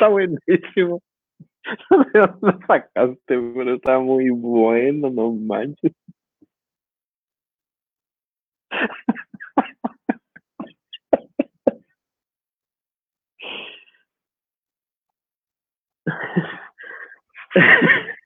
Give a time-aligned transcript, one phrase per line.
[0.00, 1.02] está buenísimo.
[2.14, 3.16] ¿De dónde sacaste?
[3.26, 5.92] Pero está muy bueno, no manches.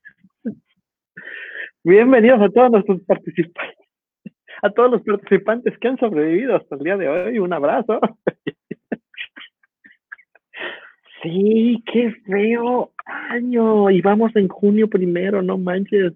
[1.82, 3.88] Bienvenidos a todos nuestros participantes,
[4.62, 7.38] a todos los participantes que han sobrevivido hasta el día de hoy.
[7.40, 8.00] Un abrazo.
[11.24, 13.90] Sí, qué feo año.
[13.90, 16.14] Y vamos en junio primero, no manches.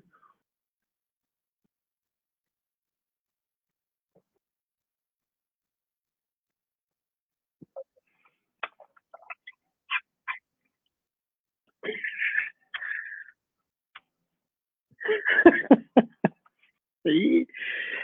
[17.05, 17.47] sí,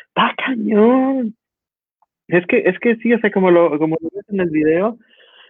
[0.09, 1.37] está cañón.
[2.29, 4.99] Es que, es que sí, o sea, como lo, como lo ves en el video,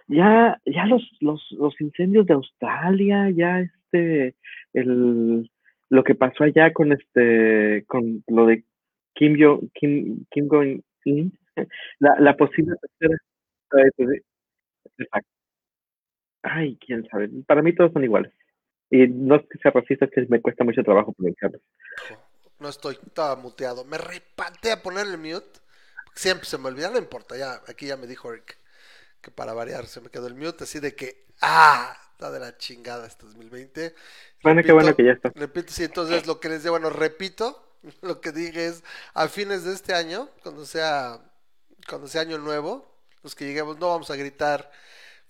[0.07, 4.35] ya, ya los, los, los incendios de Australia, ya este,
[4.73, 5.49] el,
[5.89, 8.63] lo que pasó allá con este, con lo de
[9.13, 11.37] Kim Jong, Kim, Kim Jong Un,
[11.99, 13.17] la, la posible tercera,
[14.97, 15.29] exacto.
[16.43, 17.29] Ay, quién sabe.
[17.47, 18.31] Para mí todos son iguales.
[18.91, 21.61] Y no es que sea racista, es que me cuesta mucho trabajo pronunciarlos.
[22.59, 23.83] No estoy, estaba muteado.
[23.83, 25.59] Me repaté a ponerle mute.
[26.13, 27.35] Siempre se me olvida, no importa.
[27.35, 28.59] Ya, aquí ya me dijo Rick
[29.25, 32.55] que para variar se me quedó el mute, así de que, ah, está de la
[32.59, 33.95] chingada este 2020.
[34.43, 35.31] Bueno, qué bueno que ya está.
[35.33, 38.83] Repito, sí, entonces lo que les digo, bueno, repito, lo que dije es,
[39.15, 41.19] a fines de este año, cuando sea,
[41.89, 44.71] cuando sea año nuevo, los que lleguemos no vamos a gritar,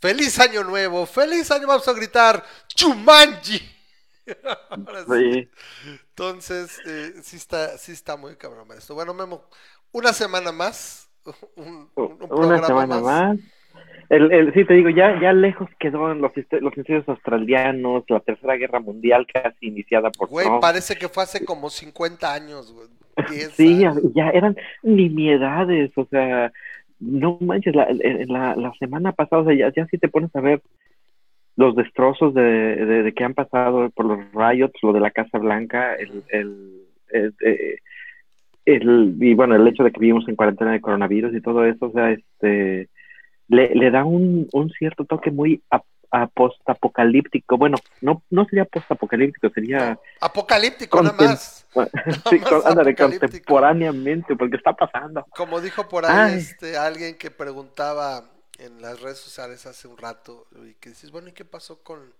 [0.01, 3.59] feliz año nuevo, feliz año, vamos a gritar, Chumanji.
[5.09, 5.49] sí.
[6.09, 8.93] Entonces, eh, sí, está, sí está muy cabrón esto.
[8.93, 9.47] Bueno, Memo,
[9.93, 11.07] una semana más.
[11.55, 13.37] Un, un, una semana más.
[14.09, 18.55] El, el, sí, te digo, ya, ya lejos quedó los, los incendios australianos, la Tercera
[18.55, 22.87] Guerra Mundial casi iniciada por Güey, parece que fue hace como 50 años, güey.
[23.51, 26.51] Sí, ya eran nimiedades, o sea,
[26.99, 27.87] no manches, la,
[28.27, 30.61] la, la semana pasada, o sea, ya, ya si te pones a ver
[31.55, 35.95] los destrozos de, de, que han pasado por los riots, lo de la Casa Blanca,
[35.95, 37.77] el, el, el, eh,
[38.65, 41.85] el, y bueno, el hecho de que vivimos en cuarentena de coronavirus y todo eso,
[41.85, 42.89] o sea, este
[43.47, 45.61] le, le da un, un cierto toque muy
[46.33, 47.57] post-apocalíptico.
[47.57, 49.99] Bueno, no, no sería post-apocalíptico, sería...
[50.21, 51.65] Apocalíptico, nada más.
[52.29, 55.25] sí, contemporáneamente, porque está pasando.
[55.35, 58.23] Como dijo por ahí este alguien que preguntaba
[58.59, 62.13] en las redes sociales hace un rato, y que dices, bueno, ¿y qué pasó con,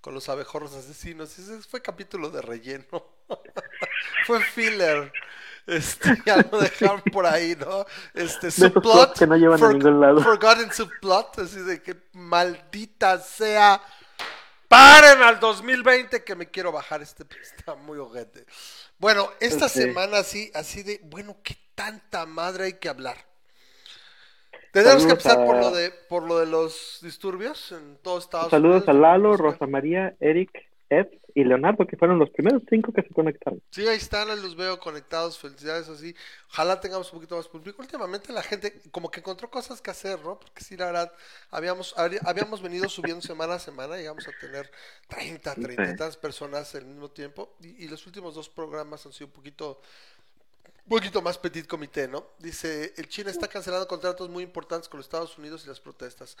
[0.00, 1.38] con los abejorros asesinos?
[1.38, 3.04] Y ese fue capítulo de relleno.
[4.26, 5.12] fue filler.
[5.66, 7.84] Este, ya lo dejaron por ahí, ¿no?
[8.14, 9.18] Este, subplot.
[9.18, 10.22] Que no llevan a ningún lado.
[10.22, 13.80] Forgotten subplot, así de que maldita sea.
[14.68, 17.24] Paren al 2020 que me quiero bajar este.
[17.40, 18.46] Está muy ojete.
[18.98, 23.16] Bueno, esta semana así, así de, bueno, ¿qué tanta madre hay que hablar?
[24.72, 28.86] Tenemos que empezar por lo de por lo de los disturbios en todos Estados Saludos
[28.88, 33.10] a Lalo, Rosa María, Eric, Ed y Leonardo, que fueron los primeros cinco que se
[33.10, 33.62] conectaron.
[33.70, 36.14] Sí, ahí están, los veo conectados, felicidades así.
[36.50, 37.82] Ojalá tengamos un poquito más público.
[37.82, 40.38] Últimamente la gente como que encontró cosas que hacer, ¿no?
[40.38, 41.12] Porque sí, la verdad,
[41.50, 44.70] habíamos, habíamos venido subiendo semana a semana, llegamos a tener
[45.08, 47.56] 30, 30 y tantas personas al mismo tiempo.
[47.60, 49.80] Y, los últimos dos programas han sido un poquito
[50.84, 52.28] un poquito más petit comité, ¿no?
[52.38, 56.36] Dice, el China está cancelando contratos muy importantes con los Estados Unidos y las protestas.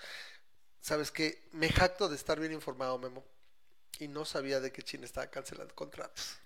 [0.80, 1.42] ¿Sabes qué?
[1.52, 3.24] Me jacto de estar bien informado, Memo
[3.98, 6.38] y no sabía de que China estaba cancelando contratos.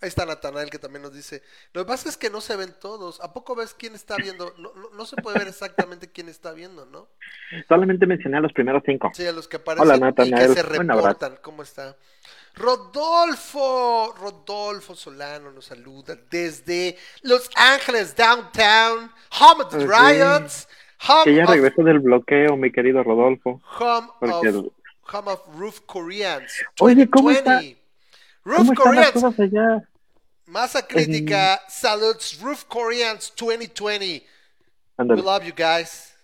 [0.00, 1.42] Ahí está Natanael que también nos dice,
[1.72, 3.20] lo que pasa es que no se ven todos.
[3.20, 4.54] ¿A poco ves quién está viendo?
[4.56, 7.08] No, no, se puede ver exactamente quién está viendo, ¿no?
[7.66, 9.10] Solamente mencioné a los primeros cinco.
[9.12, 11.38] Sí, a los que aparecen Hola, y que se reportan.
[11.42, 11.96] ¿Cómo está?
[12.54, 20.68] Rodolfo, Rodolfo Solano nos saluda desde Los Ángeles, downtown, home of the riots.
[21.24, 23.60] que ya regresó del bloqueo, mi querido Rodolfo.
[23.80, 24.72] Home of
[25.12, 26.52] Home of Roof Koreans.
[26.80, 27.62] Oye, ¿cómo está?
[28.44, 29.24] Roof Koreans.
[29.38, 29.88] allá?
[30.46, 31.60] Masa crítica.
[31.68, 34.26] Salutes Roof Koreans 2020.
[34.98, 36.14] We love you guys.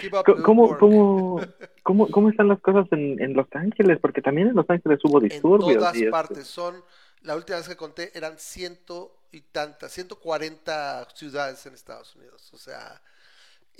[0.00, 1.40] Keep up ¿Cómo, cómo,
[1.82, 3.98] cómo, cómo, están las cosas en, en, Los Ángeles?
[4.00, 5.70] Porque también en Los Ángeles hubo disturbios.
[5.72, 6.46] En todas partes.
[6.46, 6.82] Son,
[7.22, 12.50] la última vez que conté eran ciento y tantas, 140 ciudades en Estados Unidos.
[12.52, 13.02] O sea,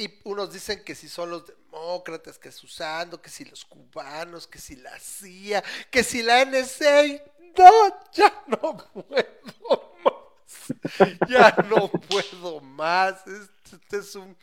[0.03, 4.49] y unos dicen que si son los demócratas, que es usando, que si los cubanos,
[4.49, 7.23] que si la CIA, que si la NSA.
[7.57, 11.29] No, ya no puedo más.
[11.29, 13.25] Ya no puedo más.
[13.27, 14.37] Este, es un,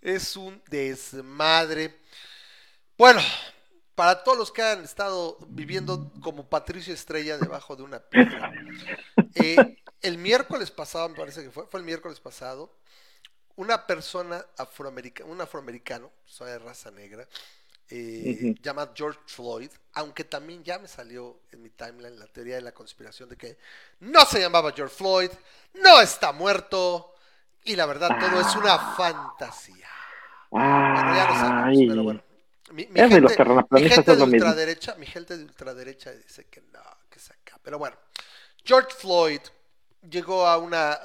[0.00, 2.00] es un desmadre.
[2.98, 3.20] Bueno,
[3.94, 8.52] para todos los que han estado viviendo como Patricio Estrella debajo de una piedra.
[9.36, 12.74] Eh, el miércoles pasado, me parece que fue, fue el miércoles pasado,
[13.56, 17.26] una persona afroamericana, un afroamericano, soy de raza negra,
[17.90, 22.62] eh, llamado George Floyd, aunque también ya me salió en mi timeline la teoría de
[22.62, 23.58] la conspiración de que
[24.00, 25.30] no se llamaba George Floyd,
[25.74, 27.14] no está muerto,
[27.64, 29.88] y la verdad todo es una fantasía.
[30.50, 32.22] bueno, ya lo sabemos, pero bueno.
[32.72, 36.80] Mi, gente, de ultraderecha, mi gente de ultraderecha dice que no,
[37.10, 37.58] que se acá.
[37.62, 37.96] Pero bueno,
[38.64, 39.40] George Floyd
[40.10, 41.00] llegó a, una,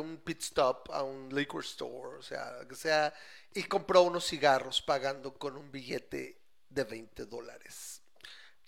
[0.00, 3.12] un pit stop, a un liquor store, o sea, que sea,
[3.54, 8.02] y compró unos cigarros pagando con un billete de 20 dólares,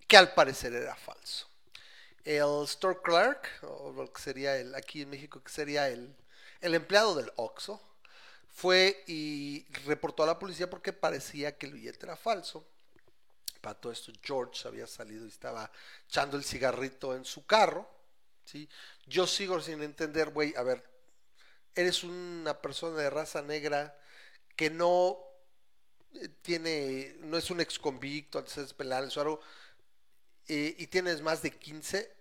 [0.07, 1.49] que al parecer era falso.
[2.25, 6.15] El store clerk, o lo que sería el, aquí en México, que sería el,
[6.61, 7.81] el empleado del Oxxo,
[8.49, 12.67] fue y reportó a la policía porque parecía que el billete era falso.
[13.61, 15.71] Para todo esto, George había salido y estaba
[16.09, 17.89] echando el cigarrito en su carro.
[18.51, 18.69] ¿Sí?
[19.07, 20.83] Yo sigo sin entender, güey, a ver,
[21.75, 23.97] eres una persona de raza negra
[24.57, 25.19] que no
[26.15, 29.41] eh, tiene, no es un ex convicto, antes penales o algo,
[30.49, 32.13] eh, y tienes más de 15,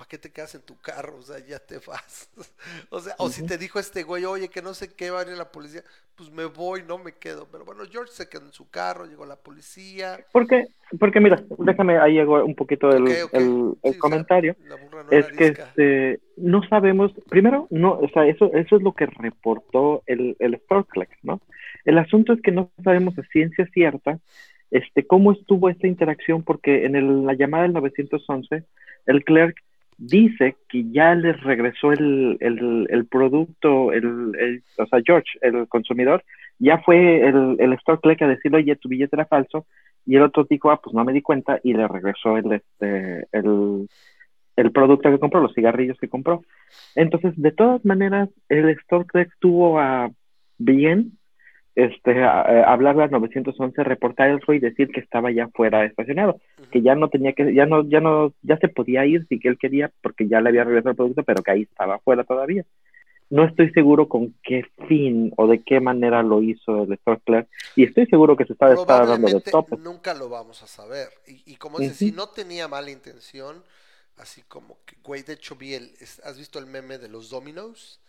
[0.00, 1.18] ¿para qué te quedas en tu carro?
[1.18, 2.30] O sea, ya te vas.
[2.88, 5.30] o sea, o si te dijo este güey, oye, que no sé qué va a
[5.30, 5.82] ir la policía,
[6.16, 7.46] pues me voy, no me quedo.
[7.52, 10.18] Pero bueno, George se quedó en su carro, llegó la policía.
[10.32, 14.56] Porque, porque mira, déjame, ahí llegó un poquito el, el, comentario.
[15.10, 20.02] es que este, no sabemos, primero, no, o sea, eso, eso es lo que reportó
[20.06, 21.42] el, el Storklex, ¿no?
[21.84, 24.18] El asunto es que no sabemos a ciencia cierta
[24.70, 28.64] este, cómo estuvo esta interacción, porque en la llamada del 911,
[29.06, 29.56] el clerk
[30.00, 36.24] dice que ya les regresó el, el, producto, el, o sea, George, el consumidor,
[36.58, 39.66] ya fue el, el store clerk a decirle, oye, tu billete era falso,
[40.06, 43.26] y el otro dijo, ah, pues no me di cuenta, y le regresó el, este,
[43.32, 43.88] el,
[44.56, 46.44] el producto que compró, los cigarrillos que compró.
[46.94, 50.10] Entonces, de todas maneras, el store clerk tuvo a
[50.56, 51.18] bien
[51.74, 56.94] este, hablarle al 911, reportar el y decir que estaba ya fuera estacionado, que ya
[56.94, 59.90] no tenía que, ya no, ya no, ya se podía ir si que él quería,
[60.02, 62.64] porque ya le había regresado el producto, pero que ahí estaba fuera todavía.
[63.30, 67.48] No estoy seguro con qué fin o de qué manera lo hizo el Store Clerk,
[67.76, 69.78] y estoy seguro que se estaba, dando de top.
[69.78, 71.08] Nunca lo vamos a saber.
[71.26, 73.62] Y, como dices, si no tenía mala intención,
[74.16, 75.92] así como que, güey, de hecho vi el,
[76.24, 78.00] ¿has visto el meme de los dominos?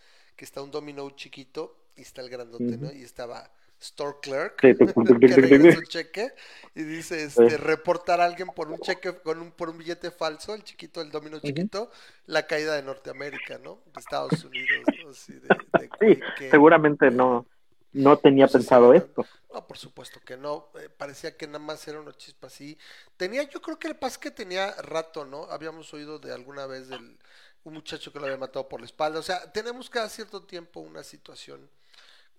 [0.42, 2.92] Que está un domino chiquito y está el grandote, ¿no?
[2.92, 3.48] Y estaba
[3.80, 6.34] store clerk que regresa un cheque
[6.74, 10.56] y dice este reportar a alguien por un cheque con un por un billete falso
[10.56, 11.92] el chiquito el domino chiquito
[12.26, 16.20] la caída de Norteamérica no de Estados Unidos de, sí,
[16.50, 17.46] seguramente no
[17.94, 19.26] no tenía pensado esto.
[19.54, 22.78] no por supuesto que no eh, parecía que nada más era una chispa así.
[23.18, 26.88] Tenía yo creo que el pas que tenía rato no habíamos oído de alguna vez
[26.88, 27.18] del
[27.64, 30.80] un muchacho que lo había matado por la espalda o sea tenemos cada cierto tiempo
[30.80, 31.70] una situación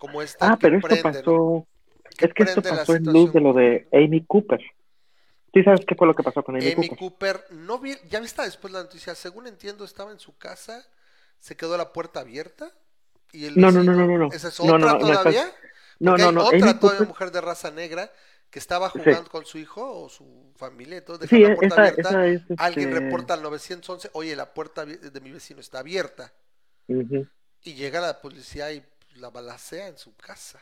[0.03, 0.51] como esta.
[0.51, 1.67] Ah, pero esto pasó.
[2.19, 4.61] Es que esto pasó en luz de lo de Amy Cooper.
[5.55, 7.45] ¿Sí sabes qué fue lo que pasó con Amy, Amy Cooper?
[7.51, 10.85] no vi, ya viste después la noticia, según entiendo estaba en su casa,
[11.39, 12.73] se quedó la puerta abierta
[13.31, 15.45] y el no, no, no, no, no, ¿Esa es otra no, todavía?
[16.01, 18.11] No, no, no, otra todavía mujer de raza negra
[18.53, 22.27] que estaba jugando con su hijo o su familia, entonces sí, la puerta abierta.
[22.27, 26.31] es, Alguien este reporta al 911, oye, la puerta de mi vecino está abierta.
[26.87, 28.83] Y llega la policía y
[29.17, 30.61] la balacea en su casa.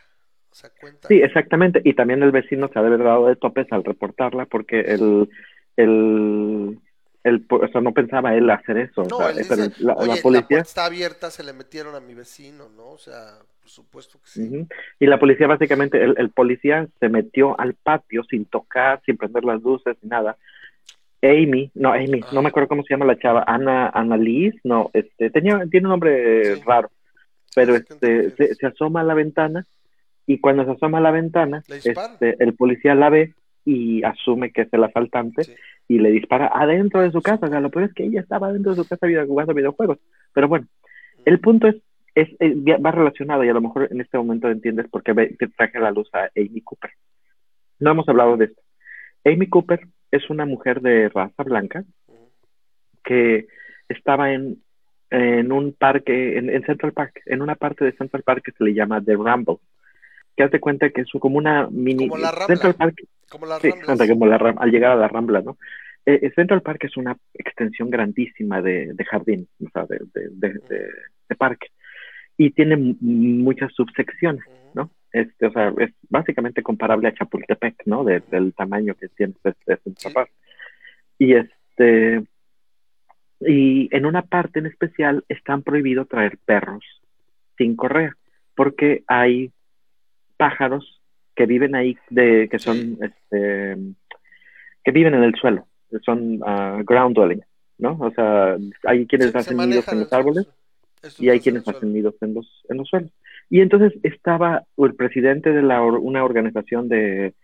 [0.53, 1.09] O sea, cuenta.
[1.09, 1.83] Sí, exactamente.
[1.85, 5.29] Y también el vecino se ha de haber dado de topes al reportarla porque el,
[5.77, 6.79] el,
[7.25, 9.05] el, o sea, no pensaba él hacer eso.
[9.05, 12.69] No, él dice, la, Oye, la, policía está abierta, se le metieron a mi vecino,
[12.77, 12.91] ¿no?
[12.91, 14.67] O sea, por supuesto que sí.
[14.99, 19.45] Y la policía básicamente, el, el, policía se metió al patio sin tocar, sin prender
[19.45, 20.37] las luces, ni nada.
[21.23, 24.91] Amy, no, Amy, no me acuerdo cómo se llama la chava, Ana, Ana Liz, no,
[24.95, 26.91] este, tenía, tiene un nombre raro
[27.55, 29.67] pero este, se, asoma a la ventana
[30.27, 34.63] y cuando se asoma a la ventana, este, el policía la ve y asume que
[34.63, 35.43] es el asaltante
[35.89, 37.47] y le dispara adentro de su casa.
[37.47, 39.99] O sea, lo peor es que ella estaba dentro de su casa jugando videojuegos.
[40.33, 40.67] Pero bueno,
[41.25, 41.77] el punto es,
[42.15, 45.79] es, va relacionado y a lo mejor en este momento entiendes por qué te traje
[45.79, 46.91] a la luz a Amy Cooper.
[47.79, 48.63] No hemos hablado de esto.
[49.25, 51.85] Amy Cooper es una mujer de raza blanca
[53.03, 53.47] que
[53.89, 54.59] estaba en
[55.11, 58.75] en un parque, en, Central Park, en una parte de Central Park que se le
[58.75, 59.57] llama The Ramble.
[60.41, 62.09] Que hace cuenta que es como una mini...
[62.09, 62.47] Como la Rambla.
[62.47, 62.95] Central Park.
[63.29, 63.71] Como la sí,
[64.09, 65.59] como la, al llegar a la Rambla, ¿no?
[66.07, 70.49] Eh, eh, Central Park es una extensión grandísima de, de jardín, o sea, de, de,
[71.29, 71.67] de, parque.
[72.39, 74.43] Y tiene muchas subsecciones,
[74.73, 74.91] ¿no?
[75.13, 78.03] este, o sea, es básicamente comparable a Chapultepec, ¿no?
[78.03, 79.93] del tamaño que tiene este, este
[81.19, 82.23] Y este,
[83.41, 86.83] y en una parte en especial están prohibido traer perros
[87.59, 88.17] sin correa,
[88.55, 89.53] porque hay
[90.41, 91.03] pájaros
[91.37, 93.77] que viven ahí, de, que son, este,
[94.83, 95.67] que viven en el suelo,
[96.03, 97.43] son uh, ground dwelling,
[97.77, 97.99] ¿no?
[98.01, 100.49] O sea, hay quienes hacen nidos en los árboles
[101.19, 103.11] y hay quienes hacen nidos en los, en los suelos.
[103.51, 107.35] Y entonces estaba el presidente de la, una organización de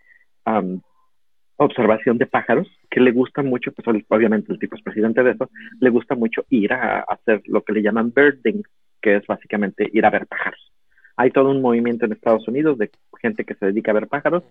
[1.57, 5.49] observación de pájaros que le gusta mucho, pues obviamente el tipo es presidente de eso,
[5.79, 8.63] le gusta mucho ir a, hacer lo que le llaman birding,
[9.01, 10.71] que es básicamente ir a ver pájaros.
[11.17, 12.89] Hay todo un movimiento en Estados Unidos de
[13.21, 14.43] gente que se dedica a ver pájaros,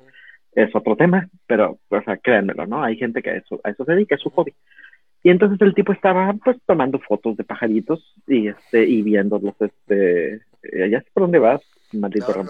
[0.52, 2.82] es otro tema, pero, o sea, créanmelo, ¿no?
[2.82, 4.52] Hay gente que a eso, a eso se dedica, es su hobby.
[5.23, 10.40] Y entonces el tipo estaba, pues, tomando fotos de pajaritos y, este, y viéndolos, este,
[10.90, 12.44] ya sé por dónde vas, maldito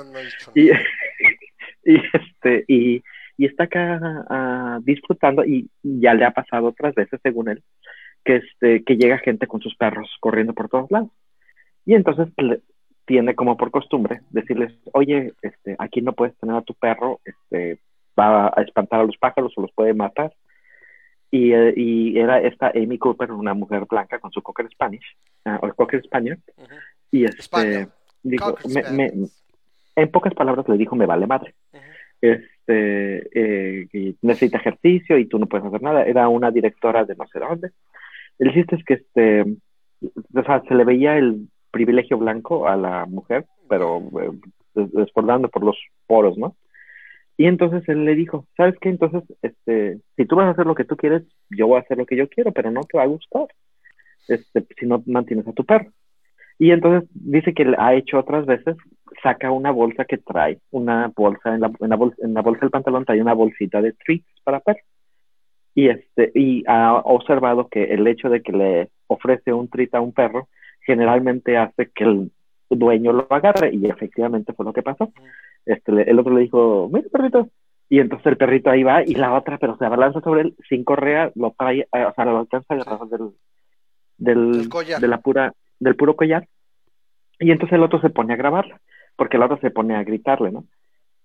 [0.55, 0.71] y,
[1.85, 3.03] y, este, y,
[3.37, 7.63] y está acá uh, disfrutando y ya le ha pasado otras veces, según él,
[8.25, 11.11] que, este, que llega gente con sus perros corriendo por todos lados.
[11.85, 12.29] Y entonces
[13.07, 17.79] tiene como por costumbre decirles, oye, este, aquí no puedes tener a tu perro, este,
[18.19, 20.35] va a espantar a los pájaros o los puede matar.
[21.31, 25.67] Y, eh, y era esta Amy Cooper, una mujer blanca con su Cocker Spanish, uh,
[25.67, 26.39] o Cocker Spaniard,
[27.11, 27.89] y este,
[28.23, 28.55] dijo,
[28.93, 29.13] me,
[29.97, 31.55] en pocas palabras le dijo, me vale madre.
[32.21, 36.05] Este, eh, necesita ejercicio y tú no puedes hacer nada.
[36.05, 37.71] Era una directora de no sé dónde.
[38.39, 39.43] El chiste es que este,
[40.03, 44.31] o sea, se le veía el privilegio blanco a la mujer, pero eh,
[44.75, 46.57] desbordando por los poros, ¿no?
[47.37, 48.89] Y entonces él le dijo, ¿sabes qué?
[48.89, 51.99] Entonces, este, si tú vas a hacer lo que tú quieres, yo voy a hacer
[51.99, 53.47] lo que yo quiero, pero no te va a gustar
[54.27, 55.91] este, si no mantienes a tu perro.
[56.59, 58.77] Y entonces dice que ha hecho otras veces,
[59.23, 62.61] saca una bolsa que trae, una bolsa, en la, en la, bolsa, en la bolsa
[62.61, 64.81] del pantalón trae una bolsita de treats para perro.
[65.75, 70.01] Y, este, y ha observado que el hecho de que le ofrece un treat a
[70.01, 70.49] un perro
[70.87, 72.31] generalmente hace que el
[72.71, 75.13] dueño lo agarre y efectivamente fue lo que pasó.
[75.67, 77.51] Este, el otro le dijo, mira perrito,
[77.89, 80.85] y entonces el perrito ahí va y la otra, pero se abalanza sobre él sin
[80.85, 83.31] correa, lo trae, eh, o sea, lo alcanza a agarrar del,
[84.17, 86.49] del, de la pura, del puro collar.
[87.39, 88.81] Y entonces el otro se pone a grabarla,
[89.17, 90.65] porque el otro se pone a gritarle, ¿no?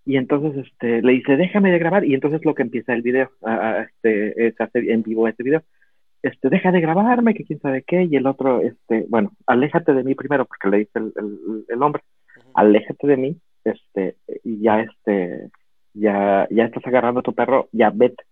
[0.05, 3.29] Y entonces este, le dice, déjame de grabar, y entonces lo que empieza el video,
[3.43, 5.61] a, este, es hacer en vivo este video.
[6.23, 10.03] Este, deja de grabarme, que quién sabe qué, y el otro, este, bueno, aléjate de
[10.03, 11.13] mí primero, porque le dice el,
[11.67, 12.03] el, hombre,
[12.53, 15.49] aléjate de mí, este, y ya, este,
[15.93, 18.23] ya, ya estás agarrando a tu perro, ya vete.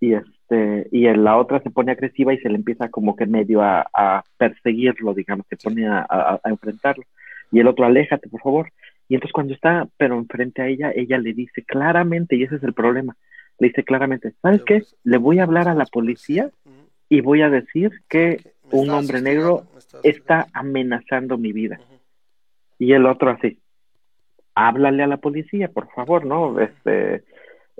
[0.00, 3.26] Y este, y en la otra se pone agresiva y se le empieza como que
[3.26, 7.04] medio a, perseguirlo, digamos, se pone a, enfrentarlo.
[7.50, 8.72] Y el otro, aléjate, por favor.
[9.08, 12.62] Y entonces cuando está, pero enfrente a ella, ella le dice claramente, y ese es
[12.62, 13.16] el problema,
[13.58, 14.82] le dice claramente, ¿sabes qué?
[15.02, 16.50] Le voy a hablar a la policía
[17.08, 19.64] y voy a decir que un hombre negro
[20.02, 21.80] está amenazando mi vida.
[22.78, 23.58] Y el otro así,
[24.54, 26.60] háblale a la policía, por favor, ¿no?
[26.60, 27.24] Este,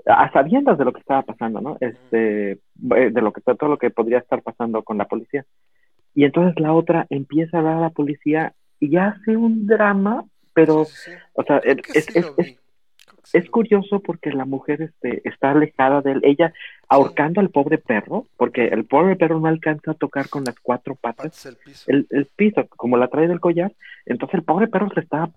[0.05, 1.77] a sabiendas de lo que estaba pasando, ¿no?
[1.79, 2.59] Este, eh,
[3.11, 5.45] de lo que todo lo que podría estar pasando con la policía.
[6.15, 10.85] Y entonces la otra empieza a hablar a la policía y hace un drama, pero,
[11.33, 12.57] o sea, es, es,
[13.49, 16.53] curioso porque la mujer este, está alejada de él, ella
[16.87, 20.95] ahorcando al pobre perro, porque el pobre perro no alcanza a tocar con las cuatro
[20.95, 21.45] patas
[21.87, 23.71] el piso, como la trae del collar,
[24.05, 25.29] entonces el pobre perro se está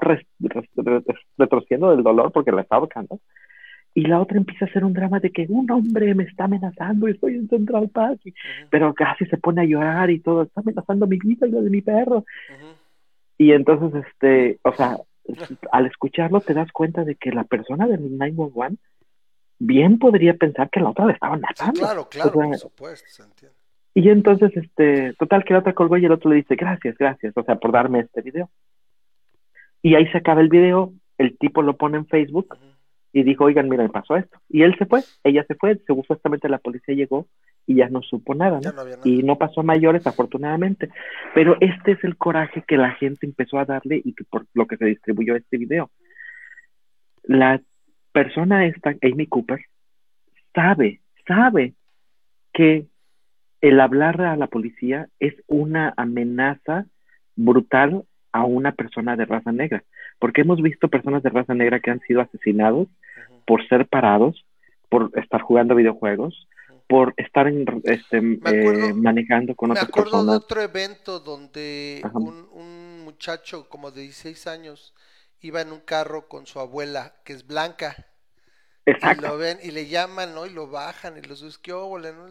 [1.37, 3.21] retorciendo del dolor porque la está ahorcando
[3.95, 7.09] y la otra empieza a hacer un drama de que un hombre me está amenazando
[7.09, 8.21] y estoy en Central Park,
[8.71, 11.71] pero casi se pone a llorar y todo, está amenazando mi vida y la de
[11.71, 12.25] mi perro.
[13.37, 14.99] Y entonces, este, o sea,
[15.71, 18.79] al escucharlo te das cuenta de que la persona del 911
[19.59, 21.81] bien podría pensar que la otra le estaba matando.
[21.81, 23.57] claro, claro, por supuesto, se entiende.
[23.95, 27.37] Y entonces, este, total, que la otra colgó y el otro le dice, gracias, gracias,
[27.37, 28.51] o sea, por darme este video.
[29.83, 32.57] Y ahí se acaba el video, el tipo lo pone en Facebook
[33.13, 34.39] y dijo, oigan, mira, me pasó esto.
[34.49, 37.27] Y él se fue, ella se fue, supuestamente la policía llegó
[37.67, 38.73] y ya no supo nada, ¿no?
[39.05, 40.91] Y no pasó a mayores, afortunadamente.
[41.35, 44.67] Pero este es el coraje que la gente empezó a darle y que por lo
[44.67, 45.91] que se distribuyó este video.
[47.25, 47.61] La
[48.13, 49.61] persona esta, Amy Cooper,
[50.55, 51.75] sabe, sabe
[52.53, 52.87] que
[53.61, 56.87] el hablar a la policía es una amenaza
[57.37, 59.85] brutal a una persona de raza negra,
[60.19, 62.89] porque hemos visto personas de raza negra que han sido asesinados
[63.47, 64.45] por ser parados,
[64.89, 66.49] por estar jugando videojuegos,
[66.87, 70.13] por estar en, este, eh, manejando con otras personas.
[70.13, 74.95] Me acuerdo de otro evento donde un, muchacho como de 16 años
[75.41, 77.95] iba en un carro con su abuela, que es blanca.
[78.87, 79.27] Exacto.
[79.27, 80.47] Y lo ven y le llaman, ¿no?
[80.47, 82.27] Y lo bajan y los ¿qué óvole, ¿no?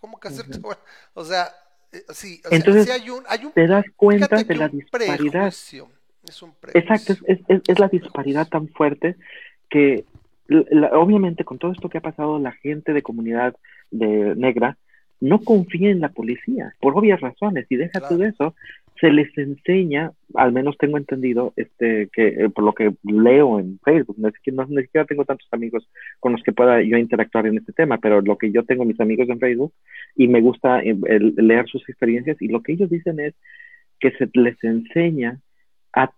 [0.00, 0.72] ¿Cómo que hacer uh
[1.14, 1.48] O sea,
[1.92, 4.66] eh, sí, o Entonces, sea, sí hay un, hay un, te das cuenta de la
[4.66, 5.48] un disparidad.
[5.48, 9.16] Es un Exacto, es, es la disparidad tan fuerte
[9.68, 10.04] que
[10.46, 13.56] la- obviamente con todo esto que ha pasado, la gente de comunidad
[13.92, 14.76] de negra
[15.20, 18.18] no confía en la policía, por obvias razones, y deja Claro.
[18.18, 18.54] de eso,
[19.00, 23.78] se les enseña, al menos tengo entendido, este, que eh, por lo que leo en
[23.84, 26.96] Facebook, no, es que no, ni siquiera tengo tantos amigos con los que pueda yo
[26.98, 29.72] interactuar en este tema, pero lo que yo tengo mis amigos en Facebook
[30.16, 33.34] y me gusta eh, el- leer sus experiencias y lo que ellos dicen es
[34.00, 35.38] que se les enseña
[35.92, 36.10] a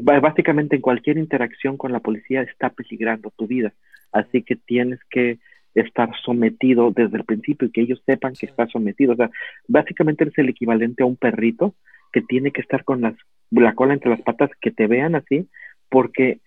[0.00, 3.72] básicamente en cualquier interacción con la policía está peligrando tu vida,
[4.12, 5.38] así que tienes que
[5.74, 8.46] estar sometido desde el principio y que ellos sepan que Sí.
[8.46, 9.12] estás sometido.
[9.14, 9.30] O sea,
[9.68, 11.74] básicamente eres el equivalente a un perrito
[12.12, 13.14] que tiene que estar con las,
[13.50, 15.48] la cola entre las patas, que te vean así,
[15.88, 16.40] porque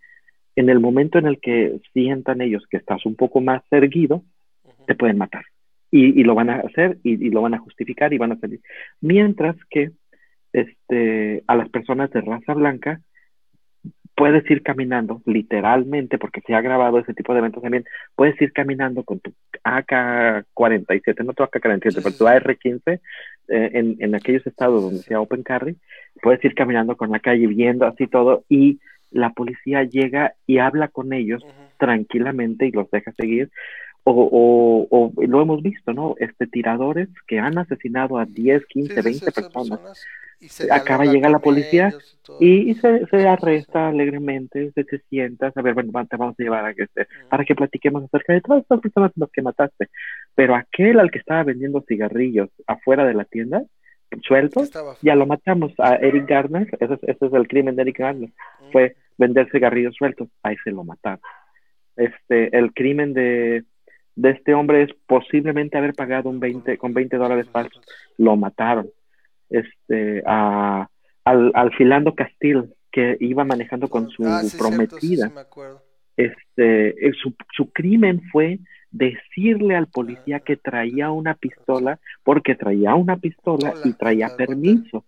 [0.56, 4.24] en el momento en el que sientan ellos que estás un poco más erguido,
[4.88, 5.44] te pueden matar.
[5.92, 8.40] Y, y lo van a hacer y, y lo van a justificar y van a
[8.40, 8.60] salir.
[9.02, 9.92] Mientras que
[10.54, 13.02] este, a las personas de raza blanca
[14.18, 18.52] puedes ir caminando, literalmente, porque se ha grabado ese tipo de eventos también, puedes ir
[18.52, 19.32] caminando con tu
[19.64, 22.26] AK-47, no tu AK-47, Sí, pero tu sí.
[22.26, 23.00] AR-15 eh,
[23.48, 25.78] en, en aquellos estados donde sea open carry,
[26.24, 28.80] puedes ir caminando con la calle viendo así todo y
[29.12, 31.46] la policía llega y habla con ellos
[31.78, 33.52] tranquilamente y los deja seguir.
[34.10, 36.16] O, o, o lo hemos visto, ¿no?
[36.18, 40.06] Este, tiradores que han asesinado a 10, 15, Sí, sí, 20 sí, sí, personas.
[40.40, 41.94] y se Acaba, llega la policía
[42.40, 46.66] y se, se arresta alegremente, se, se sienta, a ver, bueno, te vamos a llevar
[46.66, 49.90] a que este, para que platiquemos acerca de todas estas personas las que mataste.
[50.36, 53.64] Pero aquel al que estaba vendiendo cigarrillos afuera de la tienda,
[54.26, 54.64] suelto,
[55.02, 55.74] ya lo matamos.
[55.80, 58.30] A Eric Garner, ese es, ese es el crimen de Eric Garner,
[58.72, 61.20] fue vender cigarrillos sueltos, ahí se lo mataron.
[61.98, 63.64] Este, el crimen de,
[64.18, 67.82] de este hombre es posiblemente haber pagado un 20, con 20 dólares falsos,
[68.18, 68.90] lo mataron.
[69.50, 70.90] Este, a,
[71.24, 75.34] al, al Filando Castil, que iba manejando con su Ah, sí, cierto, sí, prometida, sí,
[75.34, 75.82] me acuerdo.
[76.18, 82.96] este, eh, su, su crimen fue decirle al policía que traía una pistola, porque traía
[82.96, 85.06] una pistola y traía permiso.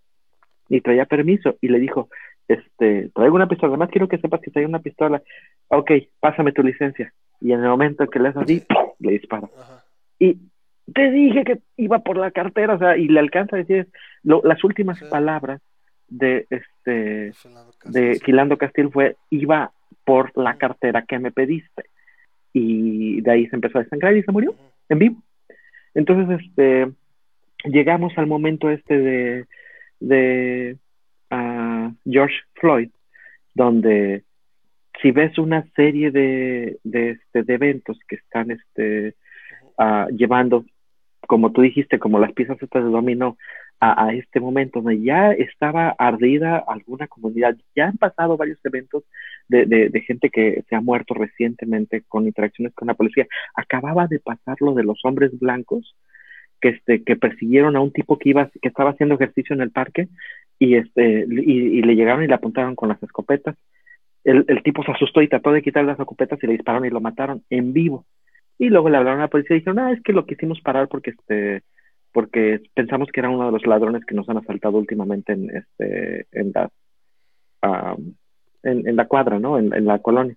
[0.69, 1.56] Y traía permiso.
[1.62, 2.10] Y le dijo,
[2.48, 5.24] este, traigo una pistola, además quiero que sepas que traía una pistola.
[5.69, 7.12] Ok, pásame tu licencia.
[7.41, 8.86] Y en el momento que le hace así, ¡pum!
[9.00, 9.50] le dispara.
[9.60, 9.84] Ajá.
[10.20, 10.38] Y
[10.94, 13.88] te dije que iba por la cartera, o sea, y le alcanza a decir
[14.24, 15.06] lo- las últimas Sí.
[15.10, 15.62] palabras
[16.08, 17.34] de este de
[17.80, 18.20] Casas.
[18.24, 19.72] Filando Castil fue iba
[20.06, 21.84] por la cartera que me pediste
[22.52, 24.56] y de ahí se empezó a desangrar y se murió
[24.90, 25.22] en vivo
[25.94, 26.88] entonces este
[27.66, 29.46] llegamos al momento este de
[30.00, 30.78] de
[31.30, 32.90] ah, George Floyd
[33.54, 34.24] donde
[35.02, 39.16] si ves una serie de, de, este, de eventos que están este,
[39.78, 40.66] ah, llevando,
[41.28, 43.38] como tú dijiste, como las piezas estas de dominó,
[43.80, 47.56] a, a este momento donde ya estaba ardida alguna comunidad.
[47.76, 49.04] Ya han pasado varios eventos
[49.48, 53.28] de, de, de gente que se ha muerto recientemente con interacciones con la policía.
[53.56, 55.96] Acababa de pasar lo de los hombres blancos
[56.60, 59.72] que, este, que persiguieron a un tipo que, iba, que estaba haciendo ejercicio en el
[59.72, 60.10] parque
[60.60, 63.56] y, este, y, y le llegaron y le apuntaron con las escopetas.
[64.23, 66.89] El, el tipo se asustó y trató de quitar las escopetas y le dispararon y
[66.89, 68.05] lo mataron en vivo.
[68.58, 70.88] Y luego le hablaron a la policía y dijeron, ah, es que lo quisimos parar
[70.89, 71.63] porque este
[72.12, 76.27] porque pensamos que era uno de los ladrones que nos han asaltado últimamente en este
[76.32, 76.69] en la
[78.63, 79.58] en, en, la cuadra, ¿no?
[79.58, 80.36] En, en, la colonia.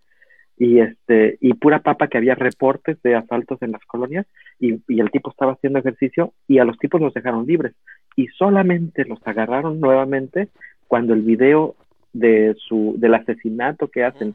[0.56, 4.26] Y este y pura papa que había reportes de asaltos en las colonias
[4.60, 7.74] y, y el tipo estaba haciendo ejercicio y a los tipos los dejaron libres
[8.16, 10.48] y solamente los agarraron nuevamente
[10.86, 11.74] cuando el video
[12.12, 14.35] de su del asesinato que hacen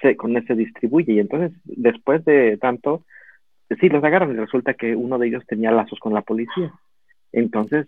[0.00, 1.14] se, con ese distribuye.
[1.14, 3.04] Y entonces después de tanto
[3.80, 6.72] sí los agarran y resulta que uno de ellos tenía lazos con la policía.
[7.32, 7.86] Entonces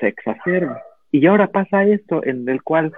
[0.00, 0.82] se exacerba.
[1.10, 2.92] Y ahora pasa esto en el cual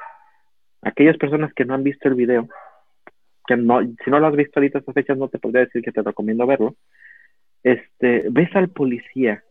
[0.82, 2.48] aquellas personas que no han visto el video
[3.46, 5.82] que no si no lo has visto ahorita a estas fechas no te podría decir
[5.82, 6.76] que te recomiendo verlo.
[7.62, 9.42] Este ves al policía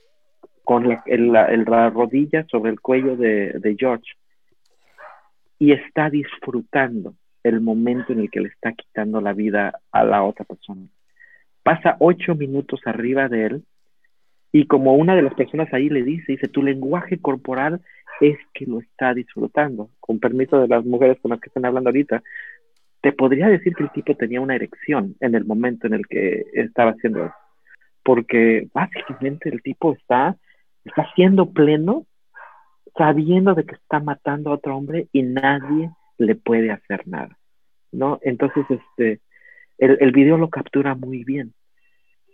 [0.64, 4.14] con la, el, la, el, la rodilla sobre el cuello de, de George
[5.60, 10.24] y está disfrutando el momento en el que le está quitando la vida a la
[10.24, 10.88] otra persona.
[11.64, 13.64] Pasa ocho minutos arriba de él
[14.52, 17.82] y como una de las personas ahí le dice, dice, tu lenguaje corporal
[18.20, 19.90] es que lo está disfrutando.
[20.00, 22.24] Con permiso de las mujeres con las que están hablando ahorita,
[23.02, 26.46] te podría decir que el tipo tenía una erección en el momento en el que
[26.54, 27.36] estaba haciendo eso.
[28.04, 30.36] Porque básicamente el tipo está,
[30.84, 32.06] está siendo pleno
[33.00, 37.40] sabiendo de que está matando a otro hombre y nadie le puede hacer nada,
[37.94, 38.20] ¿no?
[38.22, 39.22] Entonces, este,
[39.78, 41.54] el, video lo captura muy bien.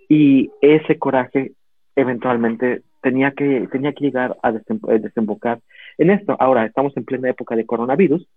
[0.09, 1.51] Y ese coraje
[1.95, 5.59] eventualmente tenía que, tenía que llegar a eh, desembocar
[5.99, 6.35] en esto.
[6.39, 8.27] Ahora, estamos en plena época de coronavirus,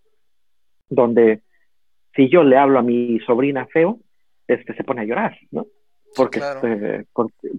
[0.90, 1.40] donde
[2.14, 4.00] si yo le hablo a mi sobrina feo,
[4.46, 5.66] este, se pone a llorar, ¿no?
[6.18, 7.07] Porque, este,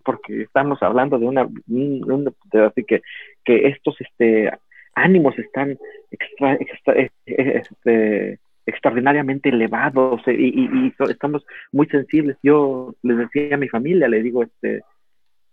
[0.03, 3.01] porque, estamos hablando de una, así que,
[3.43, 4.51] que estos este,
[4.93, 5.77] ánimos están
[6.11, 6.55] extra,
[6.95, 12.37] eh, eh, este, extraordinariamente elevados y, y, estamos muy sensibles.
[12.43, 14.83] Yo les decía a mi familia, le digo, este,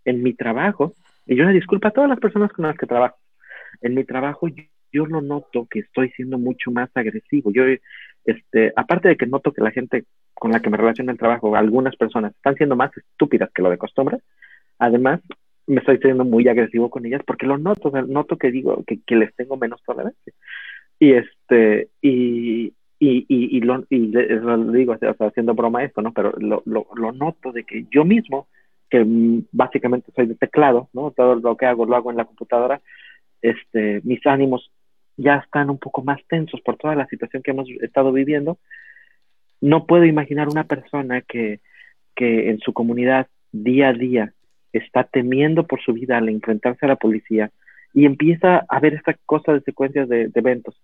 [0.05, 0.93] en mi trabajo,
[1.25, 3.17] y yo le disculpa a todas las personas con las que trabajo,
[3.81, 4.47] en mi trabajo
[4.91, 7.51] yo, lo noto que estoy siendo mucho más agresivo.
[7.51, 7.63] Yo,
[8.25, 10.05] este, aparte de que noto que la gente
[10.39, 13.61] con la que me relaciono en el trabajo, algunas personas están siendo más estúpidas que
[13.61, 14.19] lo de costumbre,
[14.79, 15.21] además
[15.67, 19.15] me estoy siendo muy agresivo con ellas porque lo noto, noto que digo que, que
[19.15, 20.33] les tengo menos tolerancia.
[20.99, 26.13] Y este, y, y, y, y, lo, y lo digo haciendo broma esto, ¿no?
[26.13, 28.47] Pero lo, lo, lo, noto de que yo mismo,
[28.89, 29.05] que
[29.51, 31.11] básicamente soy de teclado, ¿no?
[31.11, 32.81] Todo lo que hago lo hago en la computadora,
[33.41, 34.71] este, mis ánimos
[35.17, 38.57] ya están un poco más tensos por toda la situación que hemos estado viviendo.
[39.61, 41.59] No puedo imaginar una persona que,
[42.15, 44.33] que en su comunidad día a día
[44.73, 47.51] está temiendo por su vida al enfrentarse a la policía
[47.93, 50.79] y empieza a ver esta cosa de secuencias de, eventos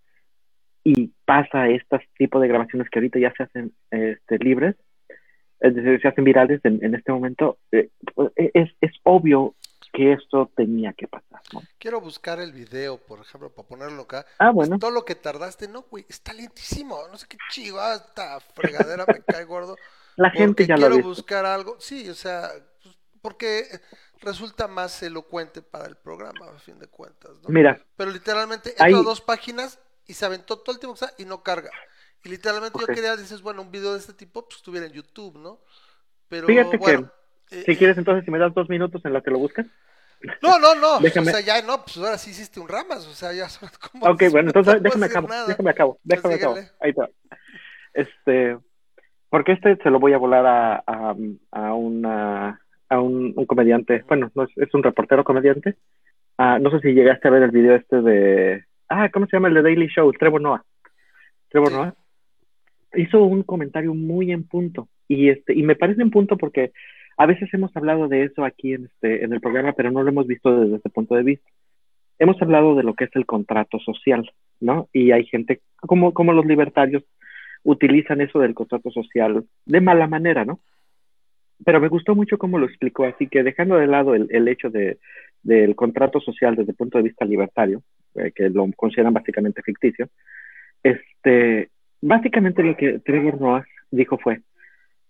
[0.84, 4.76] y pasa este tipo de grabaciones que ahorita ya se hacen este, libres,
[5.60, 7.90] se hacen virales en, en este momento, eh,
[8.36, 9.56] es, es, obvio
[9.94, 11.42] que esto tenía que pasar.
[11.54, 11.62] ¿no?
[11.78, 14.26] Quiero buscar el video, por ejemplo, para ponerlo acá.
[14.40, 14.80] Ah, bueno.
[14.80, 16.98] todo lo que tardaste, no, güey, está lentísimo.
[17.12, 19.78] No sé qué chivo, esta fregadera me cae gordo.
[20.16, 22.52] La gente ya lo Quiero buscar algo, sí, o sea,
[22.84, 23.66] pues, porque
[24.22, 27.32] resulta más elocuente para el programa, a fin de cuentas.
[27.42, 27.50] ¿no?
[27.50, 27.80] Mira.
[27.96, 31.72] Pero literalmente, entro a dos páginas y se aventó todo el tiempo y no carga.
[32.24, 35.38] Y literalmente yo quería, dices, bueno, un video de este tipo, pues estuviera en YouTube,
[35.38, 35.60] ¿no?
[36.30, 37.23] Pero Fíjate bueno, que,
[37.66, 39.68] si quieres entonces, si me das dos minutos en lo que lo buscas.
[40.42, 41.32] No, no, no, déjame...
[41.32, 43.48] o sea, ya no, pues ahora sí hiciste un ramas, o sea, ya
[43.80, 44.06] como...
[44.06, 47.10] Ok, bueno, entonces déjame acabo, déjame acabo, déjame acabo, ahí está.
[47.94, 48.58] Este,
[49.30, 51.16] porque este se lo voy a volar a, a,
[51.52, 55.76] a una, a un, un, comediante, bueno, no es, es un reportero comediante,
[56.40, 59.50] uh, no sé si llegaste a ver el video este de ah, ¿cómo se llama
[59.50, 60.12] el de Daily Show?
[60.14, 60.64] Trevor Noah.
[61.50, 61.96] Trevor Noah
[62.96, 66.72] hizo un comentario muy en punto y este y me parece en punto porque
[67.18, 70.10] a veces hemos hablado de eso aquí en este en el programa, pero no lo
[70.10, 71.50] hemos visto desde ese punto de vista.
[72.20, 74.88] Hemos hablado de lo que es el contrato social, ¿no?
[74.94, 77.04] Y hay gente como los libertarios
[77.64, 80.60] utilizan eso del contrato social de mala manera, ¿no?
[81.66, 84.98] Pero me gustó mucho cómo lo explicó, así que dejando de lado el, hecho de,
[85.42, 87.82] del contrato social desde el punto de vista libertario,
[88.16, 90.10] eh, que lo consideran básicamente ficticio,
[90.84, 91.70] este,
[92.02, 94.42] básicamente lo que Trevor Noah dijo fue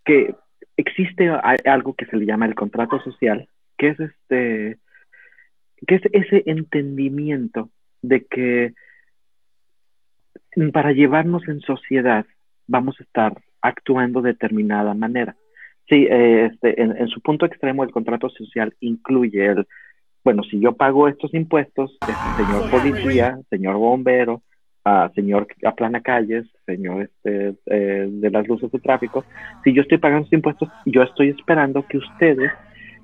[0.06, 0.36] que
[0.78, 4.78] existe algo que se le llama el contrato social, que es este,
[5.88, 7.70] que es ese entendimiento
[8.02, 8.74] de que
[10.72, 12.26] para llevarnos en sociedad
[12.68, 15.36] vamos a estar actuando de determinada manera.
[15.90, 19.68] Sí, eh, este, en, su punto extremo el contrato social incluye el
[20.24, 24.42] bueno, si yo pago estos impuestos, este señor policía, señor bombero,
[24.86, 29.26] uh, señor aplana calles, señor este, eh, de las luces de tráfico,
[29.64, 32.52] si yo estoy pagando estos impuestos, yo estoy esperando que ustedes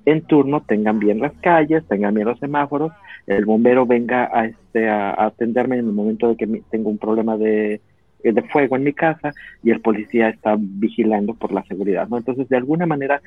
[0.06, 2.92] en turno tengan bien las calles, tengan bien los semáforos,
[3.28, 6.98] el bombero venga a, este, a, a atenderme en el momento de que tengo un
[6.98, 7.82] problema de,
[8.22, 12.18] eh, de fuego en mi casa y el policía está vigilando por la seguridad, ¿no?
[12.18, 13.22] Entonces, de alguna manera,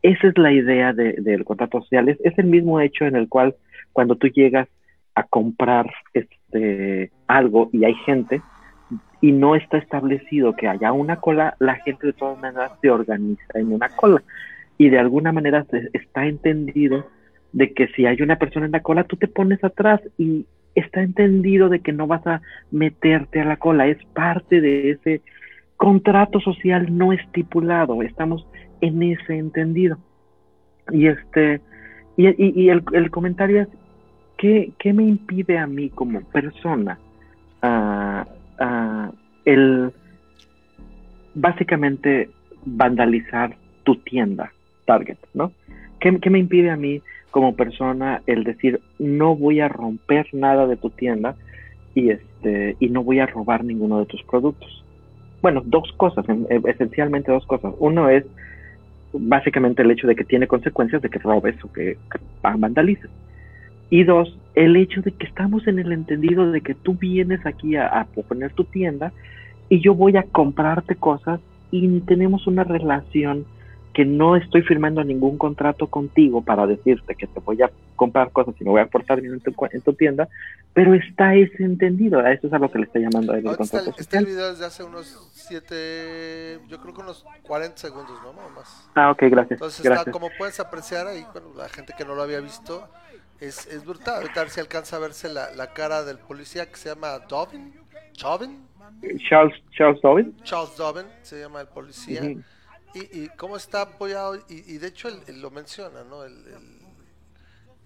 [0.00, 2.08] esa es la idea de, del contrato social.
[2.08, 3.56] Es, es, el mismo hecho en el cual
[3.92, 4.66] cuando tú llegas
[5.14, 6.37] a comprar este
[7.26, 8.40] algo y hay gente
[9.20, 13.58] y no está establecido que haya una cola, la gente de todas maneras se organiza
[13.58, 14.22] en una cola.
[14.76, 17.06] Y de alguna manera se, está entendido
[17.52, 21.02] de que si hay una persona en la cola, tú te pones atrás y está
[21.02, 25.22] entendido de que no vas a meterte a la cola, es parte de ese
[25.76, 28.46] contrato social no estipulado, estamos
[28.80, 29.98] en ese entendido.
[30.92, 31.60] Y este,
[32.16, 33.68] y el, el, comentario es,
[34.38, 36.98] ¿qué, ¿qué, me impide a mí como persona
[37.62, 39.12] uh,
[39.44, 39.92] el
[41.34, 42.30] básicamente
[42.64, 44.52] vandalizar tu tienda,
[44.86, 45.52] Target, ¿no?
[46.00, 50.66] ¿Qué, ¿Qué, me impide a mí como persona el decir no voy a romper nada
[50.66, 51.36] de tu tienda
[51.94, 54.84] y este y no voy a robar ninguno de tus productos?
[55.42, 56.24] Bueno, dos cosas,
[56.66, 57.74] esencialmente dos cosas.
[57.78, 58.24] Uno es
[59.12, 63.10] básicamente el hecho de que tiene consecuencias de que robes o que, que vandalices.
[63.90, 67.76] Y dos, el hecho de que estamos en el entendido de que tú vienes aquí
[67.76, 69.12] a, a poner tu tienda
[69.68, 73.46] y yo voy a comprarte cosas y tenemos una relación
[73.98, 78.54] que no estoy firmando ningún contrato contigo para decirte que te voy a comprar cosas
[78.60, 80.28] y me voy a portar bien en tu, en tu tienda,
[80.72, 83.90] pero está ese entendido, a eso es a lo que le está llamando el contrato
[83.90, 88.32] está, está, el video desde hace unos 7, yo creo que unos 40 segundos, ¿no?
[88.54, 88.88] más.
[88.94, 89.52] Ah, ok, gracias.
[89.52, 90.06] Entonces, gracias.
[90.06, 92.88] Está, como puedes apreciar ahí, bueno, la gente que no lo había visto,
[93.40, 94.16] es, es brutal.
[94.16, 97.18] Ahorita a ver si alcanza a verse la, la cara del policía que se llama
[97.20, 97.74] Dobbin.
[98.12, 98.66] ¿Chauvin?
[99.28, 100.36] Charles, Charles Dobbin.
[100.42, 102.22] Charles Dobbin se llama el policía.
[102.22, 102.44] Uh -huh.
[102.94, 106.24] y, y, cómo está apoyado, y, y de hecho él, él, lo menciona, ¿no?
[106.24, 106.34] El,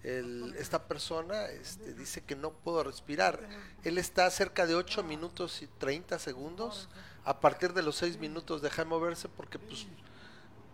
[0.03, 3.39] el, esta persona este, dice que no puedo respirar.
[3.83, 6.89] Él está cerca de 8 minutos y 30 segundos.
[7.25, 9.87] A partir de los 6 minutos deja de moverse porque pues,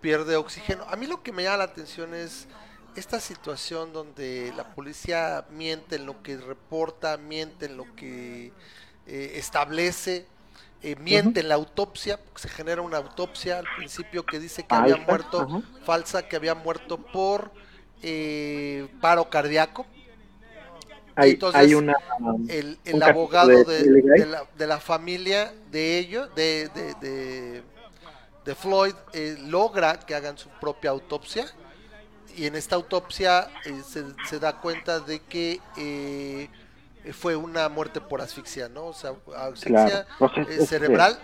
[0.02, 0.84] pierde oxígeno.
[0.86, 2.48] A mí lo que me llama la atención es
[3.00, 8.52] esta situación donde la policía miente en lo que reporta, miente en lo que
[9.08, 10.26] eh, establece,
[10.84, 11.44] eh, miente uh -huh.
[11.44, 15.50] en la autopsia, se genera una autopsia al principio que dice que había muerto, uh
[15.50, 15.64] -huh.
[15.84, 17.52] falsa, que había muerto por
[18.04, 19.86] eh, paro cardíaco.
[21.16, 21.96] Hay, Entonces, hay una,
[22.48, 26.70] el, el abogado de, de, de, la, de, la, familia de ellos, de,
[28.46, 31.46] de Floyd, eh, logra que hagan su propia autopsia
[32.36, 36.50] y en esta autopsia eh, se, se, da cuenta de que eh,
[37.14, 38.88] fue una muerte por asfixia, ¿no?
[38.88, 40.50] O sea, asfixia claro.
[40.50, 41.20] eh, cerebral,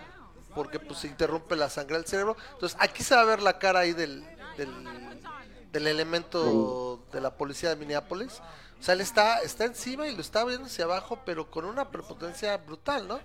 [0.54, 2.36] porque pues se interrumpe la sangre del cerebro.
[2.52, 4.24] Entonces, aquí se va a ver la cara ahí del,
[4.56, 4.70] del,
[5.72, 8.40] del elemento de la policía de Minneapolis.
[8.78, 11.90] O sea, él está, está encima y lo está viendo hacia abajo, pero con una
[11.90, 13.20] prepotencia brutal, ¿no?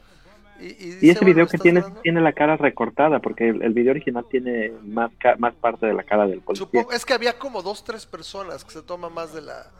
[0.62, 2.02] Y, y, y ese video que tiene hablando?
[2.02, 6.04] tiene la cara recortada, porque el, el video original tiene más, más parte de la
[6.04, 6.66] cara del policía.
[6.66, 9.72] Supongo, es que había como dos, tres personas que se toma más de la...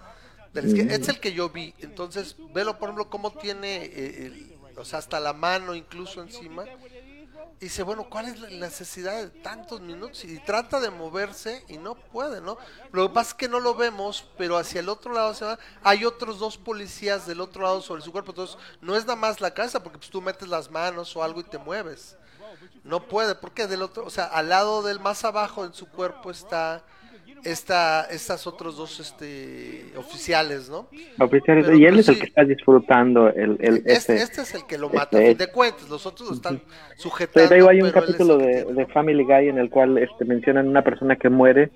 [0.54, 0.90] Mm.
[0.90, 5.00] Es el que yo vi, entonces, velo por ejemplo cómo tiene, eh, el, o sea,
[5.00, 6.66] hasta la mano incluso encima.
[7.62, 10.24] Y dice, bueno, ¿cuál es la necesidad de tantos minutos?
[10.24, 12.58] Y trata de moverse y no puede, ¿no?
[12.92, 15.60] Lo que pasa es que no lo vemos, pero hacia el otro lado se va.
[15.84, 18.32] Hay otros dos policías del otro lado sobre su cuerpo.
[18.32, 21.40] Entonces, no es nada más la cabeza, porque pues, tú metes las manos o algo
[21.40, 22.18] y te mueves.
[22.84, 26.32] No puede, porque del otro, o sea, al lado del más abajo en su cuerpo
[26.32, 26.84] está
[27.44, 30.88] esta, estas otros dos este, oficiales, ¿no?
[31.20, 34.56] Oficiales, Pero, y él es el que está disfrutando el, el este, este, este, es
[34.56, 36.62] el que lo mata, este, a fin de cuentas, los otros lo están
[36.98, 37.50] sujetando.
[37.50, 41.16] Pero hay un capítulo de, de, Family Guy en el cual este, mencionan una persona
[41.16, 41.72] que muere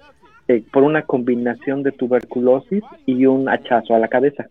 [0.47, 4.45] eh, por una combinación de tuberculosis y un hachazo a la cabeza.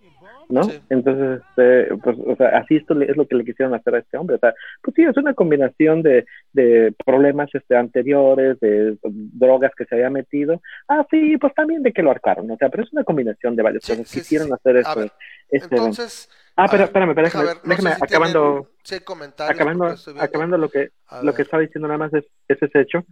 [0.55, 0.65] ¿No?
[0.65, 0.81] Sí.
[0.89, 4.17] Entonces, este, pues, o sea, así esto es lo que le quisieron hacer a este
[4.17, 4.37] hombre.
[4.37, 9.85] O sea, pues sí, es una combinación de, de problemas este, anteriores, de drogas que
[9.85, 10.63] se había metido.
[10.89, 13.63] Ah, sí, pues también de que lo arcaron, o sea, pero es una combinación de
[13.63, 14.09] varias sí, cosas.
[14.09, 15.05] Sí, quisieron hacer esto.
[15.51, 18.71] Este entonces, Ah, pero espérame, espérame, déjame, ver, no déjame sé si acabando,
[19.39, 20.91] acabando, acabando lo que,
[21.23, 23.05] lo que estaba diciendo nada más es, es ese hecho.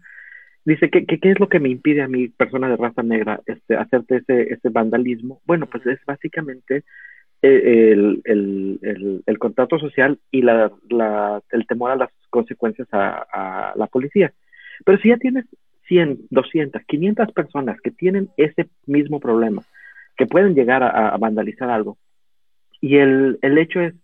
[0.65, 3.41] Dice, ¿qué, ¿qué, qué, es lo que me impide a mi persona de raza negra
[3.47, 5.41] este, hacerte ese, ese vandalismo?
[5.45, 6.85] Bueno, pues es básicamente
[7.43, 13.27] el, el, el, el contrato social y la, la, el temor a las consecuencias a,
[13.33, 14.33] a, la policía.
[14.85, 15.45] Pero si ya tienes
[15.89, 19.63] 100, 200, 500 personas que tienen ese mismo problema,
[20.17, 21.99] que pueden llegar a, a vandalizar algo,
[22.81, 23.95] y el, el hecho es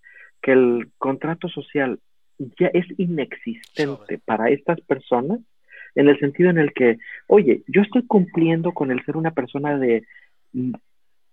[0.42, 1.98] que el contrato social
[2.38, 5.40] ya es inexistente para estas personas,
[5.94, 9.79] en el sentido en el que, oye, yo estoy cumpliendo con el ser una persona
[9.79, 10.05] de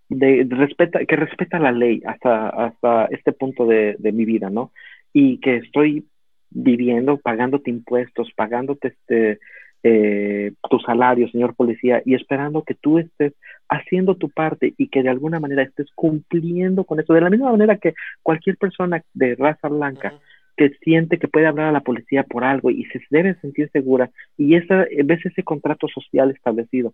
[0.09, 4.49] de, de respeta, que respeta la ley hasta, hasta este punto de, de, mi vida,
[4.49, 4.71] ¿no?
[5.13, 6.05] Y que estoy
[6.49, 9.39] viviendo, pagándote impuestos, pagándote este,
[9.83, 13.33] eh, tu salario, señor policía, y esperando que tú estés
[13.69, 17.51] haciendo tu parte y que de alguna manera estés cumpliendo con eso, de la misma
[17.51, 20.55] manera que cualquier persona de raza blanca uh -huh.
[20.57, 24.09] que siente que puede hablar a la policía por algo y se debe sentir segura,
[24.37, 26.93] y esa, ves ese contrato social establecido,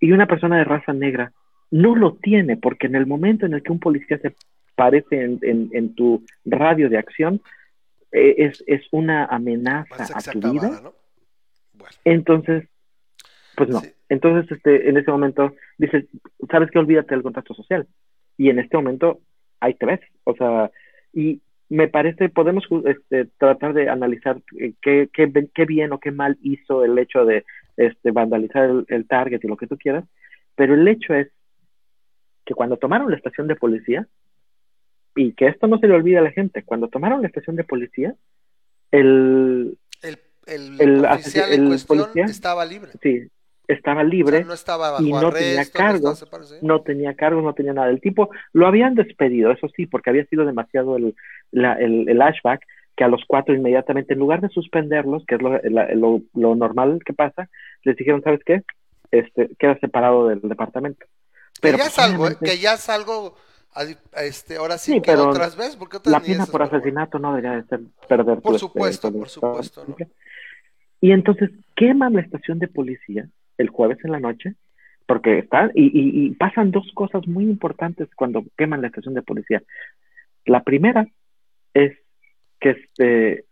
[0.00, 1.32] y una persona de raza negra
[1.70, 4.34] no lo tiene, porque en el momento en el que un policía se
[4.74, 7.40] parece en, en, en tu radio de acción,
[8.12, 10.80] eh, es, es, una amenaza a tu acabada, vida.
[10.82, 10.94] ¿no?
[11.74, 11.94] Bueno.
[12.04, 12.68] Entonces,
[13.56, 13.80] pues no.
[13.80, 13.90] Sí.
[14.08, 16.06] Entonces, este, en ese momento, dices,
[16.50, 16.78] ¿sabes qué?
[16.78, 17.86] Olvídate del contrato social.
[18.38, 19.20] Y en este momento,
[19.60, 20.00] ahí te ves.
[20.24, 20.70] O sea,
[21.12, 24.40] y me parece, podemos este, tratar de analizar
[24.80, 27.44] qué, qué, qué, bien o qué mal hizo el hecho de
[27.76, 30.04] este, vandalizar el, el target y lo que tú quieras,
[30.54, 31.28] pero el hecho es
[32.48, 34.08] que cuando tomaron la estación de policía,
[35.14, 37.64] y que esto no se le olvida a la gente, cuando tomaron la estación de
[37.64, 38.14] policía,
[38.90, 42.92] el, el, el, el oficial el, en cuestión policía, estaba libre.
[43.02, 43.28] Sí,
[43.66, 47.14] estaba libre o sea, no estaba bajo y no arresto, tenía cargo, no, no tenía
[47.14, 47.90] cargo, no tenía nada.
[47.90, 51.14] El tipo lo habían despedido, eso sí, porque había sido demasiado el,
[51.50, 52.64] la, el, el ashback,
[52.96, 57.00] que a los cuatro inmediatamente, en lugar de suspenderlos, que es lo, lo, lo normal
[57.04, 57.50] que pasa,
[57.82, 58.62] les dijeron, ¿sabes qué?
[59.10, 61.04] Este, queda separado del departamento.
[61.60, 62.36] Pero que ya es algo, ¿eh?
[62.40, 63.36] que ya es algo,
[64.16, 67.64] este, ahora sí, que otras veces, porque otras la pena por asesinato no debería de
[67.64, 68.40] ser perder.
[68.40, 69.84] Por supuesto, por supuesto.
[69.86, 69.96] ¿no?
[71.00, 74.54] Y entonces queman la estación de policía el jueves en la noche,
[75.06, 79.62] porque están, y, y, pasan dos cosas muy importantes cuando queman la estación de policía.
[80.44, 81.08] La primera
[81.74, 81.96] es
[82.60, 83.44] que este,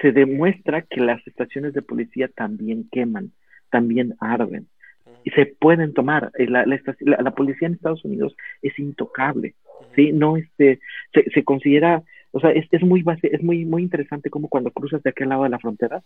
[0.00, 3.32] se demuestra que las estaciones de policía también queman,
[3.70, 4.68] también arden
[5.24, 6.30] y se pueden tomar.
[6.38, 9.54] Eh, la, la, policía en Estados Unidos es intocable,
[9.94, 10.12] ¿sí?
[10.12, 10.80] No, este,
[11.12, 12.02] se, se considera,
[12.32, 15.44] o sea, es, es muy es muy, muy interesante como cuando cruzas de aquel lado
[15.44, 16.02] de la frontera,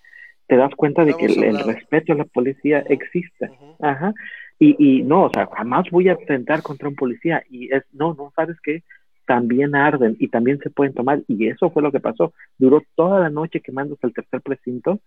[0.46, 3.50] te das cuenta de que el, respeto a la policía existe.
[3.80, 4.12] Ajá.
[4.58, 7.42] Y, y no, o sea, jamás voy a atentar contra un policía.
[7.50, 8.82] Y es, no, no, ¿sabes qué?
[9.26, 11.22] También arden y también se pueden tomar.
[11.28, 12.32] Y eso fue lo que pasó.
[12.58, 15.00] Duró toda la noche quemándose el tercer precinto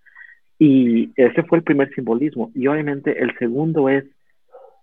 [0.60, 2.52] y ese fue el primer simbolismo.
[2.56, 4.06] Y obviamente el segundo es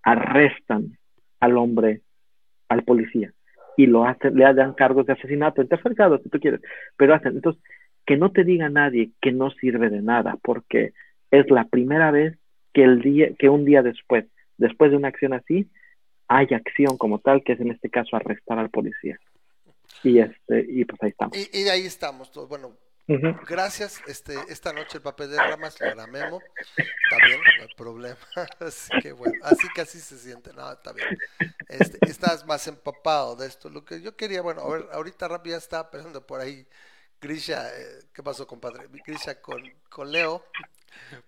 [0.03, 0.99] arrestan
[1.41, 2.03] al hombre,
[2.69, 3.33] al policía,
[3.77, 6.61] y lo hacen, le dan cargos de asesinato, en tercer grado, si tú quieres,
[6.97, 7.37] pero hacen.
[7.37, 7.63] Entonces,
[8.07, 10.93] que no te diga nadie que no sirve de nada, porque
[11.31, 12.39] es la primera vez
[12.73, 14.27] que el día, que un día después,
[14.59, 15.69] después de una acción así,
[16.29, 19.19] hay acción como tal, que es en este caso arrestar al policía.
[20.03, 21.37] Y este, y pues ahí estamos.
[21.37, 22.31] Y, ahí estamos
[23.07, 24.01] Gracias.
[24.07, 26.41] Este, esta noche el papel de ramas lo hará Memo.
[26.77, 28.19] Está bien, no hay problema.
[28.61, 30.53] Así que bueno, así que así se siente.
[30.53, 31.09] No, está bien.
[31.69, 33.69] Este, estás más empapado de esto.
[33.69, 36.67] Lo que yo quería, bueno, a ver, ahorita rápido ya estaba pensando por ahí.
[37.21, 38.89] Grisha, eh, ¿qué pasó, compadre?
[39.07, 40.45] Grisha con, con Leo.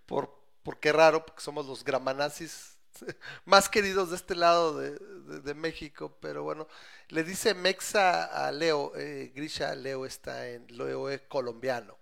[0.07, 0.31] Por,
[0.63, 2.76] por qué raro, porque somos los gramanazis
[3.45, 6.69] más queridos de este lado de, México, pero bueno,
[7.09, 11.97] le dice Mexa a Leo, eh, Grisha Leo está en Leo es colombiano,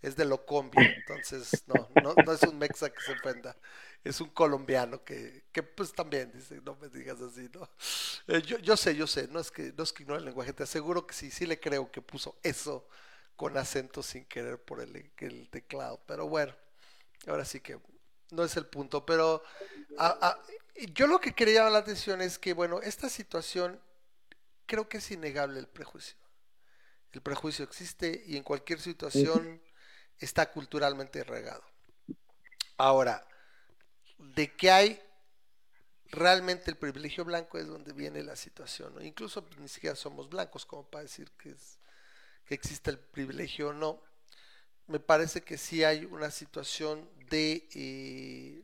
[0.00, 3.56] es de Locombia, entonces no, no, no es un Mexa que se ofenda,
[4.02, 7.68] es un colombiano que, que pues también dice, no me digas así, ¿no?
[8.26, 10.52] Eh, yo, yo sé, yo sé, no es que no es que ignore el lenguaje,
[10.52, 12.88] te aseguro que sí, sí le creo que puso eso
[13.36, 16.54] con acento sin querer por el, el teclado, pero bueno,
[17.26, 17.78] ahora sí que
[18.32, 19.42] no es el punto, pero
[20.92, 23.80] yo lo que quería llamar la atención es que, bueno, esta situación
[24.66, 26.16] creo que es innegable el prejuicio.
[27.12, 29.62] El prejuicio existe y en cualquier situación
[30.18, 31.62] está culturalmente regado.
[32.78, 33.26] Ahora,
[34.18, 35.02] de que hay
[36.06, 38.94] realmente el privilegio blanco es donde viene la situación.
[39.04, 41.78] Incluso ni siquiera somos blancos como para decir que, es,
[42.46, 44.02] que existe el privilegio o no.
[44.86, 48.62] Me parece que sí hay una situación de eh,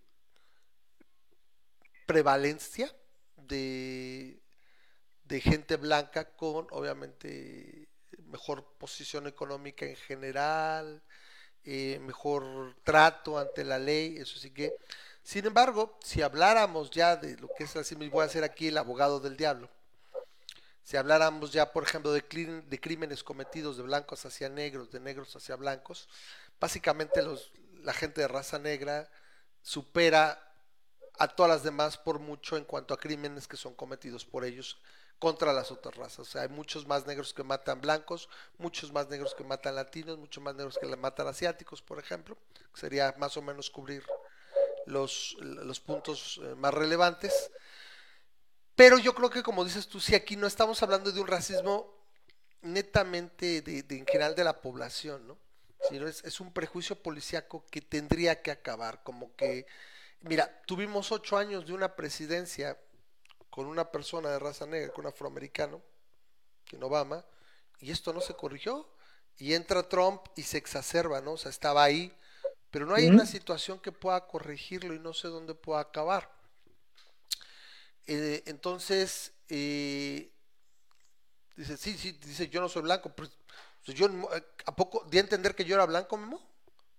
[2.05, 2.95] prevalencia
[3.37, 4.43] de,
[5.25, 7.89] de gente blanca con obviamente
[8.27, 11.03] mejor posición económica en general,
[11.64, 14.77] eh, mejor trato ante la ley, eso sí que.
[15.23, 18.77] Sin embargo, si habláramos ya de lo que es así, voy a ser aquí el
[18.77, 19.71] abogado del diablo.
[20.83, 22.23] Si habláramos ya, por ejemplo, de,
[22.66, 26.09] de crímenes cometidos de blancos hacia negros, de negros hacia blancos,
[26.61, 27.53] básicamente los,
[27.89, 29.09] la gente de raza negra
[29.62, 30.39] supera
[31.18, 34.78] a todas las demás por mucho en cuanto a crímenes que son cometidos por ellos
[35.18, 36.18] contra las otras razas.
[36.18, 38.28] O sea, hay muchos más negros que matan blancos,
[38.59, 42.36] muchos más negros que matan latinos, muchos más negros que matan asiáticos, por ejemplo.
[42.74, 44.05] Sería más o menos cubrir
[44.84, 47.51] los, los puntos eh, más relevantes.
[48.74, 51.91] Pero yo creo que, como dices tú, si aquí no estamos hablando de un racismo
[52.61, 55.47] netamente de en general de la población, ¿no?
[55.89, 59.66] Sino es, es un prejuicio policíaco que tendría que acabar, como que,
[60.20, 62.79] mira, tuvimos ocho años de una presidencia
[63.51, 65.83] con una persona de raza negra, con un afroamericano,
[66.72, 67.24] en Obama,
[67.81, 68.89] y esto no se corrigió,
[69.39, 71.33] y entra Trump y se exacerba, ¿no?
[71.33, 72.12] O sea, estaba ahí,
[72.70, 76.31] pero no hay una situación que pueda corregirlo y no sé dónde pueda acabar.
[78.07, 80.33] Eh, entonces, eh,
[81.57, 83.31] dice, sí, sí, dice, yo no soy blanco, pues
[83.95, 86.41] yo, eh, ¿a poco di a entender que yo era blanco, Memo?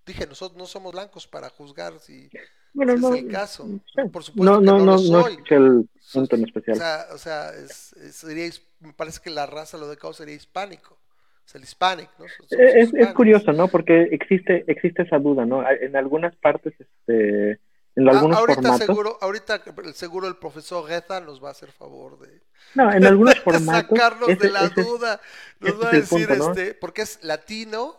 [0.06, 2.30] Dije, nosotros no somos blancos para juzgar si,
[2.74, 3.68] bueno, es el caso.
[4.12, 5.38] Por supuesto no, que no, no, lo soy.
[5.38, 6.78] No el punto en especial.
[6.78, 10.36] O sea, o sea es, sería, me parece que la raza, lo de cabo sería
[10.36, 10.98] hispánico.
[11.46, 12.26] Es el hispanic, ¿no?
[12.26, 13.68] Es, es, curioso, ¿no?
[13.70, 15.68] Porque existe, existe esa duda, ¿no?
[15.68, 17.60] En algunas partes, este
[18.00, 18.86] en ah, algunos ahorita formatos.
[18.86, 19.62] Seguro, ahorita
[19.94, 22.42] seguro el profesor Reza nos va a hacer favor de,
[22.76, 25.20] no, en algunos formatos, sacarnos de la duda.
[25.60, 27.98] Nos va a decir, este, porque es latino,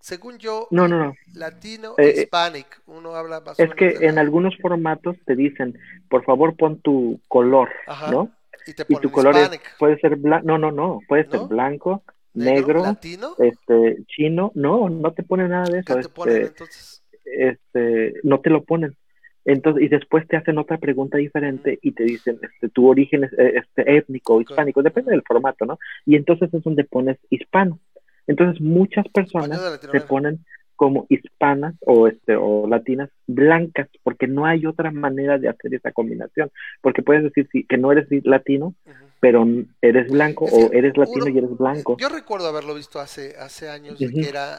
[0.00, 1.14] según yo, no, no, no.
[1.32, 2.82] latino, eh, hispanic.
[2.86, 5.78] Uno habla más Es que en algunos formatos te dicen,
[6.10, 7.70] por favor pon tu color,
[8.10, 8.30] ¿no?
[8.66, 9.34] Y, te y tu color
[9.78, 12.02] puede ser blanco, no, no, no, puede ser blanco,
[12.34, 13.34] negro, latino.
[13.38, 15.96] este, chino, no, no te ponen nada de eso.
[15.96, 17.04] ¿Qué te ponen este, entonces?
[17.24, 18.96] este, no te lo ponen.
[19.44, 23.32] Entonces, y después te hacen otra pregunta diferente y te dicen, este, tu origen es
[23.34, 25.78] eh, este, étnico o hispánico, depende del formato, ¿no?
[26.06, 27.78] Y entonces es donde pones hispano.
[28.26, 29.60] Entonces muchas personas
[29.92, 30.44] se ponen
[30.76, 35.92] como hispanas o este o latinas blancas porque no hay otra manera de hacer esa
[35.92, 38.74] combinación porque puedes decir sí, que no eres latino
[39.20, 39.46] pero
[39.80, 43.70] eres blanco o eres latino uno- y eres blanco Yo recuerdo haberlo visto hace, hace
[43.70, 44.12] años, Ujú.
[44.20, 44.58] que era,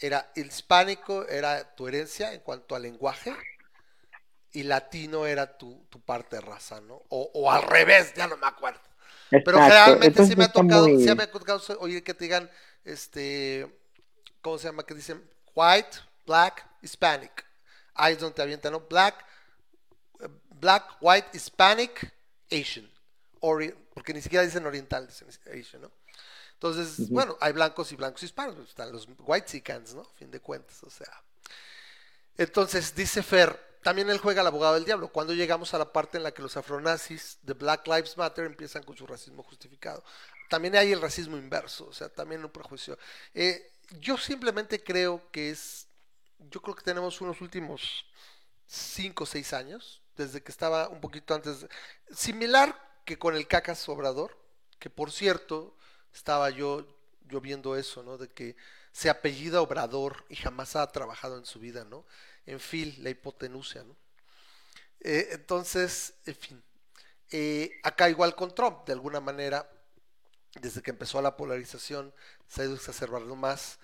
[0.00, 3.32] era hispánico, era tu herencia en cuanto al lenguaje,
[4.56, 7.02] y latino era tu, tu parte de raza, ¿no?
[7.10, 8.80] O, o al revés, ya no me acuerdo.
[9.44, 12.24] Pero generalmente Entonces sí me ha tocado, muy- sí me ha tocado oír que te
[12.24, 12.50] digan,
[12.84, 13.66] este,
[14.40, 14.84] ¿cómo se llama?
[14.86, 15.22] Que dicen
[15.54, 17.44] white, black, hispanic.
[17.94, 18.80] Ahí es donde te avientan, ¿no?
[18.80, 19.24] Black,
[20.60, 22.12] black, white, hispanic,
[22.50, 22.90] Asian.
[23.40, 25.90] Ori- porque ni siquiera dicen oriental, dicen Asian, ¿no?
[26.54, 30.00] Entonces, bueno, hay blancos y blancos hispanos, están los white sicans, ¿no?
[30.00, 31.12] A fin de cuentas, o sea.
[32.38, 35.06] Entonces, dice Fer, también él juega al abogado del diablo.
[35.12, 38.82] Cuando llegamos a la parte en la que los afronazis de Black Lives Matter empiezan
[38.82, 40.02] con su racismo justificado.
[40.50, 42.98] También hay el racismo inverso, o sea, también un prejuicio.
[43.32, 43.70] Eh,
[44.00, 45.86] yo simplemente creo que es,
[46.50, 48.04] yo creo que tenemos unos últimos
[48.66, 51.64] cinco o seis años, desde que estaba un poquito antes,
[52.10, 54.36] similar que con el Cacas Obrador,
[54.80, 55.76] que por cierto,
[56.12, 56.88] estaba yo,
[57.28, 58.18] yo viendo eso, ¿no?
[58.18, 58.56] De que
[58.90, 62.04] se apellida Obrador y jamás ha trabajado en su vida, ¿no?
[62.46, 63.96] En fin, la hipotenusia, ¿no?
[65.00, 66.62] Eh, entonces, en fin,
[67.30, 69.68] eh, acá igual con Trump, de alguna manera,
[70.60, 72.14] desde que empezó la polarización,
[72.48, 73.78] se ha ido exacerbando más.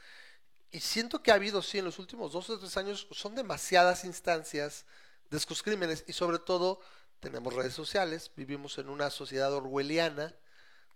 [0.70, 4.04] Y siento que ha habido, sí, en los últimos dos o tres años, son demasiadas
[4.04, 4.86] instancias
[5.30, 6.80] de estos crímenes y sobre todo
[7.20, 10.34] tenemos redes sociales, vivimos en una sociedad orwelliana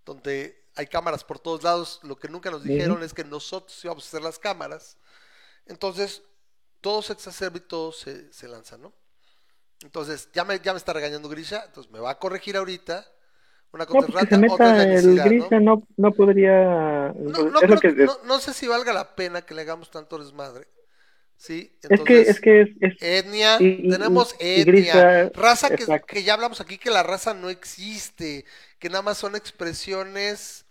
[0.04, 4.04] donde hay cámaras por todos lados, lo que nunca nos dijeron es que nosotros íbamos
[4.04, 4.96] a hacer las cámaras,
[5.66, 6.22] entonces
[6.86, 8.92] todo se exacerba y todo se, se lanza, ¿no?
[9.82, 13.06] Entonces, ya me, ya me está regañando Grisha, entonces me va a corregir ahorita,
[13.72, 15.20] una no porque se rata, otra es meta el.
[15.22, 18.66] Grisha no, no podría No, no, es creo lo que, que- no- no sé si
[18.68, 20.68] valga la pena que le hagamos tanto desmadre.
[21.36, 25.74] Sí, es que entonces, es que es, es- etnia, y- tenemos y- y etnia, raza
[25.74, 28.44] que, que ya hablamos aquí que la raza no existe,
[28.78, 30.66] que nada más son expresiones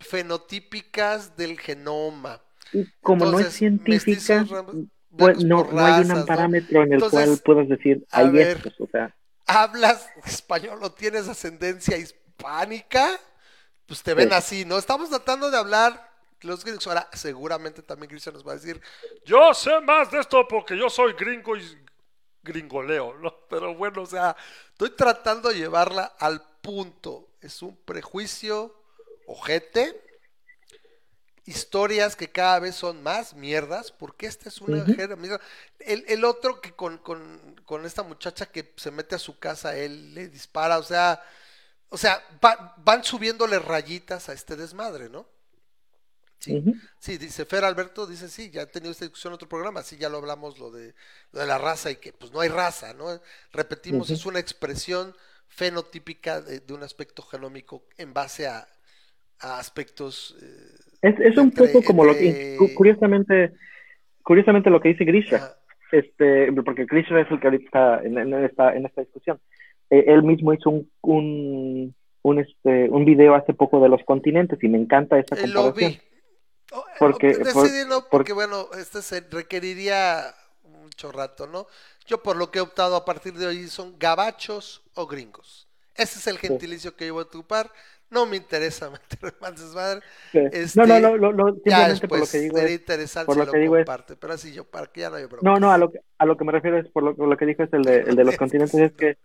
[0.00, 2.42] fenotípicas del genoma.
[2.72, 4.50] y como no es Entonces, científica mestizos,
[5.16, 6.24] pues blancos no, por no hay un ¿no?
[6.24, 9.14] parámetro en el Entonces, cual puedas decir hay ver, estos o sea
[9.46, 13.20] ¿Hablas español o tienes ascendencia hispánica?
[13.86, 14.34] Pues te ven Sí.
[14.34, 14.78] así, ¿no?
[14.78, 16.10] Estamos tratando de hablar
[16.42, 16.86] los gringos.
[16.88, 18.80] Ahora, seguramente también Cristian nos va a decir,
[19.24, 21.62] yo sé más de esto porque yo soy gringo y
[22.42, 23.34] gringoleo, ¿no?
[23.50, 24.36] Pero bueno, o sea,
[24.72, 27.28] estoy tratando de llevarla al punto.
[27.40, 28.74] Es un prejuicio
[29.26, 30.02] ojete,
[31.46, 34.92] historias que cada vez son más mierdas, porque esta es una Ujú.
[34.96, 35.40] jera- mierda.
[35.80, 39.76] El, el otro que con, con, con esta muchacha que se mete a su casa,
[39.76, 41.22] él le dispara, o sea,
[41.90, 45.28] o sea, va- van subiéndole rayitas a este desmadre, ¿no?
[46.38, 46.62] Sí,
[46.98, 49.96] sí, dice Fer Alberto, dice, sí, ya he tenido esta discusión en otro programa, sí,
[49.96, 50.94] ya lo hablamos, lo de,
[51.32, 53.20] lo de la raza y que pues no hay raza, ¿no?
[53.52, 55.16] Repetimos, es una expresión
[55.48, 58.68] fenotípica de, de un aspecto genómico en base a,
[59.40, 60.36] a aspectos...
[60.42, 60.46] eh,
[61.02, 63.52] Es, es un entre- poco como lo que, curiosamente,
[64.22, 65.56] curiosamente lo que dice Grisha, ajá,
[65.92, 69.40] este, porque Grisha es el que ahorita está en, en esta, en esta discusión.
[69.90, 74.58] Eh, él mismo hizo un, un, un, este, un video hace poco de los continentes
[74.62, 75.92] y me encanta esa eh, lo comparación.
[75.92, 76.00] vi.
[76.72, 80.34] Oh, eh, Porque- decidí por- no, por- porque bueno, este se requeriría
[80.64, 81.66] mucho rato, ¿no?
[82.06, 85.68] Yo por lo que he optado a partir de hoy son gabachos o gringos.
[85.94, 87.70] Ese es el gentilicio que yo voy a ocupar.
[88.10, 90.02] No me interesa meter más desmadre.
[90.32, 90.40] Sí.
[90.50, 93.36] este, no, no, no, lo- lo- simplemente por lo que digo sería es, interesante por
[93.36, 95.26] si lo lo, que digo es- comparte, pero así yo, para que ya no haya
[95.26, 95.44] broncas.
[95.44, 97.36] no, no, a lo que, a lo que me refiero es por lo, por lo
[97.36, 99.18] que dijo es el de, el de los continentes, es que,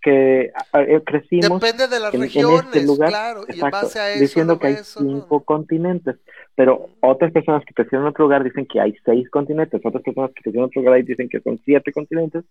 [0.00, 3.98] que a- crecimos Depende de las en, en regiones, este lugar, claro, y en base
[3.98, 6.16] a eso, diciendo no que hay eso, no, cinco continentes,
[6.54, 10.30] pero otras personas que crecieron en otro lugar dicen que hay seis continentes, otras personas
[10.34, 12.44] que crecieron en otro lugar dicen que son siete continentes,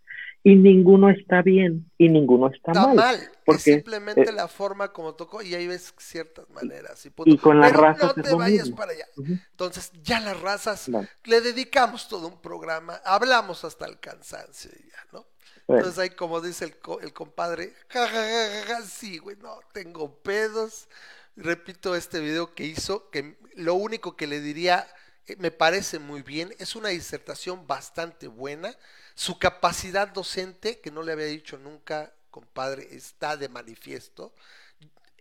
[0.43, 2.95] y ninguno está bien y ninguno está, está mal.
[2.95, 3.15] mal.
[3.15, 7.05] Es porque, simplemente eh, la forma como tocó y ahí ves ciertas maneras.
[7.05, 7.31] Y, punto.
[7.31, 8.75] y con las Pero razas no te vayas mismo.
[8.77, 9.05] para allá.
[9.51, 11.07] Entonces, ya las razas, Vale.
[11.25, 15.25] le dedicamos todo un programa, hablamos hasta el cansancio ya, ¿no?
[15.67, 19.59] Entonces ahí como dice el, el compadre, ja, ja, ja, ja, ja, sí, güey, no,
[19.73, 20.87] tengo pedos.
[21.35, 24.87] Repito este video que hizo, que lo único que le diría,
[25.27, 28.75] eh, me parece muy bien, es una disertación bastante buena.
[29.13, 34.33] Su capacidad docente, que no le había dicho nunca, compadre, está de manifiesto.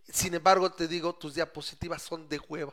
[0.09, 2.73] Sin embargo, te digo, tus diapositivas son de hueva.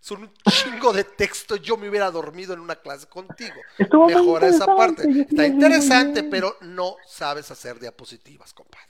[0.00, 1.56] Son un chingo de texto.
[1.56, 3.54] Yo me hubiera dormido en una clase contigo.
[3.78, 5.08] Estuvo Mejora esa parte.
[5.22, 8.88] Está interesante, pero no sabes hacer diapositivas, compadre.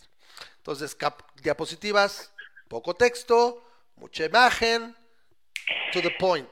[0.56, 0.96] Entonces,
[1.42, 2.32] diapositivas,
[2.68, 3.62] poco texto,
[3.96, 4.96] mucha imagen,
[5.92, 6.48] to the point.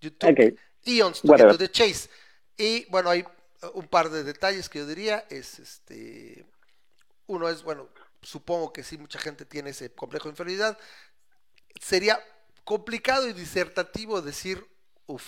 [0.00, 0.30] YouTube.
[0.30, 0.58] Ok.
[0.86, 2.08] Eons to to the chase.
[2.56, 3.24] Y bueno, hay
[3.74, 5.26] un par de detalles que yo diría.
[5.28, 6.46] Es este.
[7.26, 7.88] Uno es, bueno,
[8.28, 10.78] supongo que sí, mucha gente tiene ese complejo de inferioridad.
[11.80, 12.20] Sería
[12.64, 14.66] complicado y disertativo decir,
[15.06, 15.24] uff,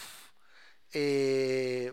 [0.92, 1.92] eh,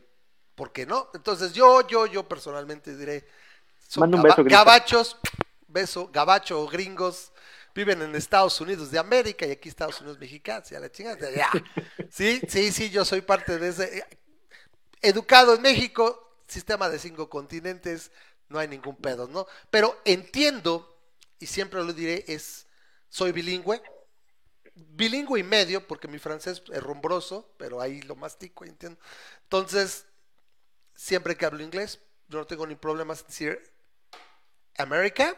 [0.56, 1.10] ¿por qué no?
[1.14, 3.28] Entonces yo, yo, yo personalmente diré,
[3.88, 5.18] son Manda un beso, gabachos,
[5.68, 7.32] beso, gabacho o gringos,
[7.76, 11.50] viven en Estados Unidos de América y aquí Estados Unidos mexicanos, ya la chingada, ya.
[12.10, 14.00] Sí, sí, sí, yo soy parte de ese.
[14.00, 14.06] eh,
[15.02, 18.12] Educado en México, sistema de cinco continentes,
[18.50, 19.46] no hay ningún pedo, ¿no?
[19.70, 20.97] Pero entiendo,
[21.40, 22.66] y siempre lo diré, es,
[23.10, 23.82] soy bilingüe,
[24.76, 29.00] bilingüe y medio, porque mi francés es rumbroso, pero ahí lo mastico, entiendo.
[29.44, 30.06] Entonces,
[30.96, 33.74] siempre que hablo inglés, yo no tengo ni problemas en decir
[34.78, 35.36] America,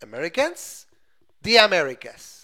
[0.00, 0.86] Americans,
[1.40, 2.38] the Americas.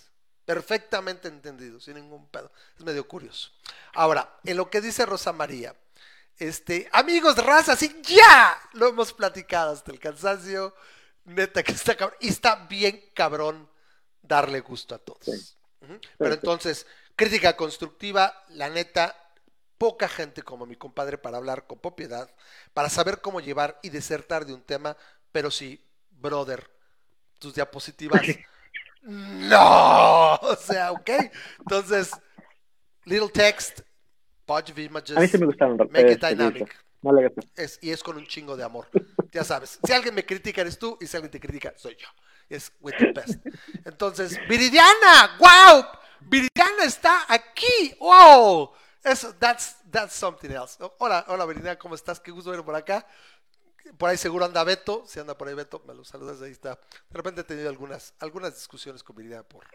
[0.44, 2.50] Perfectamente entendido, sin ningún pedo.
[2.78, 3.50] Es medio curioso.
[3.92, 5.76] Ahora, en lo que dice Rosa María,
[6.38, 10.74] este, amigos de raza, sí, ya lo hemos platicado hasta el cansancio.
[11.28, 12.16] Neta que está cabrón.
[12.20, 13.68] Y está bien cabrón
[14.22, 15.24] darle gusto a todos.
[15.24, 15.56] Sí.
[16.18, 19.16] Pero entonces, crítica constructiva, la neta,
[19.78, 22.28] poca gente como mi compadre para hablar con propiedad,
[22.74, 24.96] para saber cómo llevar y desertar de un tema,
[25.30, 26.68] pero sí, brother,
[27.38, 28.22] tus diapositivas.
[29.02, 31.10] no, o sea, ok.
[31.60, 32.10] Entonces,
[33.04, 33.80] little text,
[34.46, 35.76] of images, A mí sí me gustaron.
[35.90, 36.74] make it dynamic.
[37.02, 37.12] No.
[37.54, 38.88] Es, y es con un chingo de amor.
[39.32, 42.08] Ya sabes, si alguien me critica eres tú y si alguien te critica soy yo.
[42.48, 43.44] Es with the best.
[43.84, 45.84] Entonces, Viridiana, wow,
[46.20, 48.72] Viridiana está aquí, wow.
[49.02, 50.78] Eso, that's, that's something else.
[50.98, 52.20] Hola, hola Viridiana, ¿cómo estás?
[52.20, 53.06] Qué gusto ver por acá.
[53.96, 56.74] Por ahí seguro anda Beto, si anda por ahí Beto, me lo saludas, ahí está.
[56.74, 59.66] De repente he tenido algunas, algunas discusiones con Viridiana por...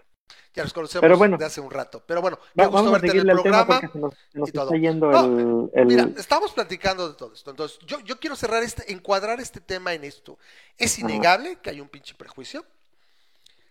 [0.55, 1.37] Ya nos conocemos Pero bueno.
[1.37, 2.03] de hace un rato.
[2.05, 3.65] Pero bueno, vamos a verte en el programa.
[3.81, 4.65] porque se nos, se nos y todo.
[4.65, 7.49] está yendo No, el, el- Mira, estamos platicando de todo esto.
[7.49, 10.37] Entonces, yo, yo quiero cerrar este, encuadrar este tema en esto.
[10.77, 12.65] Es innegable que hay un pinche prejuicio.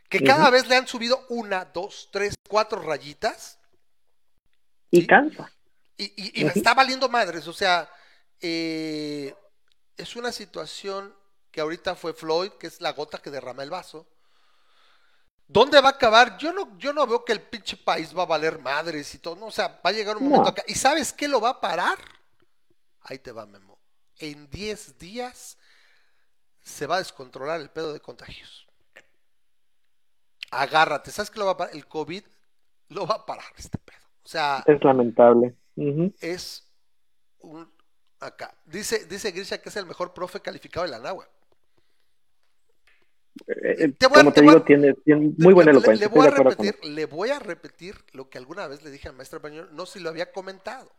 [0.09, 3.59] Que cada vez le han subido una, dos, tres, cuatro rayitas.
[4.90, 5.07] y sí.
[5.07, 5.50] cansa.
[5.96, 6.53] Y, y- y Ujú.
[6.59, 7.46] está valiendo madres.
[7.46, 7.88] O sea,
[8.40, 9.34] eh,
[9.96, 11.14] es una situación
[11.53, 14.07] que ahorita fue Floyd, que es la gota que derrama el vaso.
[15.53, 16.38] ¿Dónde va a acabar?
[16.38, 19.36] Yo no, yo no veo que el pinche país va a valer madres y todo.
[19.36, 19.46] ¿no?
[19.46, 20.48] O sea, va a llegar un momento No.
[20.48, 20.62] acá.
[20.66, 21.98] ¿Y sabes qué lo va a parar?
[23.03, 23.78] Ahí te va, Memo.
[24.18, 25.59] En 10 días
[26.62, 28.66] se va a descontrolar el pedo de contagios.
[30.50, 31.11] Agárrate.
[31.11, 31.74] ¿Sabes qué lo va a parar?
[31.74, 32.24] El COVID
[32.88, 33.98] lo va a parar este pedo.
[34.24, 35.55] O sea, Es lamentable.
[36.20, 36.66] Es
[37.40, 37.70] un
[38.20, 38.55] acá.
[38.64, 41.28] Dice, dice Grisha que es el mejor profe calificado de la NAWA.
[43.47, 45.78] Eh, Te voy a- como te te voy a- digo, tiene, tiene muy buena Le-
[45.78, 46.07] le- elocuencia.
[46.09, 49.09] Le, voy a con repetir, le voy a repetir lo que alguna vez le dije
[49.09, 50.91] al maestro español, no si lo había comentado.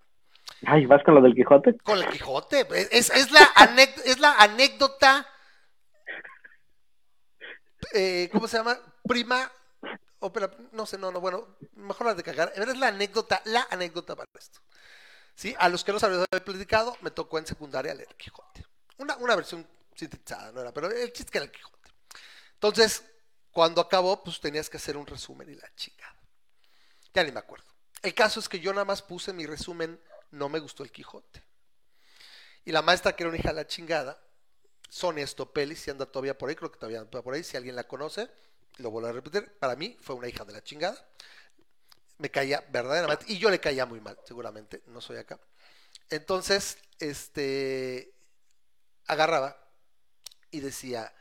[0.66, 1.78] Ay, ¿vas con lo del Quijote?
[1.84, 5.28] Con el Quijote, es, es la, anec- es la anécdota,
[7.94, 8.78] eh, ¿cómo se llama?
[9.08, 9.52] Prima,
[10.20, 12.52] ópera, no sé, no, no, bueno, mejor la de cagar.
[12.56, 14.60] Es la anécdota, la anécdota para esto.
[15.36, 15.56] ¿Sí?
[15.60, 18.66] A los que no había platicado, me tocó en secundaria leer Quijote.
[18.98, 19.66] Una, una versión
[19.96, 21.73] sintetizada, no era, pero el chiste que era el Quijote.
[22.64, 23.04] Entonces,
[23.52, 26.16] cuando acabó, pues tenías que hacer un resumen y la chingada.
[27.14, 27.66] Ya ni me acuerdo.
[28.02, 30.00] El caso es que yo nada más puse mi resumen,
[30.32, 31.44] no me gustó el Quijote.
[32.64, 34.18] Y la maestra, que era una hija de la chingada,
[34.88, 37.76] Sonia Stopelli, si anda todavía por ahí, creo que todavía anda por ahí, si alguien
[37.76, 38.30] la conoce,
[38.78, 41.06] lo vuelvo a repetir, para mí fue una hija de la chingada.
[42.18, 45.38] Me caía verdaderamente, y yo le caía muy mal, seguramente, no soy acá.
[46.10, 48.16] Entonces, este,
[49.08, 49.62] agarraba
[50.50, 51.14] y decía,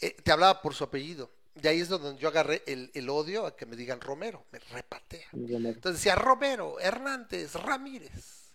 [0.00, 1.30] eh, te hablaba por su apellido.
[1.54, 4.58] De ahí es donde yo agarré el, el odio a que me digan Romero, me
[4.60, 5.28] repatea.
[5.76, 8.52] Entonces decía Romero, Hernández, Ramírez.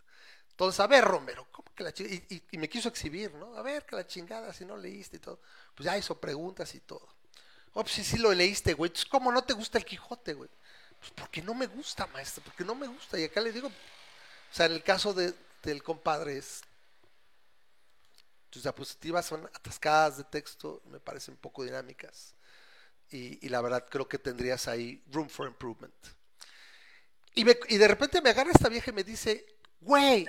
[0.51, 2.15] Entonces, a ver, Romero, ¿cómo que la chingada?
[2.29, 3.55] Y, y- y me quiso exhibir, ¿no?
[3.57, 5.39] A ver, que la chingada, si no leíste y todo.
[5.75, 7.07] Pues ya hizo preguntas y todo.
[7.73, 8.89] Oh, pues sí, sí lo leíste, güey.
[8.89, 10.49] Entonces, ¿cómo no te gusta el Quijote, güey?
[10.99, 13.19] Pues porque no me gusta, maestro, porque no me gusta.
[13.19, 13.71] Y acá le digo, o
[14.51, 15.33] sea, en el caso de,
[15.63, 16.61] del compadre es,
[18.49, 22.35] tus diapositivas son atascadas de texto, me parecen poco dinámicas.
[23.11, 25.95] Y, y la verdad creo que tendrías ahí room for improvement.
[27.33, 29.45] Y, me- de repente me agarra esta vieja y me dice,
[29.81, 30.25] güey,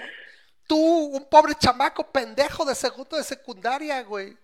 [0.66, 4.36] tú, un pobre chamaco pendejo de segundo de secundaria, güey.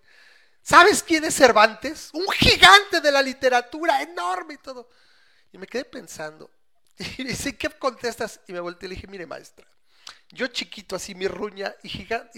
[0.63, 2.11] ¿Sabes quién es Cervantes?
[2.13, 4.89] Un gigante de la literatura, enorme y todo.
[5.53, 6.51] Y me quedé pensando.
[7.17, 8.41] Y dice, ¿qué contestas?
[8.47, 9.67] Y me volteé y dije, mire maestra,
[10.29, 11.89] yo chiquito así, mi ruña, y,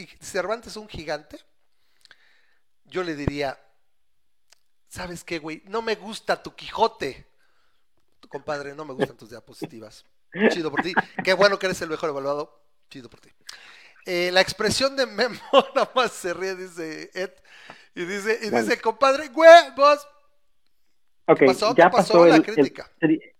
[0.01, 1.39] y Cervantes un gigante,
[2.85, 3.59] yo le diría,
[4.87, 5.61] ¿sabes qué, güey?
[5.65, 7.27] No me gusta tu Quijote.
[8.19, 10.05] Tu compadre, no me gustan tus diapositivas.
[10.49, 10.93] Chido por ti.
[11.23, 12.61] Qué bueno que eres el mejor evaluado.
[12.89, 13.29] Chido por ti.
[14.05, 15.39] Eh, la expresión de Memo
[15.75, 17.31] nada más se ríe, dice Ed.
[17.95, 20.07] Y dice, y dice compadre, güey, vos.
[21.75, 22.91] Ya pasó, la crítica?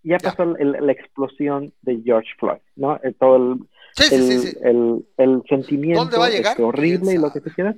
[0.01, 2.95] ya pasó la explosión de George Floyd, ¿no?
[3.03, 7.75] Eh, todo el, sí, sí, el, el, sentimiento este, horrible y lo que tú quieras.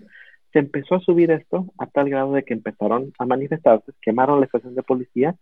[0.54, 4.46] Se empezó a subir esto a tal grado de que empezaron a manifestarse, quemaron la
[4.46, 5.36] estación de policía.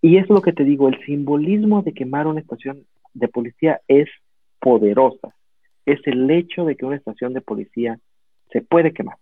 [0.00, 2.84] Y es lo que te digo, el simbolismo de quemar una estación
[3.14, 4.08] de policía es
[4.58, 5.34] poderosa.
[5.86, 7.98] Es el hecho de que una estación de policía
[8.50, 9.16] se puede quemar.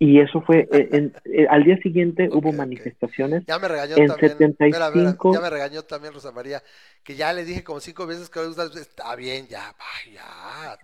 [0.00, 4.30] Y eso fue, eh, eh, al día siguiente hubo manifestaciones ya me regañó en también,
[4.30, 5.34] 75.
[5.34, 6.62] ya me regañó también Rosa María,
[7.02, 8.40] que ya le dije como cinco veces que
[8.78, 9.74] está bien, ya,
[10.12, 10.78] ya,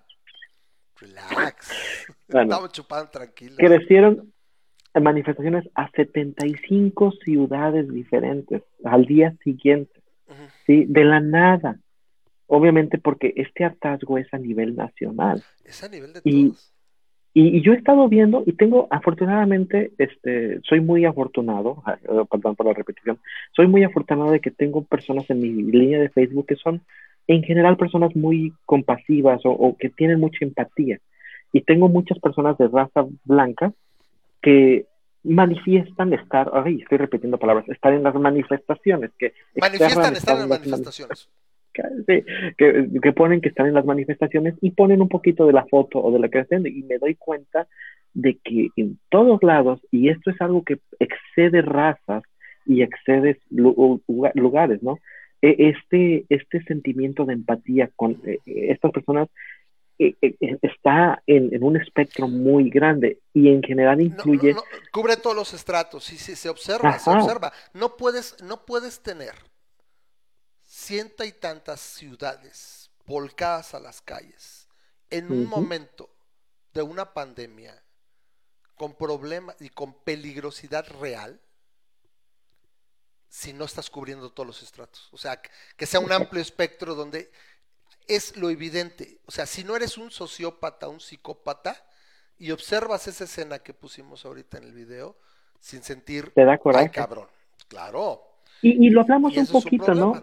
[0.96, 1.70] relax.
[2.28, 3.56] Estamos chupando tranquilos.
[3.56, 4.32] Crecieron
[5.00, 10.02] manifestaciones a 75 ciudades diferentes al día siguiente,
[10.66, 10.86] ¿sí?
[10.86, 11.78] De la nada.
[12.46, 15.42] Obviamente porque este hartazgo es a nivel nacional.
[15.64, 16.73] Es a nivel de todos.
[17.36, 22.66] Y, yo he estado viendo y tengo, afortunadamente, este, soy muy afortunado, eh, perdón por
[22.66, 23.18] la repetición,
[23.54, 26.80] soy muy afortunado de que tengo personas en mi línea de Facebook que son
[27.26, 31.00] en general personas muy compasivas o, que tienen mucha empatía.
[31.52, 33.72] Y tengo muchas personas de raza blanca
[34.40, 34.86] que
[35.24, 39.10] manifiestan estar, ay, estoy repitiendo palabras, estar en las manifestaciones.
[39.18, 41.28] que Manifiestan estar en las manifestaciones
[41.74, 46.12] que, ponen que están en las manifestaciones y ponen un poquito de la foto o
[46.12, 47.66] de la que estén y me doy cuenta
[48.14, 52.22] de que en todos lados, y esto es algo que excede razas
[52.64, 54.98] y excede lugares, ¿no?
[55.42, 59.28] E, este, este sentimiento de empatía con eh, estas personas
[59.98, 64.54] eh, eh, está en, un espectro muy grande y en general incluye...
[64.90, 67.52] cubre todos los estratos, sí, sí, se observa, se observa.
[67.74, 69.34] No puedes, no puedes tener
[70.84, 74.68] cienta y tantas ciudades volcadas a las calles
[75.08, 76.10] en un momento
[76.74, 77.82] de una pandemia
[78.74, 81.40] con problemas y con peligrosidad real
[83.28, 85.08] si no estás cubriendo todos los estratos.
[85.12, 85.40] O sea,
[85.76, 87.32] que sea un amplio espectro donde
[88.06, 89.20] es lo evidente.
[89.26, 91.82] O sea, si no eres un sociópata, un psicópata,
[92.36, 95.16] y observas esa escena que pusimos ahorita en el video,
[95.60, 96.90] sin sentir, Te da coraje.
[96.90, 97.28] cabrón.
[97.68, 98.33] Claro.
[98.62, 100.14] Y, lo hablamos un poquito, ¿no?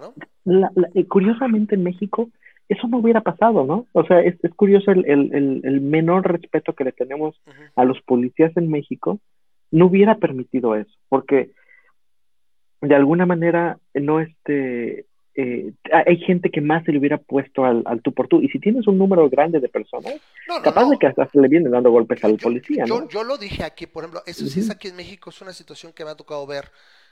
[0.96, 2.30] Eh, curiosamente en México
[2.72, 3.88] eso no hubiera pasado, ¿no?
[3.92, 7.36] O sea, es, curioso el, el, el, menor respeto que le tenemos
[7.76, 9.20] a los policías en México,
[9.72, 11.52] no hubiera permitido eso, porque
[12.80, 15.06] de alguna manera no este
[15.36, 18.42] eh, hay gente que más se le hubiera puesto al, al, tú por tú.
[18.42, 20.14] Y si tienes un número grande de personas,
[20.64, 22.86] capaz de que hasta se le vienen dando golpes al policía.
[22.86, 25.54] Yo, yo, lo dije aquí, por ejemplo, eso sí es aquí en México, es una
[25.54, 26.66] situación que me ha tocado ver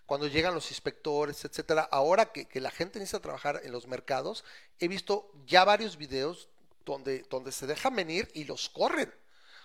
[0.09, 1.87] cuando llegan los inspectores, etcétera.
[1.91, 4.43] Ahora que, la gente necesita trabajar en los mercados,
[4.79, 6.49] he visto ya varios videos
[6.83, 9.13] donde, donde se dejan venir y los corren.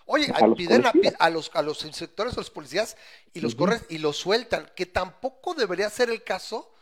[0.04, 0.84] Oye, piden
[1.18, 2.94] a, los, a los inspectores o los policías
[3.32, 6.74] y los corren y los sueltan, que tampoco debería ser el caso.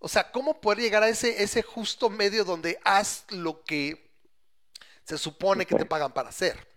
[0.00, 4.12] O sea, ¿cómo poder llegar a ese, ese justo medio donde haz lo que
[5.04, 6.68] se supone que te pagan para hacer?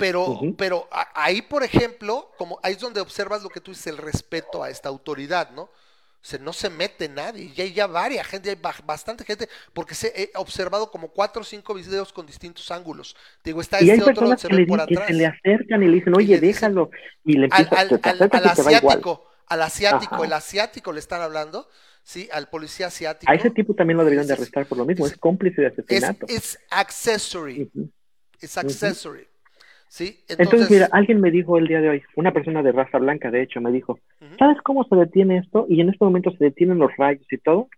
[0.00, 3.98] Pero, pero ahí, por ejemplo, como ahí es donde observas lo que tú dices, el
[3.98, 5.62] respeto a esta autoridad, ¿no?
[5.62, 9.94] O sea, no se mete nadie, y hay ya varias gente, hay bastante gente, porque
[9.94, 13.14] se, he observado como cuatro o cinco videos con distintos ángulos.
[13.44, 15.06] Digo, está y este otro donde se ve por atrás.
[15.06, 16.90] Que se le acercan y le dicen, oye, déjalo.
[17.24, 21.68] Y le al, al, al, asiático, al asiático, el asiático le están hablando,
[22.02, 22.28] ¿sí?
[22.32, 23.30] Al policía asiático.
[23.30, 26.26] A ese tipo también lo deberían de arrestar por lo mismo, es, cómplice de asesinato.
[26.28, 27.70] Es, accessory,
[28.40, 29.26] es accessory.
[30.28, 30.70] Entonces...
[30.70, 33.60] mira, alguien me dijo el día de hoy, una persona de raza blanca, de hecho,
[33.60, 33.98] me dijo,
[34.38, 35.66] ¿sabes cómo se detiene esto?
[35.68, 37.68] Y en este momento se detienen los rayos y todo.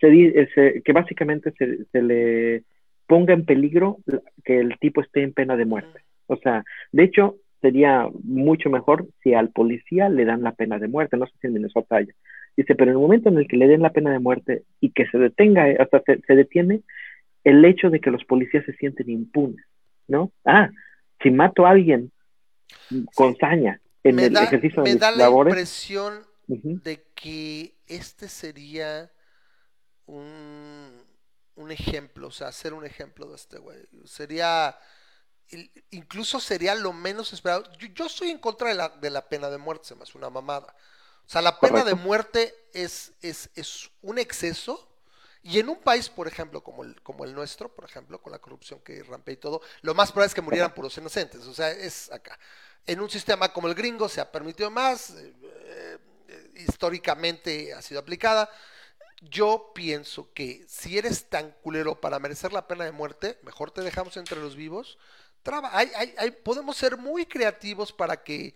[0.00, 2.64] Se dice que básicamente se, le
[3.06, 3.98] ponga en peligro
[4.44, 6.00] que el tipo esté en pena de muerte.
[6.26, 10.88] O sea, de hecho, sería mucho mejor si al policía le dan la pena de
[10.88, 12.12] muerte, no sé si en Minnesota haya.
[12.56, 14.90] Dice, pero en el momento en el que le den la pena de muerte y
[14.90, 16.80] que se detenga, hasta se, se detiene
[17.44, 19.64] el hecho de que los policías se sienten impunes,
[20.08, 20.32] ¿no?
[20.44, 20.70] Ah,
[21.24, 22.12] si mato a alguien
[23.14, 29.10] con saña en el ejercicio de me da la impresión de que este sería
[30.06, 31.02] un,
[31.56, 33.78] un ejemplo, o sea, hacer un ejemplo de este güey.
[34.04, 34.78] Sería,
[35.90, 37.64] incluso sería lo menos esperado.
[37.94, 40.30] Yo, estoy en contra de la, de la pena de muerte, se me hace una
[40.30, 40.74] mamada.
[41.26, 44.93] O sea, la pena de muerte es, es, es un exceso.
[45.46, 48.38] Y en un país, por ejemplo, como el, como el nuestro, por ejemplo, con la
[48.38, 51.42] corrupción que rampea y todo, lo más probable es que murieran puros inocentes.
[51.42, 52.38] O sea, es acá.
[52.86, 55.34] En un sistema como el gringo se ha permitido más, eh,
[56.28, 58.50] eh, históricamente ha sido aplicada.
[59.20, 63.82] Yo pienso que si eres tan culero para merecer la pena de muerte, mejor te
[63.82, 64.96] dejamos entre los vivos.
[65.42, 68.54] Traba, hay, hay, hay, podemos ser muy creativos para que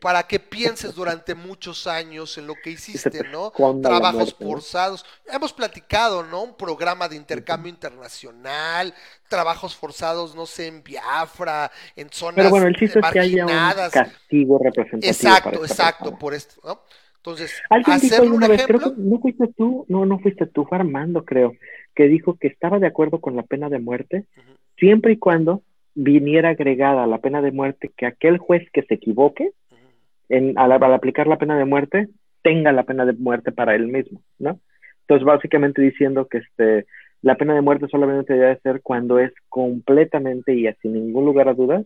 [0.00, 3.50] para que pienses durante muchos años en lo que hiciste, ¿no?
[3.82, 5.04] Trabajos forzados.
[5.26, 6.42] Hemos platicado, ¿no?
[6.42, 8.94] Un programa de intercambio internacional,
[9.28, 13.46] trabajos forzados, no sé, en Biafra, en zonas Pero bueno, el chiste es que haya
[13.46, 15.10] un castigo representativo.
[15.10, 16.80] Exacto, exacto, por esto, ¿no?
[17.16, 20.78] Entonces, ¿Alguien dijo una vez, creo que no fuiste tú, no, no fuiste tú, fue
[20.78, 21.52] Armando, creo,
[21.94, 24.24] que dijo que estaba de acuerdo con la pena de muerte,
[24.78, 25.62] siempre y cuando
[25.94, 29.50] viniera agregada la pena de muerte que aquel juez que se equivoque
[30.28, 32.08] en, al, aplicar la pena de muerte
[32.42, 34.60] tenga la pena de muerte para él mismo, ¿no?
[35.00, 36.86] Entonces, básicamente diciendo que este,
[37.22, 41.54] la pena de muerte solamente debe ser cuando es completamente y sin ningún lugar a
[41.54, 41.84] dudas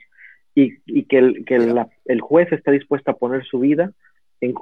[0.55, 3.93] y, y que, el, que el, el juez está dispuesto a poner su vida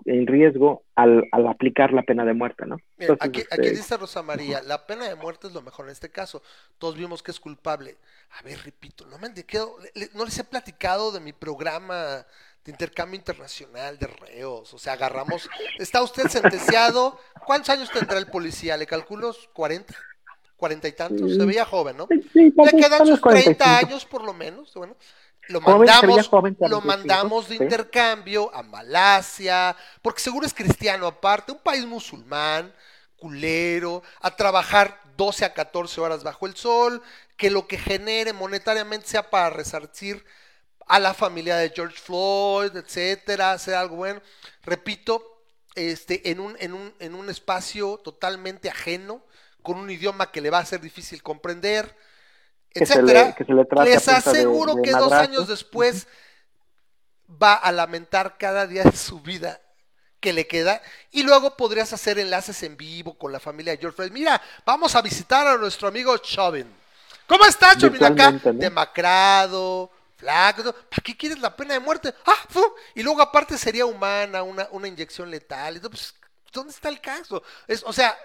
[0.05, 2.76] en, riesgo al, al, aplicar la pena de muerte, ¿no?
[3.18, 6.11] aquí, aquí, este, dice Rosa María, la pena de muerte es lo mejor en este
[6.11, 6.43] caso.
[6.76, 7.97] Todos vimos que es culpable.
[8.39, 9.76] A ver, repito, no me quedo,
[10.14, 12.26] no les he platicado de mi programa
[12.65, 14.73] de intercambio internacional de reos.
[14.75, 15.49] O sea, agarramos.
[15.79, 17.19] ¿Está usted sentenciado?
[17.47, 18.77] ¿Cuántos años tendrá el policía?
[18.77, 19.95] ¿Le calculo 40?
[20.59, 21.35] ¿40 y tantos?
[21.35, 22.07] Se veía joven, ¿no?
[22.35, 24.75] Le quedan sus 30 años por lo menos.
[24.75, 24.95] Bueno,
[25.49, 26.31] lo mandamos,
[26.61, 32.73] lo mandamos de intercambio a Malasia, porque seguro es cristiano aparte, un país musulmán,
[33.17, 37.03] culero, a trabajar 12 a 14 horas bajo el sol,
[37.37, 40.25] que lo que genere monetariamente sea para resarcir
[40.91, 44.20] a la familia de George Floyd, etcétera, sea algo bueno.
[44.64, 45.45] Repito,
[45.76, 49.24] este, en un, en un, en un espacio totalmente ajeno,
[49.62, 51.97] con un idioma que le va a ser difícil comprender,
[52.74, 53.36] etcétera,
[53.84, 56.09] les aseguro que dos años después
[57.41, 59.61] va a lamentar cada día de su vida
[60.18, 60.82] que le queda
[61.12, 64.11] y luego podrías hacer enlaces en vivo con la familia de George Floyd.
[64.11, 66.66] Mira, vamos a visitar a nuestro amigo Chauvin.
[67.28, 68.32] ¿Cómo está Chauvin acá?
[68.53, 69.91] Demacrado,
[70.21, 70.73] flaco.
[70.73, 72.14] ¿Para qué quieres la pena de muerte?
[72.27, 72.47] Ah,
[72.95, 75.81] y luego aparte sería humana, una, una inyección letal.
[75.81, 76.14] Pues,
[76.53, 77.43] ¿Dónde está el caso?
[77.66, 78.16] Es, o sea,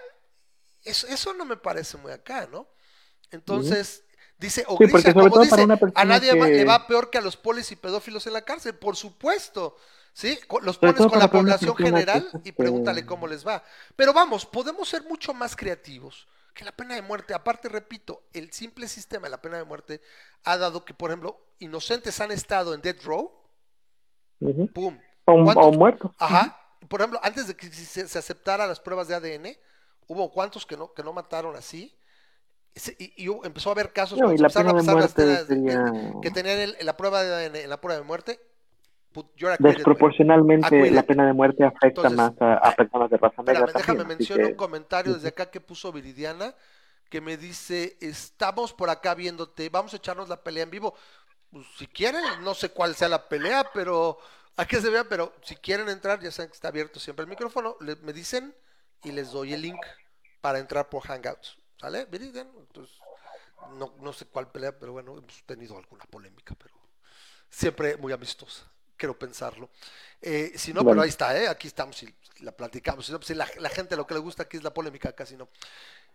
[0.84, 2.68] eso, eso no me parece muy acá, ¿no?
[3.30, 4.04] Entonces,
[4.38, 5.14] Dice o dice,
[5.94, 8.94] a nadie le va peor que a los polis y pedófilos en la cárcel, por
[8.96, 9.76] supuesto.
[10.12, 10.38] ¿Sí?
[10.62, 13.62] Los pones con la población general y pregúntale cómo les va.
[13.96, 17.34] Pero vamos, podemos ser mucho más creativos que la pena de muerte.
[17.34, 20.00] Aparte, repito, el simple sistema de la pena de muerte
[20.44, 23.30] ha dado que, por ejemplo, inocentes han estado en death row.
[24.74, 24.98] ¡Pum!
[25.24, 26.12] O, muertos.
[26.18, 26.56] Ajá.
[26.88, 29.56] Por ejemplo, antes de que se, se aceptara las pruebas de ADN,
[30.06, 31.96] hubo cuantos que no, que no mataron así
[32.98, 37.80] y, empezó a haber casos no, empezaron a pasar que tenían la prueba de, la
[37.80, 38.38] prueba de muerte
[39.58, 44.56] desproporcionalmente la pena de muerte afecta más a, personas de raza negra déjame mencionar un
[44.56, 46.54] comentario desde acá que puso Viridiana
[47.08, 50.94] que me dice estamos por acá viéndote vamos a echarnos la pelea en vivo
[51.50, 54.18] pues, si quieren no sé cuál sea la pelea pero
[54.56, 57.28] a que se vea pero si quieren entrar ya saben que está abierto siempre el
[57.28, 58.54] micrófono me dicen
[59.04, 59.84] y les doy el link
[60.40, 62.06] para entrar por Hangouts ¿Sale?
[62.10, 62.96] Entonces,
[63.74, 66.74] no, no sé cuál pelea, pero bueno, hemos tenido alguna polémica, pero
[67.50, 69.70] siempre muy amistosa, quiero pensarlo.
[70.20, 71.48] Eh, si no, pero ahí está, ¿eh?
[71.48, 73.06] aquí estamos y la platicamos.
[73.06, 75.36] Si no, pues la, la, gente lo que le gusta aquí es la polémica, casi
[75.36, 75.48] no.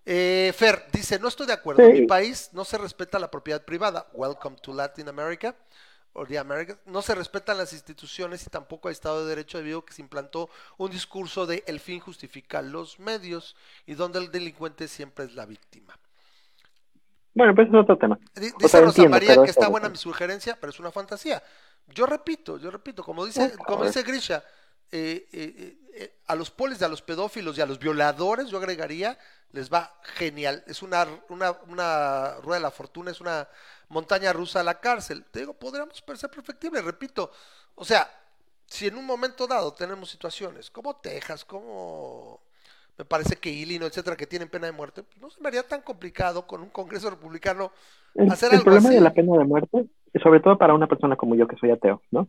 [0.05, 3.63] Eh, Fer dice, no estoy de acuerdo, en mi país no se respeta la propiedad
[3.63, 4.07] privada.
[4.13, 5.55] Welcome to Latin America.
[6.13, 6.77] O the America.
[6.85, 10.01] No se respetan las instituciones y tampoco hay Estado de Derecho debido a que se
[10.01, 15.35] implantó un discurso de el fin justifica los medios y donde el delincuente siempre es
[15.35, 15.97] la víctima.
[17.33, 18.19] Bueno, pues es otro tema.
[18.35, 21.41] Dice Rosa María que está buena mi sugerencia, pero es una fantasía.
[21.87, 24.43] Yo repito, yo repito, como dice, como dice Grisha,
[24.91, 29.17] eh, eh, eh, a los polis, a los pedófilos y a los violadores, yo agregaría,
[29.51, 30.63] les va genial.
[30.67, 33.47] Es una, una, una rueda de la fortuna, es una
[33.89, 35.25] montaña rusa a la cárcel.
[35.31, 37.31] Te digo, podríamos ser perfectibles, repito.
[37.75, 38.09] O sea,
[38.65, 42.41] si en un momento dado tenemos situaciones como Texas, como
[42.97, 45.63] me parece que Illinois, etcétera, que tienen pena de muerte, pues no se me haría
[45.63, 47.71] tan complicado con un Congreso republicano
[48.29, 49.85] hacer el, algo problema de la pena de muerte,
[50.21, 52.27] sobre todo para una persona como yo que soy ateo, ¿no?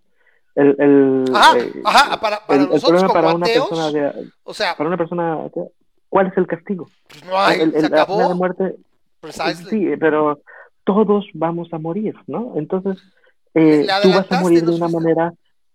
[0.55, 4.13] El, el, ajá, eh, ajá, para, para nosotros como para ateos, una persona
[4.45, 5.65] o sea, para una persona atea,
[6.09, 6.89] ¿cuál es el castigo?
[7.09, 8.19] Pues no hay, el, se acabó.
[8.21, 8.77] La de muerte,
[9.71, 10.41] sí, pero
[10.85, 12.53] todos vamos a morir, ¿no?
[12.57, 12.99] Entonces,
[13.55, 15.33] eh, tú vas a morir de una manera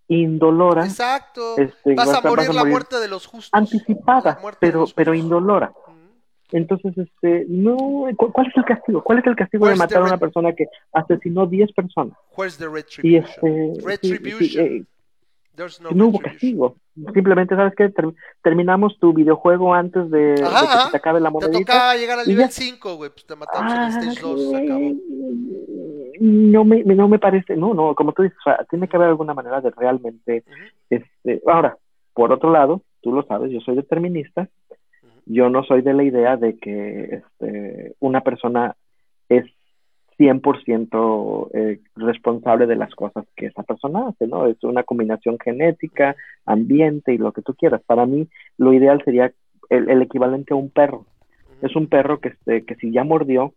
[0.08, 0.84] indolora.
[0.84, 1.56] Exacto.
[1.58, 3.50] Este, vas, a vas a- morir vas a la morir muerte de los justos.
[3.52, 5.72] Anticipada, La de pero, pero indolora.
[6.52, 9.02] Entonces, este, no, ¿cu- ¿cuál es el castigo?
[9.02, 12.16] ¿Cuál es el castigo de Where's matar a una persona que asesinó 10 personas?
[12.36, 12.68] Where's the Y
[13.18, 13.24] retribution?
[13.24, 14.66] este, sí, sí, Retribution.
[14.66, 14.84] eh,
[15.58, 16.22] no, no hubo retribution.
[16.22, 16.76] castigo.
[17.14, 17.88] Simplemente, ¿sabes qué?
[17.90, 21.58] Ter- terminamos tu videojuego antes de, de Ajá, que se te acabe la Te monedita.
[21.72, 22.50] tocaba llegar al y nivel ya.
[22.50, 23.10] 5, güey.
[23.10, 24.94] Pues te matamos en Ah, el stage 2, se acabó.
[26.20, 29.08] no me, no me parece, no, no, como tú dices, o sea, tiene que haber
[29.10, 30.56] alguna manera de realmente, Ujú,
[30.90, 31.76] este, ahora,
[32.14, 34.48] por otro lado, tú lo sabes, yo soy determinista.
[35.28, 38.76] Yo no soy de la idea de que este, una persona
[39.28, 39.44] es
[40.18, 44.46] 100% eh, responsable de las cosas que esa persona hace, ¿no?
[44.46, 47.82] Es una combinación genética, ambiente y lo que tú quieras.
[47.86, 49.32] Para mí, lo ideal sería
[49.70, 51.06] el, el equivalente a un perro.
[51.62, 53.52] Es un perro que, este, que si ya mordió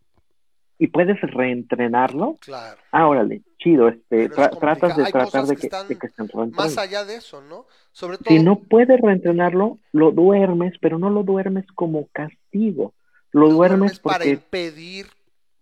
[0.82, 2.82] y puedes reentrenarlo, Claro.
[2.92, 6.08] ah, órale, chido, este, es tratas de Hay tratar de que que, están de que
[6.10, 6.24] se
[6.58, 7.68] Más allá de eso, ¿no?
[7.92, 8.36] Sobre todo.
[8.36, 12.96] Si no puedes reentrenarlo, lo duermes, pero no lo duermes como castigo.
[13.32, 15.06] Lo lo duermes para porque impedir,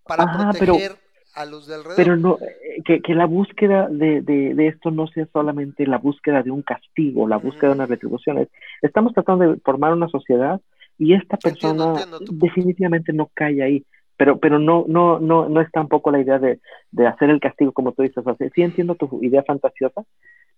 [0.07, 0.95] para Ajá, pero- proteger
[1.36, 1.95] a los de alrededor.
[1.97, 5.97] pero no eh, que, que la búsqueda de, de, de esto no sea solamente la
[5.97, 7.76] búsqueda de un castigo, la búsqueda de Ujú.
[7.80, 8.38] una retribución.
[8.38, 8.49] Es-
[8.82, 10.61] Estamos tratando de formar una sociedad
[10.97, 13.86] y esta persona entiendo definitivamente no cae ahí.
[14.20, 16.61] Pero, pero no, no, no, no es tampoco la idea de,
[16.91, 18.20] de hacer el castigo como tú dices.
[18.28, 20.03] O sea, sí entiendo tu idea fantasiosa,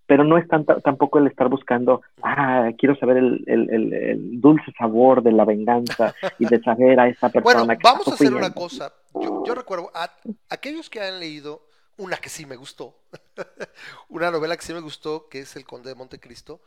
[0.08, 4.42] pero no es tanta- tampoco el estar buscando, ah, quiero saber el, el, el, el
[4.42, 8.16] dulce sabor de la venganza y de saber a esa persona Bueno, que vamos a
[8.16, 8.94] hacer una cosa.
[9.14, 10.12] Yo, yo recuerdo a
[10.50, 11.66] aquellos que han leído
[11.98, 12.96] una que sí me gustó,
[14.10, 16.62] una novela que sí me gustó, que es El Conde de Montecristo.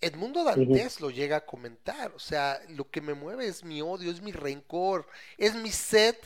[0.00, 4.10] Edmundo Dantes lo llega a comentar, o sea, lo que me mueve es mi odio,
[4.10, 5.06] es mi rencor,
[5.38, 6.16] es mi sed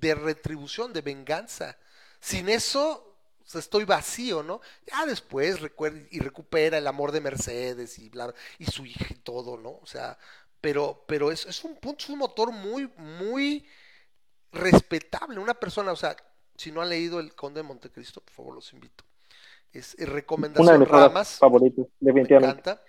[0.00, 1.76] de retribución, de venganza.
[2.20, 4.60] Sin eso, o sea, estoy vacío, ¿no?
[4.86, 9.14] Ya después recuerda y recupera el amor de Mercedes y bla, y su hija y
[9.16, 9.70] todo, ¿no?
[9.82, 10.18] O sea,
[10.60, 13.66] pero, pero es, es un punto, es un motor muy, muy
[14.52, 15.38] respetable.
[15.40, 16.16] Una persona, o sea,
[16.56, 19.04] si no han leído El Conde de Montecristo, por favor, los invito.
[19.72, 20.08] Es, es
[20.56, 20.88] Una de recomendación mis
[21.38, 22.82] favoritas, me encanta.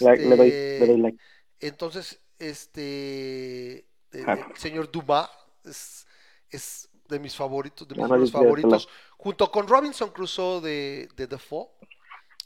[0.00, 1.18] La- le, doy, le doy Este, like.
[1.60, 5.30] entonces, este, el señor Dumas
[5.64, 6.07] es,
[6.50, 11.68] es de mis favoritos, de mis no, favoritos, junto con Robinson Crusoe de, de Defoe,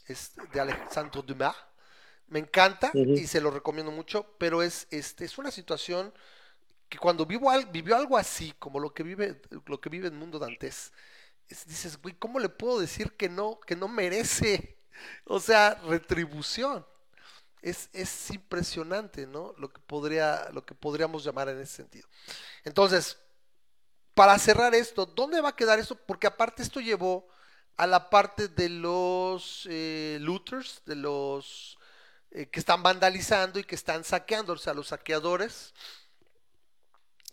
[0.07, 1.55] es de Alejandro Dumas.
[2.27, 6.13] Me encanta y se lo recomiendo mucho, pero es, este, es una situación
[6.89, 10.13] que cuando vivo al- vivió algo así, como lo que vive, lo que vive el
[10.13, 10.91] mundo dantes,
[11.49, 14.77] es- dices, güey, ¿cómo le puedo decir que no, que no merece?
[15.25, 16.85] O sea, retribución.
[17.61, 19.53] Es, es impresionante, ¿no?
[19.57, 22.07] Lo que podría, lo que podríamos llamar en ese sentido.
[22.65, 23.17] Entonces,
[24.13, 25.95] para cerrar esto, ¿dónde va a quedar esto?
[25.95, 27.27] Porque aparte esto llevó
[27.77, 31.77] a la parte de los eh, looters, de los
[32.31, 35.73] eh, que están vandalizando y que están saqueando, o sea, los saqueadores,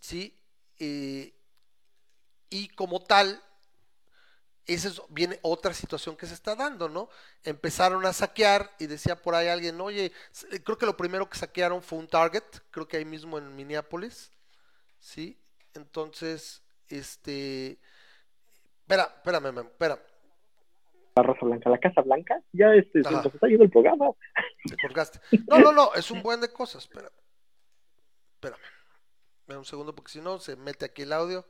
[0.00, 0.34] ¿sí?
[0.78, 1.34] Eh,
[2.48, 3.42] y como tal,
[4.66, 7.10] esa es, viene otra situación que se está dando, ¿no?
[7.44, 10.12] Empezaron a saquear y decía por ahí alguien, oye,
[10.64, 14.30] creo que lo primero que saquearon fue un Target, creo que ahí mismo en Minneapolis,
[14.98, 15.38] ¿sí?
[15.74, 17.78] Entonces, este...
[18.80, 20.00] Espera, espérame, espérame,
[21.14, 24.10] La Rosa Blanca, la Casa Blanca, ya este, se nos está yendo el programa.
[24.64, 25.20] te colgaste.
[25.48, 27.12] No, no, no, es un buen de cosas, espérame.
[28.34, 28.60] Espérame.
[29.40, 31.46] Espera un segundo porque si no se mete aquí el audio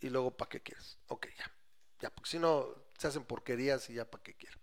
[0.00, 0.98] y luego ¿para qué quieres?
[1.08, 1.52] Ok, ya.
[2.00, 4.58] Ya, porque si no se hacen porquerías y ya ¿para qué quiero?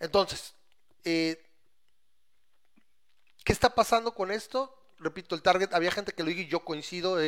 [0.00, 0.56] Entonces,
[1.04, 1.40] eh,
[3.44, 4.83] ¿qué está pasando con esto?
[5.04, 7.18] Repito, el target, había gente que lo dijo y yo coincido,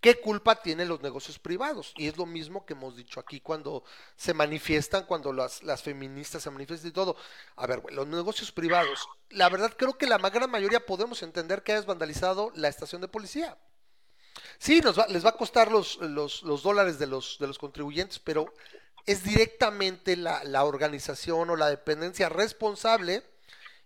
[0.00, 1.92] ¿qué culpa tienen los negocios privados?
[1.96, 3.84] Y es lo mismo que hemos dicho aquí cuando
[4.16, 7.16] se manifiestan, cuando las, las feministas se manifiestan y todo.
[7.56, 11.72] A ver, los negocios privados, la verdad creo que la gran mayoría podemos entender que
[11.72, 13.56] hayas vandalizado la estación de policía.
[14.58, 17.58] Sí, nos va- les va a costar los, los, los dólares de los, de los
[17.58, 18.52] contribuyentes, pero
[19.06, 23.22] es directamente la, la organización o la dependencia responsable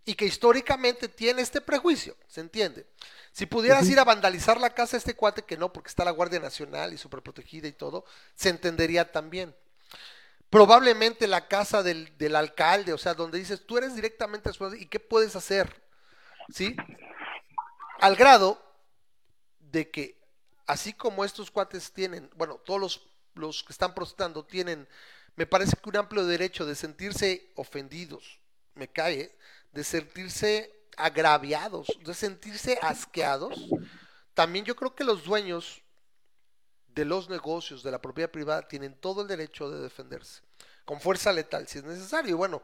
[0.04, 2.86] y que históricamente tiene este prejuicio, ¿se entiende?
[3.32, 6.10] Si pudieras ir a vandalizar la casa de este cuate, que no, porque está la
[6.10, 8.04] Guardia Nacional y súper protegida y todo,
[8.34, 9.54] se entendería también.
[10.50, 14.86] Probablemente la casa del, del alcalde, o sea, donde dices, tú eres directamente responsable, ¿y
[14.86, 15.80] qué puedes hacer?
[16.52, 16.74] ¿Sí?
[18.00, 18.60] Al grado
[19.60, 20.20] de que,
[20.66, 24.88] así como estos cuates tienen, bueno, todos los, los que están protestando tienen,
[25.36, 28.40] me parece que un amplio derecho de sentirse ofendidos,
[28.74, 29.38] me cae, ¿eh?
[29.72, 33.58] de sentirse agraviados, de sentirse asqueados,
[34.34, 35.82] también yo creo que los dueños
[36.88, 40.42] de los negocios, de la propiedad privada, tienen todo el derecho de defenderse,
[40.84, 42.36] con fuerza letal si es necesario.
[42.36, 42.62] Bueno,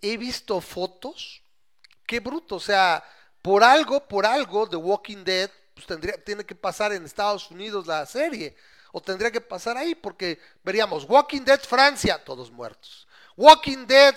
[0.00, 1.42] he visto fotos,
[2.06, 3.04] qué bruto, o sea,
[3.42, 7.86] por algo, por algo, The Walking Dead, pues tendría, tiene que pasar en Estados Unidos
[7.86, 8.56] la serie,
[8.92, 13.06] o tendría que pasar ahí, porque veríamos, Walking Dead Francia, todos muertos.
[13.36, 14.14] Walking Dead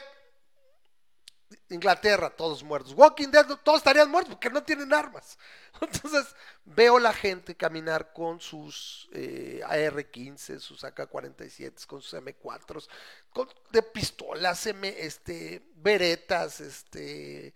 [1.70, 2.94] Inglaterra, todos muertos.
[2.94, 5.38] Walking Dead, todos estarían muertos porque no tienen armas.
[5.82, 6.36] Entonces
[6.66, 12.88] veo la gente caminar con sus eh, AR-15, sus AK-47, con sus M4,
[13.32, 17.54] con, de pistolas, M, este, beretas, este,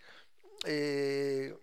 [0.64, 1.56] eh,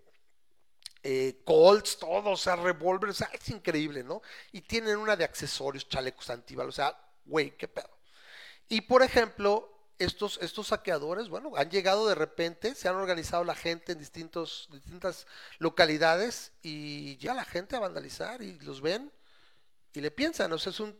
[1.02, 4.22] eh, Colts, todos, o sea, revólveres, es increíble, ¿no?
[4.52, 7.90] Y tienen una de accesorios, chalecos antibalas, o sea, güey, qué pedo.
[8.68, 13.54] Y por ejemplo, estos, estos saqueadores, bueno, han llegado de repente, se han organizado la
[13.54, 15.26] gente en distintos, distintas
[15.58, 19.12] localidades y ya la gente a vandalizar y los ven
[19.92, 20.96] y le piensan, o sea, es un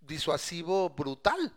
[0.00, 1.52] disuasivo brutal.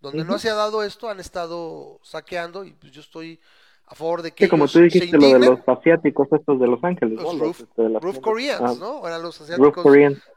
[0.00, 3.40] Donde no se ha dado esto, han estado saqueando y pues yo estoy
[3.84, 4.44] a favor de que.
[4.44, 7.44] Sí, como tú dijiste, lo de los asiáticos, estos de Los Ángeles, los ¿no?
[7.46, 9.06] Roof, este, de roof Koreans, ah, ¿no?
[9.08, 9.84] Eran los asiáticos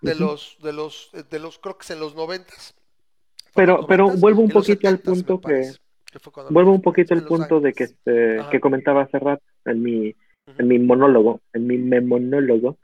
[0.02, 2.74] de los, de los, de los, creo que es en los noventas.
[3.56, 5.72] Pero, pero vuelvo un poquito al 70s, me punto que,
[6.50, 8.50] vuelvo un poquito al punto de que, este, Ajá.
[8.50, 10.16] que comentaba hace rato en mi,
[10.58, 12.78] en mi monólogo, en mi me- monólogo,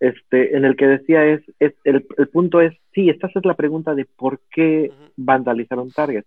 [0.00, 3.54] este, en el que decía es, es el, el punto es, sí, esta es la
[3.54, 6.24] pregunta de por qué vandalizaron Target,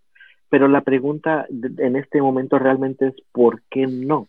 [0.50, 4.28] pero la pregunta de- en este momento realmente es por qué no,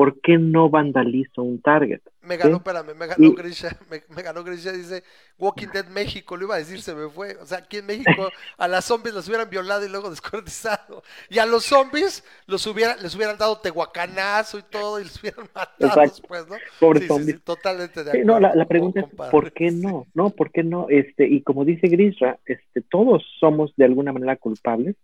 [0.00, 2.00] por qué no vandalizo un Target.
[2.22, 2.56] Me ganó, ¿sí?
[2.56, 5.04] espérame, me ganó Y- Grisha, me, me ganó Grisha, dice
[5.38, 7.36] Walking Dead México, lo iba a decir, se me fue.
[7.36, 11.02] O sea, aquí en México a las zombies los hubieran violado y luego descuartizado.
[11.28, 15.46] Y a los zombies los hubiera, les hubieran dado tehuacanazo y todo y los hubieran
[15.54, 16.00] matado Exacto.
[16.12, 16.56] después, ¿no?
[16.78, 17.36] Pobres Sí, zombies.
[17.36, 18.40] sí, totalmente de acuerdo.
[18.40, 20.06] no, la, pregunta es ¿por qué no?
[20.14, 20.86] No, ¿por qué no?
[20.88, 24.96] Este, y como dice Grisra, este, todos somos de alguna manera culpables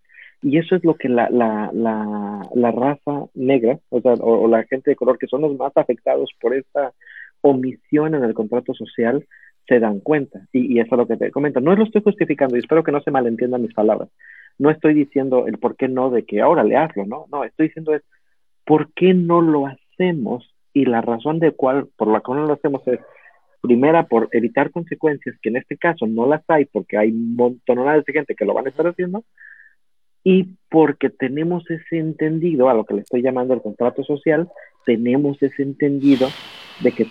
[0.43, 4.49] y eso es lo que la, la, la, la raza negra, o sea, o, o
[4.49, 6.93] la gente de color que son los más afectados por esta
[7.41, 9.26] omisión en el contrato social,
[9.66, 10.47] se dan cuenta.
[10.53, 11.61] Y, y eso es lo que te comento.
[11.61, 14.09] No lo estoy justificando y espero que no se malentiendan mis palabras.
[14.59, 17.68] No estoy diciendo el por qué no de que ahora le hazlo, no, no, estoy
[17.68, 18.03] diciendo es
[18.64, 22.55] por qué no lo hacemos y la razón de cual, por la cual no lo
[22.55, 23.01] hacemos es
[23.61, 28.12] primera por evitar consecuencias que en este caso no las hay porque hay montonadas de
[28.12, 29.24] gente que lo van a estar haciendo
[30.29, 34.51] y porque tenemos ese entendido a lo que le estoy llamando el contrato social,
[34.85, 36.29] tenemos ese entendido
[36.81, 37.07] de que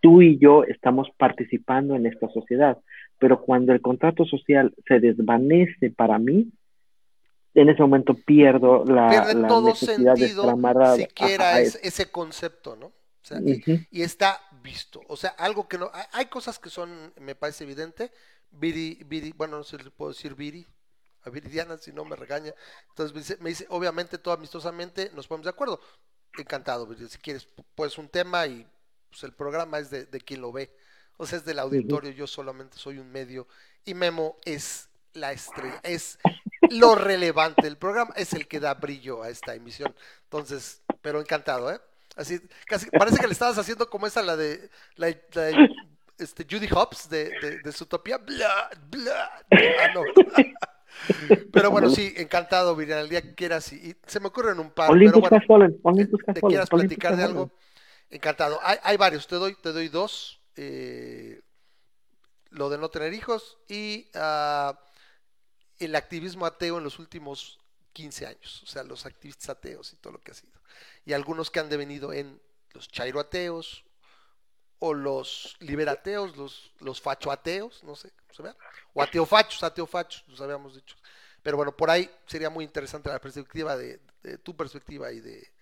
[0.00, 2.78] tú y yo estamos participando en esta sociedad,
[3.18, 6.46] pero cuando el contrato social se desvanece para mí,
[7.54, 11.54] en ese momento pierdo la, Pierde la todo necesidad de sentido tramar a- siquiera a-
[11.56, 12.86] a ese, ese concepto, ¿no?
[12.86, 13.80] O sea, y- Ujú.
[13.90, 15.00] y está visto.
[15.08, 15.90] O sea, algo que no.
[15.92, 18.12] Hay, hay cosas que son, me parece evidente.
[18.52, 20.64] Viri, Viri, bueno, no sé si le puedo decir Viri,
[21.24, 22.54] a Viridiana, si no me regaña.
[22.88, 25.80] Entonces me dice, me dice, obviamente, todo amistosamente nos ponemos de acuerdo.
[26.38, 28.66] Encantado, Viri, si quieres, pues un tema y
[29.10, 30.74] pues el programa es de, de quien lo ve.
[31.18, 33.46] O sea, es del auditorio, yo solamente soy un medio.
[33.84, 36.18] Y Memo es la estrella, es
[36.70, 39.94] lo relevante del programa, es el que da brillo a esta emisión.
[40.24, 41.80] Entonces, pero encantado, ¿eh?
[42.16, 45.68] Así, casi, parece que le estabas haciendo como esa, la de, la, la de,
[46.18, 48.18] este, Judy Hobbs de, de, de Zootopia.
[48.18, 50.02] Bla, bla, ah, no.
[51.52, 53.72] Pero bueno, sí, encantado, Viriana, el día que quieras.
[53.72, 56.68] Y, y se me ocurren un par, Olympus pero bueno, fallen, Olympus has te quieras
[56.68, 57.50] platicar de algo,
[58.10, 58.58] encantado.
[58.62, 60.40] Hay, hay varios, te doy, te doy dos.
[60.56, 61.40] eh,
[62.52, 64.78] lo de no tener hijos y ah,
[65.78, 67.58] el activismo ateo en los últimos
[67.92, 70.52] 15 años, o sea, los activistas ateos y todo lo que ha sido.
[71.04, 72.40] Y algunos que han devenido en
[72.72, 73.84] los chairo ateos
[74.84, 78.56] o los liberateos, los, los facho ateos, no sé cómo se vea,
[78.92, 80.96] o ateofachos, ateofachos, nos habíamos dicho.
[81.40, 84.00] Pero bueno, por ahí sería muy interesante la perspectiva de,
[84.42, 85.52] tu perspectiva y de,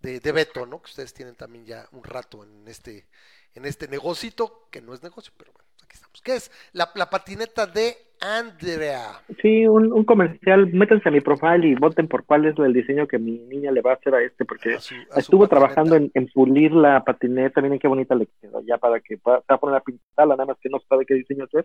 [0.00, 0.82] de, de Beto, ¿no?
[0.82, 3.08] Que ustedes tienen también ya un rato en este,
[3.54, 6.20] en este negocito, que no es negocio, pero bueno, aquí estamos.
[6.20, 6.50] ¿Qué es?
[6.72, 9.20] La patineta de Andrea.
[9.42, 13.06] Sí, un, un comercial, métanse a mi profile y voten por cuál es el diseño
[13.06, 15.48] que mi niña le va a hacer a este, porque A su- a su estuvo
[15.48, 19.38] trabajando en, en pulir la patineta, miren qué bonita le quedó, ya para que pueda,
[19.38, 21.64] se va a poner a pintarla, nada más que no sabe qué diseño es,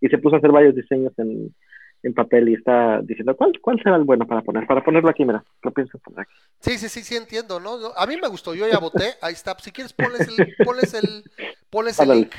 [0.00, 1.54] y se puso a hacer varios diseños en,
[2.02, 4.66] en papel y está diciendo, ¿cuál, ¿cuál será el bueno para poner?
[4.66, 6.34] Para ponerlo aquí, mira, lo pienso poner aquí.
[6.60, 7.76] Sí, sí, sí, sí entiendo, ¿no?
[7.96, 9.56] A mí me gustó, yo ya voté, ahí está.
[9.58, 11.24] Si quieres, ponles el, ponles el,
[11.70, 12.32] ponles el link.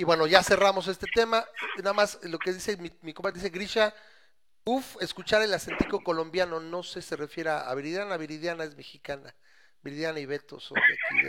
[0.00, 1.44] Y bueno, ya cerramos este tema.
[1.76, 3.92] Nada más lo que dice mi, mi compadre, dice Grisha,
[4.64, 9.34] uf, escuchar el acentico colombiano, no sé, se refiere a Viridiana, Viridiana es mexicana.
[9.82, 11.22] Viridiana y Beto son de aquí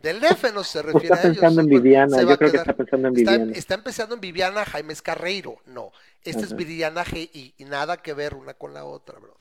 [0.00, 1.36] del, del DF, no se refiere está a ellos.
[1.36, 3.52] pensando en Viviana, yo creo que está pensando en Está, Viviana.
[3.54, 5.92] está empezando en Viviana Jaime Carreiro, no.
[6.24, 6.56] Esta es.
[6.56, 9.36] Viridiana G y, nada que ver una con la otra, brother.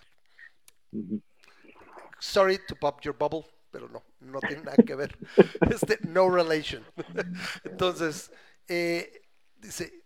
[2.19, 5.17] Sorry to pop your bubble, pero no, no tiene nada que ver.
[5.71, 6.83] Este, no relation.
[7.63, 8.31] Entonces,
[8.67, 9.21] eh,
[9.57, 10.03] dice,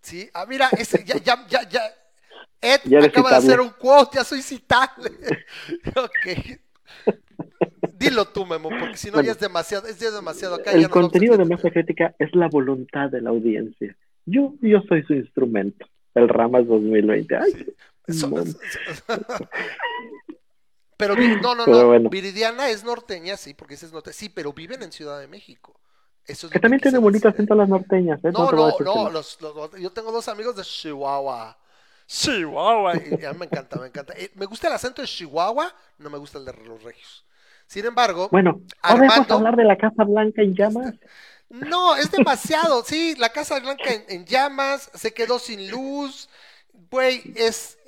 [0.00, 1.82] sí, ah, mira, ese, ya, ya, ya, ya,
[2.60, 5.10] Ed Ya acaba de hacer un quote, ya soy citable.
[5.96, 6.58] ok.
[7.94, 9.26] Dilo tú, Memo, porque si no Bueno.
[9.26, 10.72] ya es demasiado, es ya demasiado acá.
[10.72, 13.96] El contenido de masa crítica es la voluntad de la audiencia.
[14.26, 15.86] Yo, yo soy su instrumento.
[16.14, 17.36] El Ramas 2020.
[17.36, 17.66] Ay, Sí.
[18.08, 18.28] Eso-
[21.08, 21.86] pero no, no, Pero no.
[21.88, 22.10] bueno.
[22.10, 24.12] Viridiana es norteña, sí, porque ese es norte.
[24.12, 25.78] Sí, pero viven en Ciudad de México.
[26.26, 27.36] Eso es que también quise tiene bonito decir.
[27.40, 28.18] acento las norteñas.
[28.24, 28.30] ¿eh?
[28.32, 29.10] No, no, que no.
[29.10, 31.58] Los, los- yo tengo dos amigos de Chihuahua.
[32.06, 32.92] Chihuahua.
[33.20, 34.12] Y a mí me encanta, me encanta.
[34.16, 37.24] Eh, me gusta el acento de Chihuahua, no me gusta el de los regios.
[37.66, 40.94] Sin embargo, Bueno, ¿podemos Armando- hablar de la Casa Blanca en llamas?
[41.48, 42.84] No, es demasiado.
[42.84, 46.28] Sí, la Casa Blanca en, en llamas, se quedó sin luz.
[46.90, 47.78] Güey, es.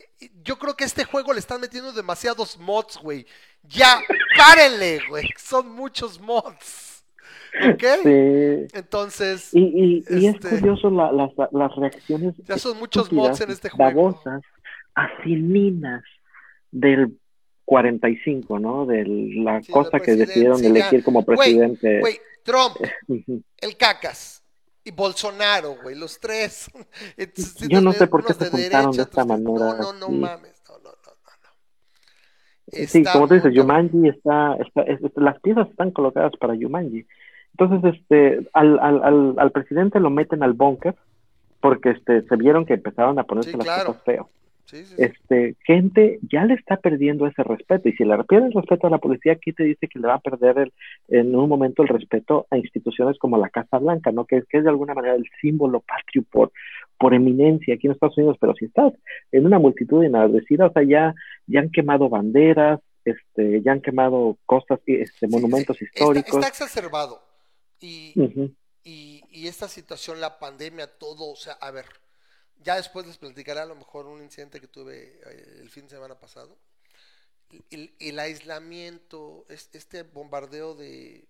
[0.43, 3.27] Yo creo que este juego le están metiendo demasiados mods, güey.
[3.63, 4.01] Ya,
[4.37, 5.29] párenle, güey.
[5.39, 7.05] Son muchos mods.
[7.73, 7.83] ¿Ok?
[8.03, 8.67] Sí.
[8.77, 13.41] Entonces, Y, y, y Este- es curioso la- las, las reacciones ya son muchos mods
[13.43, 14.03] en este juego.
[14.13, 14.43] babosas,
[14.95, 16.03] asininas
[16.71, 17.17] del
[17.65, 18.87] 45, ¿no?
[18.87, 22.01] De la Sí, cosa que decidieron elegir como presidente.
[22.01, 22.77] Güey, Trump,
[23.61, 24.34] el cacas.
[24.85, 26.71] Y Bolsonaro, güey, los tres.
[27.17, 30.07] Es- Yo no sé por qué se juntaron de esta otros manera, No, no, no
[30.07, 30.13] sí.
[30.13, 30.63] mames.
[30.69, 31.13] No, no, no, no,
[31.43, 31.51] no.
[32.87, 33.53] Sí, Está como tú dices.
[33.55, 37.07] Yumanji está, está- es- es- las piezas están colocadas para Yumanji.
[37.57, 40.97] Entonces, este, al, al, al, al presidente lo meten al búnker
[41.61, 43.87] porque este, se vieron que empezaron a ponerse Sí, las claro.
[43.87, 44.31] cosas feo.
[44.67, 45.03] Sí, sí, sí.
[45.03, 48.91] Este, gente ya le está perdiendo ese respeto y si le pierde el respeto a
[48.91, 50.73] la policía, aquí te dice que le va a perder el-
[51.09, 54.25] en un momento el respeto a instituciones como la Casa Blanca, ¿no?
[54.25, 56.51] Que, que es de alguna manera el símbolo patrio por,
[56.99, 58.93] por eminencia aquí en Estados Unidos, pero si estás
[59.33, 61.15] en una multitud enardecida, o sea, ya,
[61.47, 66.35] ya han quemado banderas, este, ya han quemado cosas, este, monumentos está- históricos.
[66.37, 67.21] Está, exacerbado.
[67.81, 68.15] Y,
[69.31, 71.85] y esta situación, la pandemia, todo, o sea, a ver,
[72.65, 75.91] ya después les platicaré a lo mejor un incidente que tuve eh, el fin de
[75.91, 76.57] semana pasado.
[77.71, 81.29] El, el aislamiento, es- este bombardeo de,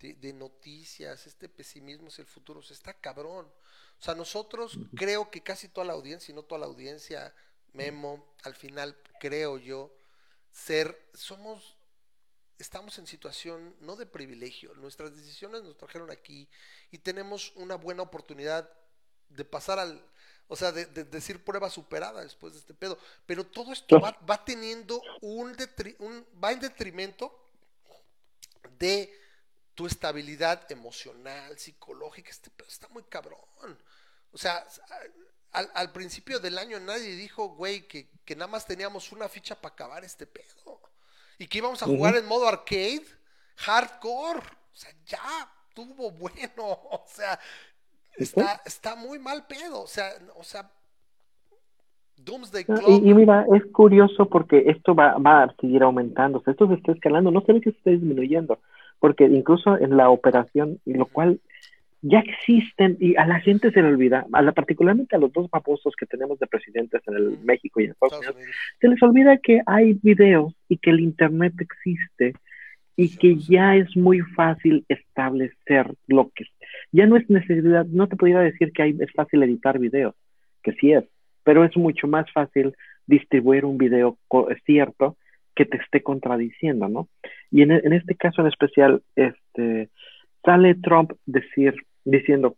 [0.00, 3.46] de, de noticias, este pesimismo hacia el futuro, o sea, está cabrón.
[4.00, 7.34] O sea, nosotros creo que casi toda la audiencia, y no toda la audiencia,
[7.72, 9.92] Memo, al final creo yo,
[10.52, 11.76] ser, somos
[12.58, 16.48] estamos en situación no de privilegio, nuestras decisiones nos trajeron aquí
[16.90, 18.70] y tenemos una buena oportunidad
[19.28, 20.02] de pasar al,
[20.48, 24.12] o sea, de, de decir prueba superada después de este pedo, pero todo esto va,
[24.28, 27.36] va teniendo un, detri- un va en detrimento
[28.78, 29.12] de
[29.74, 33.40] tu estabilidad emocional, psicológica, este pedo está muy cabrón.
[34.32, 34.66] O sea,
[35.52, 39.54] al, al principio del año nadie dijo, güey, que, que nada más teníamos una ficha
[39.60, 40.80] para acabar este pedo.
[41.38, 43.04] Y que íbamos a jugar en modo arcade,
[43.56, 44.40] hardcore.
[44.40, 46.48] O sea, ya tuvo bueno.
[46.90, 47.38] O sea,
[48.18, 49.82] está, está muy mal pedo.
[49.82, 50.70] O sea, o sea,
[52.16, 52.88] Doomsday Clock.
[52.88, 56.66] Y, y mira, es curioso porque esto va, va a seguir aumentando, o sea, esto
[56.68, 58.58] se está escalando, no se ve que se está disminuyendo,
[58.98, 61.40] porque incluso en la operación, y lo cual
[62.02, 65.50] ya existen, y a la gente se le olvida, a la, particularmente a los dos
[65.50, 67.38] babosos que tenemos de presidentes en el.
[67.44, 68.36] México y en Estados Unidos,
[68.80, 72.34] se les olvida que hay videos y que el Internet existe
[72.96, 76.48] y que ya es muy fácil establecer bloques.
[76.92, 80.14] Ya no es necesidad, no te pudiera decir que hay, es fácil editar videos,
[80.62, 81.04] que sí es,
[81.44, 82.74] pero es mucho más fácil
[83.06, 84.18] distribuir un video
[84.64, 85.16] cierto
[85.54, 87.08] que te esté contradiciendo, ¿no?
[87.50, 89.88] Y en, en este caso en especial, este,
[90.44, 91.74] sale Trump decir,
[92.04, 92.56] diciendo,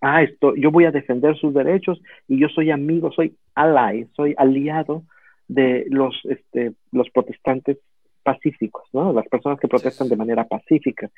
[0.00, 4.34] ah, esto, yo voy a defender sus derechos y yo soy amigo, soy ally, soy
[4.36, 5.04] aliado
[5.48, 7.78] de los, este, los protestantes
[8.22, 9.12] pacíficos, ¿no?
[9.12, 11.10] Las personas que protestan de manera pacífica.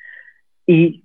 [0.65, 1.03] Y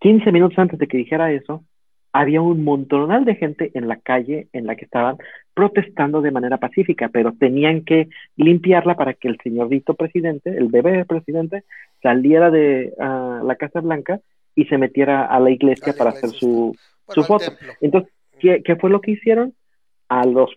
[0.00, 1.64] 15 minutos antes de que dijera eso,
[2.12, 5.16] había un montonal de gente en la calle en la que estaban
[5.54, 11.04] protestando de manera pacífica, pero tenían que limpiarla para que el señorito presidente, el bebé
[11.04, 11.64] presidente,
[12.02, 14.20] saliera de ah, la Casa Blanca
[14.54, 17.52] y se metiera a la iglesia A la para hacer su, Bueno, su foto.
[17.80, 19.54] Entonces, ¿qué, qué fue lo que hicieron?
[20.08, 20.50] A los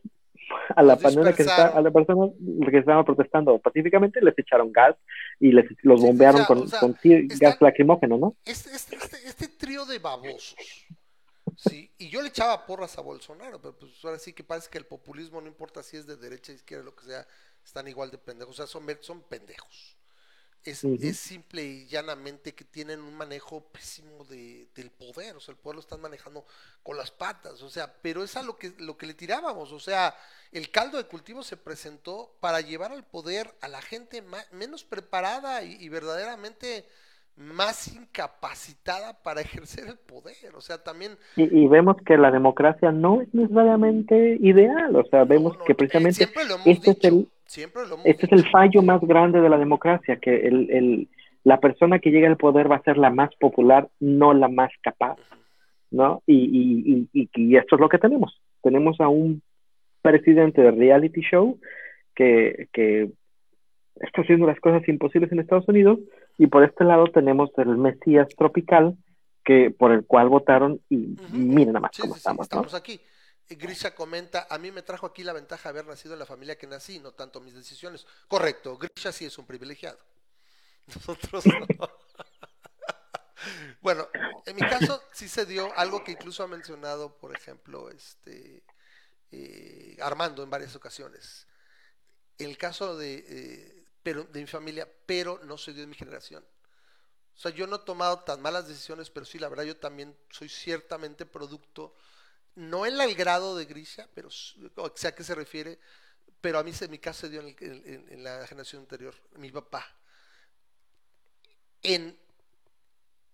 [0.75, 2.27] a la pandemia que está, a la persona
[2.69, 4.95] que estaban protestando pacíficamente les echaron gas
[5.39, 8.35] y les los Sí, bombearon o sea, con, o sea, con está- gas lacrimógeno, ¿no?
[8.45, 10.55] Este, este, este, este trío de babosos.
[11.57, 14.77] Sí, y yo le echaba porras a Bolsonaro, pero pues ahora sí que parece que
[14.77, 17.27] el populismo, no importa si es de derecha, izquierda, lo que sea,
[17.63, 18.59] están igual de pendejos.
[18.59, 19.97] O sea, son, son pendejos.
[20.63, 25.53] Es, es, simple y llanamente que tienen un manejo pésimo de, del poder, o sea,
[25.53, 26.45] el poder lo están manejando
[26.83, 29.79] con las patas, o sea, pero es a lo que, lo que le tirábamos, o
[29.79, 30.15] sea,
[30.51, 34.83] el caldo de cultivo se presentó para llevar al poder a la gente más, menos
[34.83, 36.85] preparada y, y verdaderamente
[37.35, 41.17] más incapacitada para ejercer el poder, o sea, también...
[41.35, 45.65] Y, y, vemos que la democracia no es necesariamente ideal, o sea, vemos no, no,
[45.65, 46.23] que precisamente
[46.65, 47.27] este, es el,
[48.03, 51.07] este es el fallo más grande de la democracia, que el, el,
[51.43, 54.71] la persona que llega al poder va a ser la más popular, no la más
[54.81, 55.17] capaz,
[55.91, 56.21] ¿no?
[56.25, 58.41] Y, y, y, y esto es lo que tenemos.
[58.61, 59.41] Tenemos a un
[60.01, 61.59] presidente de reality show
[62.15, 63.09] que, que
[63.95, 65.99] está haciendo las cosas imposibles en Estados Unidos,
[66.37, 68.95] y por este lado tenemos el Mesías tropical
[69.45, 71.33] que por el cual votaron y uh -huh.
[71.33, 72.45] miren nada más sí, cómo sí, estamos.
[72.45, 72.77] estamos ¿no?
[72.77, 72.99] aquí.
[73.49, 76.57] Grisha comenta, a mí me trajo aquí la ventaja de haber nacido en la familia
[76.57, 78.05] que nací, no tanto mis decisiones.
[78.27, 79.99] Correcto, Grisha sí es un privilegiado.
[80.87, 81.67] Nosotros no.
[83.81, 84.07] bueno,
[84.45, 88.63] en mi caso sí se dio algo que incluso ha mencionado, por ejemplo, este
[89.31, 91.47] eh, Armando en varias ocasiones.
[92.37, 96.45] El caso de eh, pero de mi familia, pero no se dio en mi generación.
[97.35, 100.15] O sea, yo no he tomado tan malas decisiones, pero sí, la verdad, yo también
[100.29, 101.95] soy ciertamente producto,
[102.55, 105.79] no en el grado de Grisha, pero o sea a qué se refiere,
[106.41, 109.85] pero a mí en mi caso se dio en, la generación anterior, mi papá.
[111.81, 112.17] En,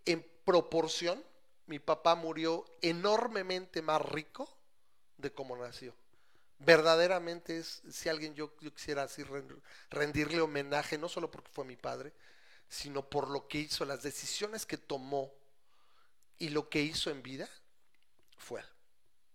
[0.06, 1.24] en proporción,
[1.68, 4.50] mi papá murió enormemente más rico
[5.18, 5.94] de cómo nació
[6.60, 9.24] verdaderamente es, si alguien yo, yo quisiera así
[9.90, 12.14] rendirle homenaje, no solo porque fue mi padre,
[12.68, 15.34] sino por lo que hizo, las decisiones que tomó
[16.38, 17.50] y lo que hizo en vida,
[18.38, 18.68] fue él.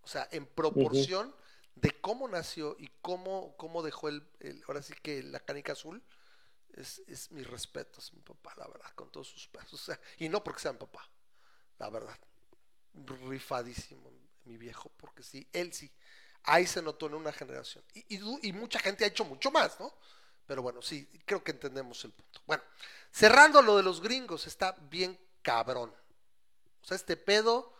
[0.04, 1.34] O sea, en proporción uh -huh.
[1.76, 6.02] de cómo nació y cómo, cómo dejó el, el, ahora sí que la canica azul,
[6.74, 9.74] es, es mi respeto, es mi papá, la verdad, con todos sus pasos.
[9.74, 11.08] O sea, y no porque sea mi papá,
[11.78, 12.18] la verdad.
[12.94, 14.10] Rifadísimo,
[14.44, 15.90] mi viejo, porque sí, él sí
[16.44, 17.84] ahí se notó en una generación.
[17.94, 19.92] Y, y, y, mucha gente ha hecho mucho más, ¿no?
[20.46, 22.40] Pero bueno, sí, creo que entendemos el punto.
[22.46, 22.62] Bueno,
[23.10, 25.92] cerrando lo de los gringos, está bien cabrón.
[26.82, 27.72] O sea, este pedo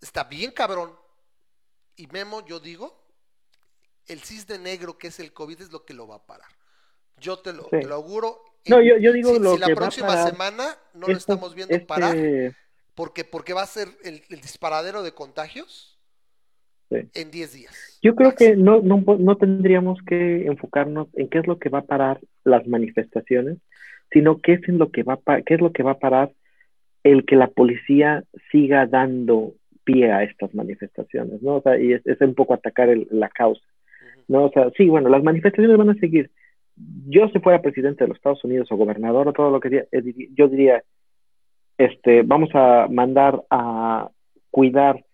[0.00, 0.96] está bien cabrón.
[1.96, 3.02] Y Memo, yo digo,
[4.06, 6.50] el cisne negro que es el COVID es lo que lo va a parar.
[7.18, 7.70] Yo te lo, sí.
[7.70, 8.42] te lo auguro.
[8.66, 11.08] No, yo, yo digo si, lo si la que próxima va a parar, semana no
[11.08, 11.86] lo estamos viendo este...
[11.86, 12.16] parar,
[12.94, 15.92] porque, porque va a ser el, el disparadero de contagios
[16.90, 17.08] Sí.
[17.14, 17.98] en 10 días.
[18.02, 21.78] Yo creo que no, no, no, tendríamos que enfocarnos en qué es lo que va
[21.78, 23.58] a parar las manifestaciones,
[24.10, 26.32] sino qué es, en lo que va a, qué es lo que va a parar
[27.02, 31.56] el que la policía siga dando pie a estas manifestaciones, ¿no?
[31.56, 33.64] O sea, y es, es un poco atacar el, la causa,
[34.28, 34.44] ¿no?
[34.44, 36.30] O sea, sí, bueno, las manifestaciones van a seguir.
[37.08, 39.86] Yo si fuera presidente de los Estados Unidos o gobernador o todo lo que diría,
[40.34, 40.82] yo diría,
[41.78, 44.10] este, vamos a mandar a
[44.50, 45.04] cuidar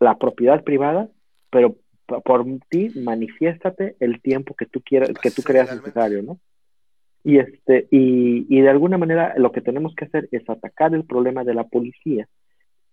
[0.00, 1.08] la propiedad privada,
[1.50, 1.76] pero
[2.06, 6.38] por ti manifiéstate el tiempo que tú quieras, que tú creas necesario, ¿no?
[7.22, 11.04] Y este, y, y de alguna manera lo que tenemos que hacer es atacar el
[11.04, 12.28] problema de la policía.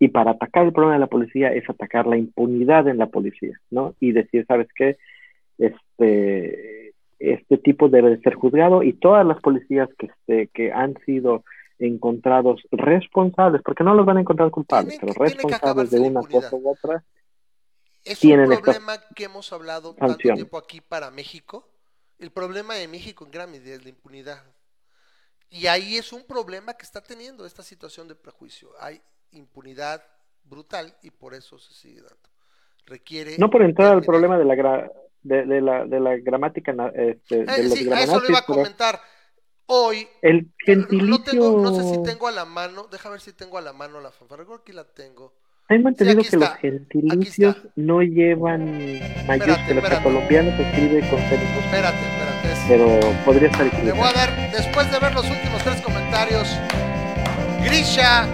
[0.02, 3.62] Y para atacar el problema de la policía es atacar la impunidad en la policía,
[3.70, 3.94] ¿no?
[4.00, 4.98] Y decir, ¿sabes qué?
[5.60, 10.96] Este, este tipo debe de ser juzgado y todas las policías que, este, que han
[11.06, 11.44] sido
[11.78, 16.72] encontrados responsables, porque no los van a encontrar culpables, pero responsables de una cosa u
[16.72, 17.04] otra.
[18.04, 21.70] Es tienen un problema que hemos hablado tanto tiempo aquí para México.
[22.18, 24.42] El problema de México en gran medida es la impunidad.
[25.52, 28.72] Y ahí es un problema que está teniendo esta situación de prejuicio.
[28.80, 29.00] Hay
[29.32, 30.04] impunidad
[30.44, 32.30] brutal y por eso se sigue dando.
[32.86, 33.38] Requiere.
[33.38, 34.92] No por entrar al problema de la, gra
[35.24, 36.72] de, de, la, de la gramática.
[36.94, 39.00] Este, eh, de sí, a eso lo iba a comentar.
[39.68, 40.08] Hoy.
[40.22, 41.08] El gentilicio.
[41.08, 43.72] No, tengo, no, sé si tengo a la mano, déjame ver si tengo a la
[43.72, 44.44] mano la fanfarra.
[44.44, 45.34] Creo que aquí la tengo.
[45.68, 46.50] Tengo entendido sí, que está.
[46.50, 49.90] los gentilicios no llevan mayúsculas.
[49.90, 51.64] Los colombianos se escribe con términos.
[51.64, 52.52] Espérate, espérate.
[52.52, 52.60] Es...
[52.68, 53.96] Pero podría estar equivocado.
[53.96, 56.50] Voy a dar, después de ver los últimos tres comentarios,
[57.64, 58.28] Grisha.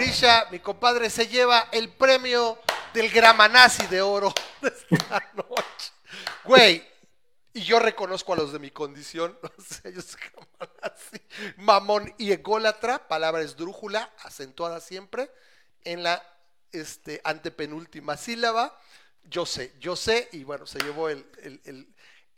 [0.00, 2.58] Grisha, mi compadre, se lleva el premio
[2.94, 4.32] del Gramanasi de oro
[4.62, 5.92] de esta noche.
[6.42, 6.82] Güey,
[7.52, 10.16] y yo reconozco a los de mi condición, sea, ellos
[10.80, 11.20] así,
[11.58, 15.30] mamón y ególatra, palabra esdrújula, acentuada siempre,
[15.84, 16.22] en la
[16.72, 18.80] este, antepenúltima sílaba.
[19.24, 21.60] Yo sé, yo sé, y bueno, se llevó el, el,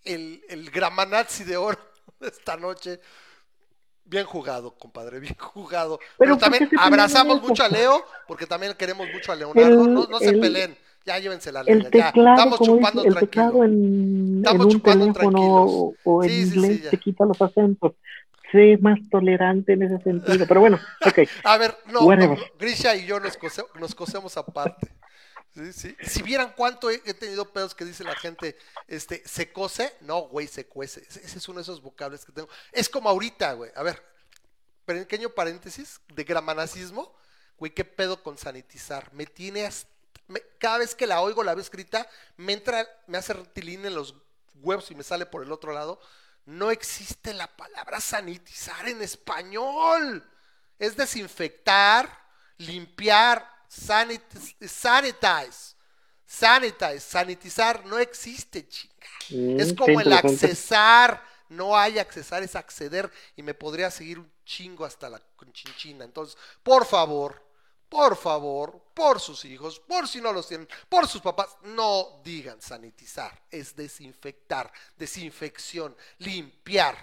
[0.03, 1.79] el, el, de oro
[2.21, 3.01] esta noche.
[4.05, 5.99] Bien jugado, compadre, bien jugado.
[6.19, 9.87] Pero, Pero también abrazamos mucho a Leo, porque también queremos mucho a Leonardo.
[9.89, 11.91] no, no se peleen, Ya llévense la El lengua.
[11.93, 15.70] Ya, estamos chupando dice, el teclado en, en Estamos un chupando teléfono tranquilos.
[15.73, 16.91] o, o en Sí, sí, sí, inglés ya.
[16.91, 17.93] te quita los acentos.
[18.53, 20.47] Sé más tolerante en ese sentido.
[20.47, 21.20] Pero bueno, ok.
[21.45, 24.89] A ver, no, no, Grisha y yo nos, cose- nos cosemos aparte.
[25.55, 25.97] Sí, sí.
[26.07, 28.57] Si vieran cuánto he, tenido pedos que dice la gente,
[28.87, 29.95] este, ¿se cose?
[30.01, 31.07] No, güey, se cuece.
[31.09, 32.49] Ese, es uno de esos vocables que tengo.
[32.73, 33.70] Es como ahorita, güey.
[33.74, 34.03] A ver,
[34.87, 37.15] pequeño paréntesis de gramanacismo.
[37.59, 39.12] Güey, ¿qué pedo con sanitizar?
[39.12, 39.69] Me tiene
[40.59, 44.15] cada vez que la oigo, la veo escrita, me entra, me hace retilín en los
[44.55, 46.01] huevos y me sale por el otro lado.
[46.47, 50.24] No existe la palabra sanitizar en español.
[50.79, 52.09] Es desinfectar,
[52.57, 55.74] limpiar, sanitiz- sanitize.
[56.27, 58.94] Sanitize, sanitizar no existe, chinga.
[59.31, 61.23] Mm, es como el accesar.
[61.51, 63.11] No hay accesar, es acceder.
[63.36, 66.05] Y me podría seguir un chingo hasta la conchinchina.
[66.07, 67.43] Entonces, por favor,
[67.90, 72.62] por favor, por sus hijos, por si no los tienen, por sus papás, no digan
[72.62, 73.39] sanitizar.
[73.51, 76.97] Es desinfectar, desinfección, limpiar.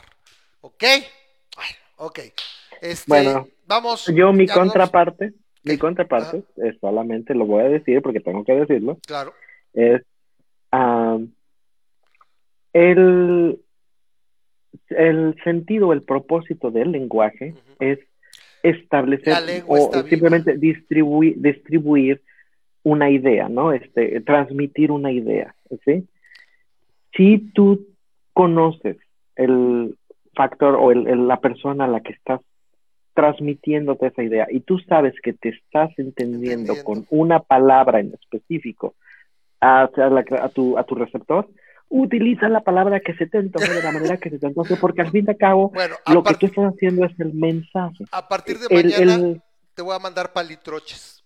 [0.61, 0.83] ¿Ok?
[0.83, 2.19] Ay, ok.
[2.81, 4.05] Este, Bueno, vamos.
[4.07, 5.33] Yo mi nos- contraparte,
[5.63, 9.33] mi contraparte, es solamente lo voy a decir porque tengo que decirlo, Claro.
[9.73, 10.01] es
[10.71, 11.31] am,
[12.73, 13.59] el,
[14.89, 17.99] el sentido, el propósito del lenguaje es
[18.63, 19.33] establecer
[19.67, 19.77] o
[20.09, 22.21] simplemente distribuir, distribuir
[22.83, 23.71] una idea, ¿no?
[23.73, 25.55] Este, transmitir una idea,
[25.85, 26.07] ¿sí?
[27.15, 27.87] Si tú
[28.33, 28.97] conoces
[29.35, 29.95] el
[30.35, 32.41] factor o el- el- la persona a la que estás
[33.23, 36.83] transmitiéndote esa idea y tú sabes que te estás entendiendo, Entendiendo.
[36.85, 38.95] con una palabra en específico
[39.59, 41.49] hacia la- a, tu, a tu receptor,
[41.89, 45.01] utiliza la palabra que se te antoje de la manera que se te antoje, porque
[45.01, 48.05] al fin y al cabo Bueno, a, lo que tú estás haciendo es el mensaje.
[48.11, 49.41] a partir de El- mañana el-
[49.73, 51.23] te voy a mandar palitroches.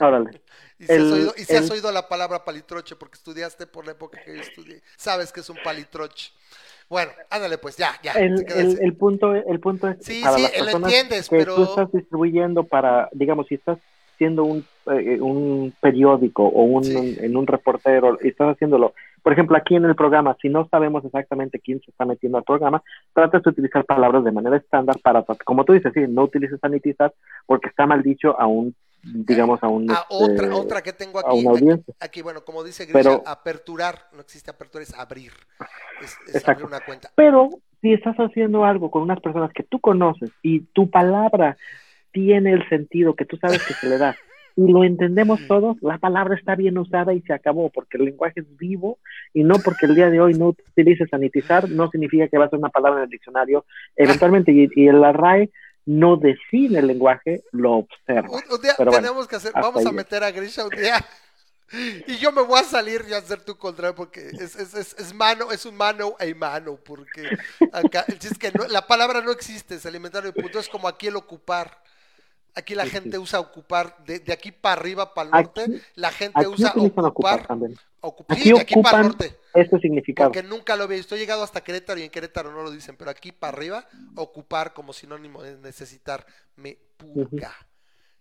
[0.00, 0.40] órale.
[0.78, 3.92] Y si, has, oído, y si has oído la palabra palitroche porque estudiaste por la
[3.92, 6.32] época que yo estudié, sabes que es un palitroche.
[6.88, 8.12] Bueno, ándale pues, ya, ya.
[8.12, 11.54] El, el- el punto, el punto es Sí, para sí, las personas entiendes, que pero-
[11.56, 13.78] tú estás distribuyendo para, digamos, si estás
[14.18, 17.18] siendo un, eh, un periódico o un, Sí.
[17.20, 21.04] en un reportero y estás haciéndolo, por ejemplo, aquí en el programa, si no sabemos
[21.04, 22.82] exactamente quién se está metiendo al programa,
[23.12, 27.12] tratas de utilizar palabras de manera estándar para, como tú dices, sí, no utilices sanitizar
[27.44, 28.74] porque está mal dicho a un,
[29.14, 29.90] digamos, a un...
[29.90, 31.94] Ah, este, otra, otra que tengo a aquí, una aquí, audiencia.
[32.00, 35.32] aquí, bueno, como dice Grisha, Pero- aperturar, no existe apertura, es abrir.
[36.32, 37.10] Es, abrir una cuenta.
[37.14, 37.50] Pero
[37.80, 41.56] si estás haciendo algo con unas personas que tú conoces y tu palabra
[42.12, 44.16] tiene el sentido que tú sabes que se le da
[44.58, 48.40] y lo entendemos todos, la palabra está bien usada y se acabó, porque el lenguaje
[48.40, 48.98] es vivo
[49.34, 52.48] y no porque el día de hoy no utilices sanitizar, no significa que va a
[52.48, 53.66] ser una palabra en el diccionario
[53.96, 55.50] eventualmente y, y el array
[55.86, 58.28] no define el lenguaje, lo observa.
[58.28, 61.04] Un, un día Pero bueno, tenemos que hacer, vamos a meter a Grisha un día.
[62.06, 64.94] Y yo me voy a salir y a hacer tu contra porque es, es, es,
[64.96, 67.28] es mano, es un mano a mano, porque
[67.72, 70.86] acá, el chiste que no- la palabra no existe, es alimentario de punto, es como
[70.86, 71.82] aquí el ocupar.
[72.54, 76.12] Aquí la gente usa ocupar, de, de aquí para arriba, para el Aquí- norte, la
[76.12, 77.46] gente usa ocupar ocupar,
[78.28, 79.40] Aquí sí, aquí para el ocupan norte.
[79.54, 80.30] este significado.
[80.32, 81.14] Porque nunca lo había visto.
[81.14, 84.72] He llegado hasta Querétaro y en Querétaro no lo dicen, pero aquí para arriba, ocupar
[84.72, 86.26] como sinónimo de necesitar.
[86.56, 87.54] Me puga.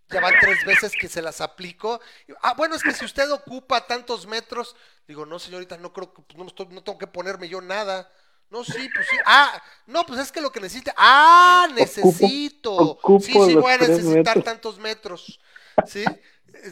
[0.09, 1.99] Ya van tres veces que se las aplico.
[2.43, 4.75] Ah, bueno, es que si usted ocupa tantos metros,
[5.07, 8.11] digo, no, señorita, no creo que pues, no, estoy- no tengo que ponerme yo nada.
[8.51, 9.17] No, sí, pues sí.
[9.25, 10.93] Ah, no, pues es que lo que necesita.
[10.95, 12.71] Ah, necesito.
[12.75, 14.43] ocupo sí, sí, voy a necesitar metros.
[14.43, 15.39] tantos metros.
[15.87, 16.05] ¿Sí?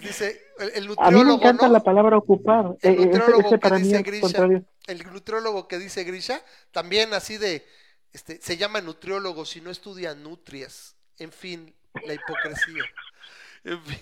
[0.01, 1.73] Dice el, el A mí me nutriólogo, encanta ¿no?
[1.73, 2.75] la palabra ocupar.
[2.81, 4.45] El Eh, eh, nutriólogo ese, ese que para mí dice es Grisha.
[4.87, 6.41] el nutriólogo que dice Grisha,
[6.71, 7.65] también así de,
[8.13, 10.95] este, se llama nutriólogo si no estudia nutrias.
[11.19, 11.73] En fin,
[12.05, 12.83] la hipocresía.
[13.65, 13.97] En fin.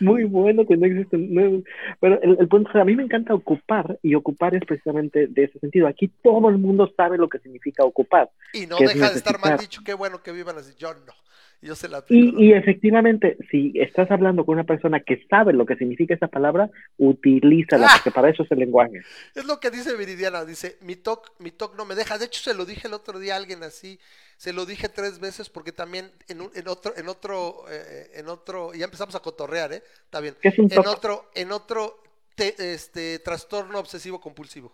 [0.00, 1.34] Muy bueno que no existen.
[1.34, 1.62] no-
[2.00, 5.44] pero el, el punto es, a mí me encanta ocupar y ocupar es precisamente de
[5.44, 5.86] ese sentido.
[5.86, 8.30] Aquí todo el mundo sabe lo que significa ocupar.
[8.54, 10.72] Y no deja de estar mal dicho, qué bueno que vivan así.
[10.78, 11.12] Yo no.
[11.62, 15.52] Yo se la aplico, Y, y efectivamente, si estás hablando con una persona que sabe
[15.52, 17.94] lo que significa esa palabra, utilízala, Ah.
[17.96, 19.00] porque para eso es el lenguaje.
[19.34, 22.18] Es lo que dice Viridiana, dice, mi TOC, mi TOC no me deja.
[22.18, 23.98] De hecho, se lo dije el otro día a alguien así,
[24.36, 28.28] se lo dije tres veces porque también en, un- en otro, en otro, eh, en
[28.28, 29.82] otro, ya empezamos a cotorrear, ¿eh?
[30.04, 30.34] Está bien.
[30.40, 32.02] ¿Qué es un En otro, en otro
[32.34, 34.72] te- este, trastorno obsesivo compulsivo.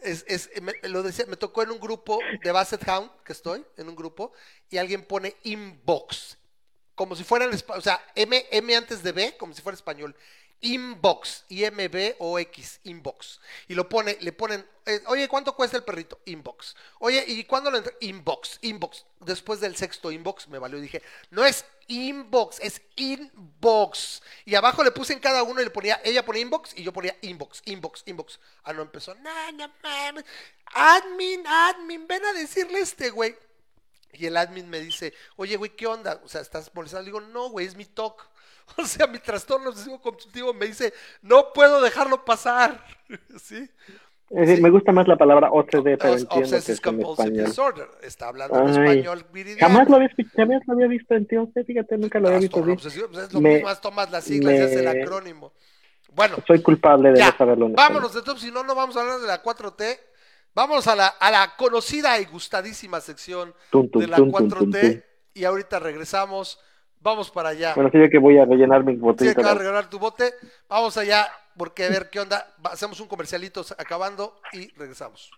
[0.00, 3.64] Es, es, me, lo decía, me tocó en un grupo de Basset Hound, que estoy,
[3.76, 4.32] en un grupo,
[4.70, 6.38] y alguien pone inbox,
[6.94, 10.14] como si fuera, espa- o sea, M, M antes de B, como si fuera español.
[10.60, 13.40] Inbox, I-M-B-O-X, inbox.
[13.68, 16.20] Y lo pone, le ponen, eh, oye, ¿cuánto cuesta el perrito?
[16.24, 16.74] Inbox.
[16.98, 17.96] Oye, ¿y cuándo lo entré?
[18.00, 19.04] Inbox, inbox.
[19.20, 24.22] Después del sexto inbox me valió y dije, no es inbox, es inbox.
[24.44, 26.92] Y abajo le puse en cada uno y le ponía, ella ponía inbox y yo
[26.92, 28.40] ponía inbox, inbox, inbox.
[28.64, 29.72] Ah, no empezó, no, no.
[30.74, 33.36] Admin, admin, ven a decirle este güey.
[34.12, 36.20] Y el admin me dice, oye, güey, ¿qué onda?
[36.24, 37.02] O sea, ¿estás molestando?
[37.02, 38.28] Le digo, no, güey, es mi talk.
[38.76, 40.92] O sea, mi trastorno obsesivo compulsivo me dice,
[41.22, 42.84] no puedo dejarlo pasar.
[43.42, 43.68] ¿Sí?
[44.30, 47.46] Es decir, me gusta más la palabra OCD, pero Os- entiendo que es en español.
[47.46, 47.88] Disorder.
[48.02, 49.66] Está hablando en Ay, español viridiano.
[49.72, 52.70] Jamás lo había, jamás lo había visto en tío, fíjate, nunca lo había visto así.
[52.70, 55.52] obsesivo, pues es lo Me- mismo, tomas las siglas y es el me- acrónimo.
[56.12, 58.96] Bueno, Soy culpable de ya, no saberlo en vámonos de top, si no, no vamos
[58.96, 59.98] a hablar de la 4T.
[60.54, 64.48] Vamos a la, a la conocida y gustadísima sección Tum, tum, de la tum, tum,
[64.48, 65.00] tum, 4T tum.
[65.34, 66.58] y ahorita regresamos.
[67.00, 67.74] Vamos para allá.
[67.74, 69.40] Bueno, sí, yo que voy a rellenar mi Sí, botellita.
[69.40, 70.34] acaba de regalar tu bote.
[70.68, 72.54] Vamos allá, porque a ver qué onda.
[72.64, 75.30] Hacemos un comercialito acabando y regresamos.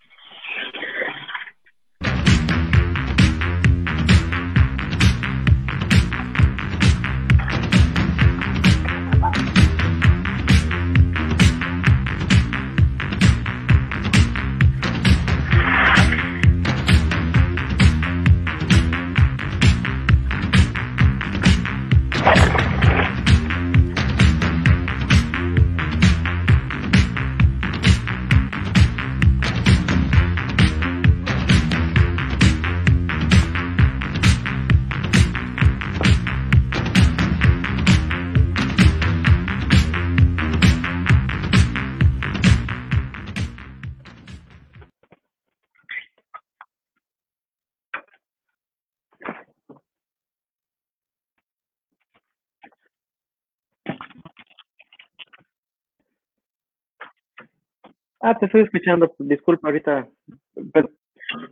[58.20, 59.14] Ah, te estoy escuchando.
[59.18, 60.08] Disculpa, ahorita.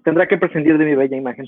[0.05, 1.47] tendrá que prescindir de mi bella imagen.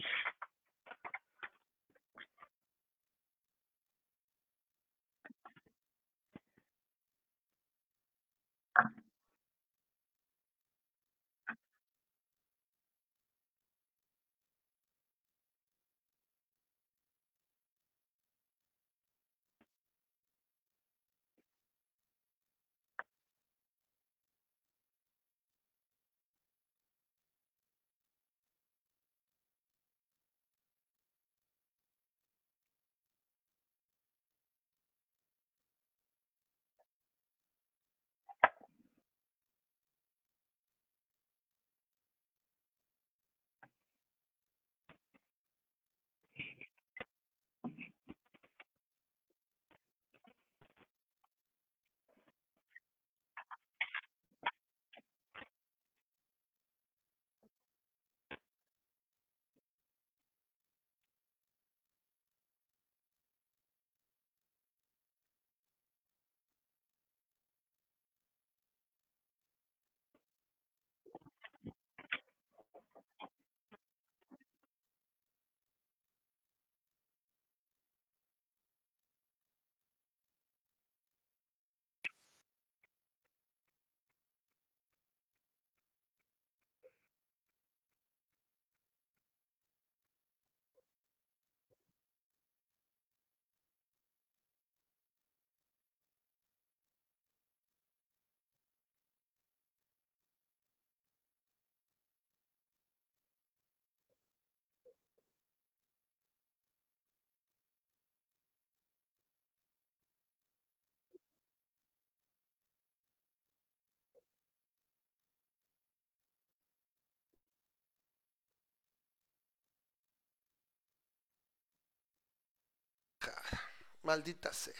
[124.02, 124.74] Maldita sea.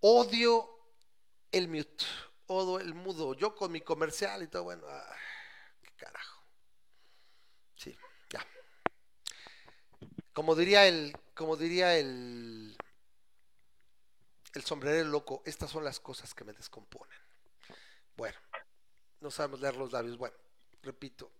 [0.00, 0.68] Odio
[1.52, 2.04] el mute.
[2.46, 3.34] Odio el mudo.
[3.34, 4.84] Yo con mi comercial y todo, bueno.
[4.88, 5.16] ah,
[5.82, 6.42] qué carajo.
[7.76, 7.96] Sí,
[8.30, 8.44] ya.
[10.32, 12.76] Como diría el, como diría el,
[14.54, 17.18] el sombrerero loco, estas son las cosas que me descomponen.
[18.16, 18.38] Bueno,
[19.20, 20.16] no sabemos leer los labios.
[20.16, 20.36] Bueno,
[20.82, 21.30] repito,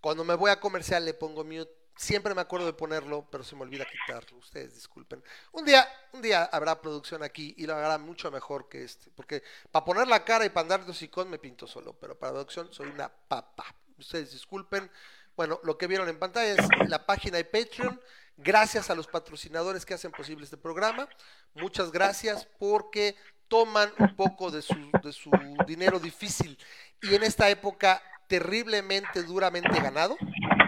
[0.00, 1.85] cuando me voy a comercial le pongo mute.
[1.96, 4.36] Siempre me acuerdo de ponerlo, pero se me olvida quitarlo.
[4.36, 5.22] Ustedes disculpen.
[5.52, 9.10] Un día, un día habrá producción aquí y lo hará mucho mejor que este.
[9.10, 12.32] Porque para poner la cara y para andar de hocicón me pinto solo, pero para
[12.32, 13.64] producción soy una papa.
[13.98, 14.90] Ustedes disculpen.
[15.36, 18.00] Bueno, lo que vieron en pantalla es la página de Patreon.
[18.36, 21.08] Gracias a los patrocinadores que hacen posible este programa.
[21.54, 23.16] Muchas gracias porque
[23.48, 25.30] toman un poco de su, de su
[25.66, 26.58] dinero difícil
[27.00, 30.16] y en esta época terriblemente, duramente ganado,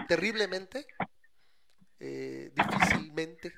[0.07, 0.87] terriblemente,
[1.99, 3.53] eh, difícilmente,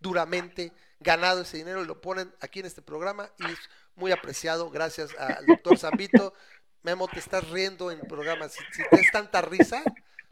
[0.00, 3.58] duramente ganado ese dinero y lo ponen aquí en este programa y es
[3.96, 6.34] muy apreciado gracias al doctor Zambito.
[6.82, 8.48] Memo, te estás riendo en el programa.
[8.48, 9.82] Si, si tienes tanta risa,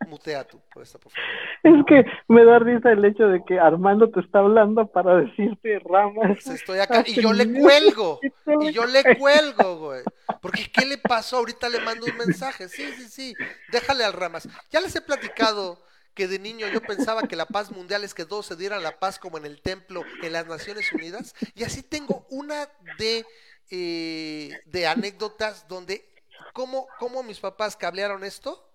[0.07, 1.29] mutea tú, por, esta, por favor.
[1.63, 5.79] Es que me da risa el hecho de que Armando te está hablando para decirte
[5.85, 6.39] ramas.
[6.45, 8.21] Pues estoy acá y yo le cuelgo.
[8.61, 10.03] Y yo le cuelgo, güey.
[10.41, 11.39] Porque ¿qué le pasó?
[11.39, 12.69] Ahorita le mando un mensaje.
[12.69, 13.35] Sí, sí, sí.
[13.71, 14.49] Déjale al ramas.
[14.71, 15.83] Ya les he platicado
[16.19, 18.99] que de niño yo pensaba que la paz mundial es que todos se dieran la
[18.99, 21.33] paz como en el templo en las Naciones Unidas.
[21.55, 22.69] Y así tengo una
[22.99, 23.25] de,
[23.71, 26.13] eh, de anécdotas donde
[26.55, 28.69] cómo, cómo mis papás cablearon esto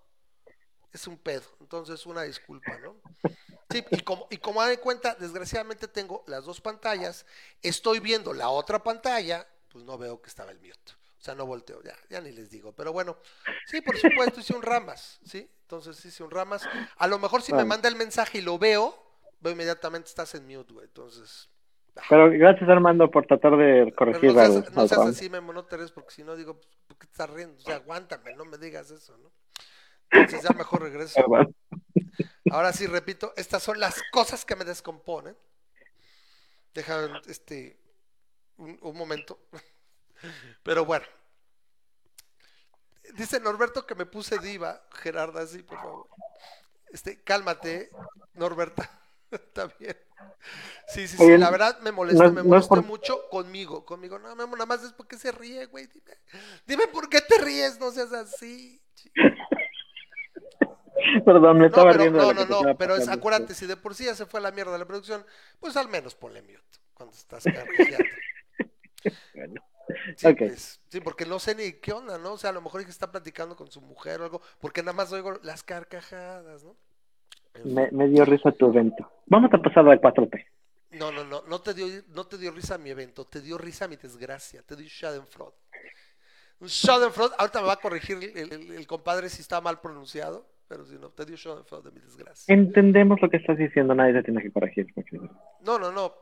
[0.90, 1.44] es un pedo.
[1.60, 2.96] Entonces, una disculpa, ¿no?
[3.70, 7.26] Sí, y como, y como de cuenta, desgraciadamente tengo las dos pantallas,
[7.60, 10.92] estoy viendo la otra pantalla, pues no veo que estaba el mute.
[11.18, 12.72] O sea, no volteo, ya, ya ni les digo.
[12.72, 13.18] Pero bueno,
[13.66, 15.50] sí, por supuesto, hice un ramas, ¿sí?
[15.64, 16.68] Entonces hice un ramas.
[16.98, 18.94] A lo mejor si me manda el mensaje y lo veo,
[19.40, 20.86] veo inmediatamente estás en mute, güey.
[20.86, 21.48] Entonces.
[22.10, 25.64] Pero gracias Armando por tratar de corregir no seas, al, no seas así, Memo, no
[25.64, 27.56] te ríes, porque si no digo, ¿por qué te estás riendo?
[27.56, 29.32] O sea, aguántame, no me digas eso, ¿no?
[30.10, 31.20] Entonces ya mejor regreso.
[32.50, 35.36] Ahora sí, repito, estas son las cosas que me descomponen.
[36.74, 37.80] Déjame este
[38.58, 39.38] un, un momento.
[40.62, 41.06] Pero bueno.
[43.14, 46.06] Dice Norberto que me puse diva, Gerarda, así, por favor.
[46.90, 47.90] Este, cálmate,
[48.34, 48.90] Norberta.
[49.30, 49.96] Está bien.
[50.88, 53.28] Sí, sí, sí, Oye, la verdad me molesta, no- me no es molesta por- mucho
[53.28, 54.18] conmigo, conmigo.
[54.18, 55.86] No, Memo, nada más es porque se ríe, güey.
[55.86, 56.12] Dime,
[56.66, 58.80] dime por qué te ríes, no seas así.
[61.24, 63.94] Perdón, me No, estaba pero, riendo no, no, no, pero es, acuérdate, si de por
[63.94, 65.24] sí ya se fue a la mierda la producción,
[65.60, 66.62] pues al menos ponle mute
[66.94, 68.04] cuando estás carcajeando.
[69.34, 69.60] Bueno,
[70.16, 72.32] Sí, pues, sí, porque no sé ni qué onda, ¿no?
[72.32, 74.92] O sea, a lo mejor que está platicando con su mujer o algo, porque nada
[74.94, 76.76] más oigo las carcajadas, ¿no?
[77.64, 79.08] Me, me dio risa tu evento.
[79.26, 80.44] Vamos a pasar al 4P.
[80.92, 83.88] No, no, no, no te dio, no te dio risa mi evento, te dio risa
[83.88, 85.54] mi desgracia, te dio Schadenfreude.
[86.60, 90.46] Un Schadenfreude, ahorita me va a corregir el, el- el compadre si está mal pronunciado,
[90.68, 92.52] pero si no, te dio Schadenfreude de mi desgracia.
[92.54, 94.86] Entendemos lo que estás diciendo, nadie te tiene que corregir.
[95.60, 96.14] No, no, no.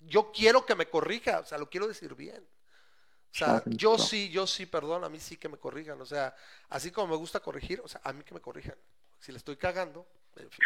[0.00, 2.44] Yo quiero que me corrija, o sea, lo quiero decir bien.
[3.36, 6.00] O sea, yo sí, yo sí, perdón, a mí sí que me corrijan.
[6.00, 6.34] O sea,
[6.70, 8.76] así como me gusta corregir, o sea, a mí que me corrijan.
[9.20, 10.06] Si le estoy cagando,
[10.36, 10.64] en fin.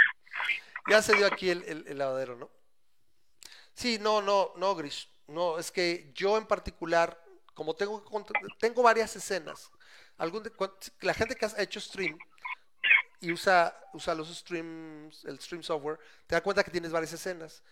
[0.89, 2.49] Ya se dio aquí el, el, el lavadero, ¿no?
[3.75, 5.09] Sí, no, no, no, Gris.
[5.27, 7.21] No, es que yo en particular,
[7.55, 8.05] como tengo,
[8.61, 9.71] tengo varias escenas,
[10.17, 10.53] algún de-
[11.01, 12.17] la gente que ha hecho stream
[13.21, 17.65] y usa, usa los streams, el stream software, te da cuenta que tienes varias escenas.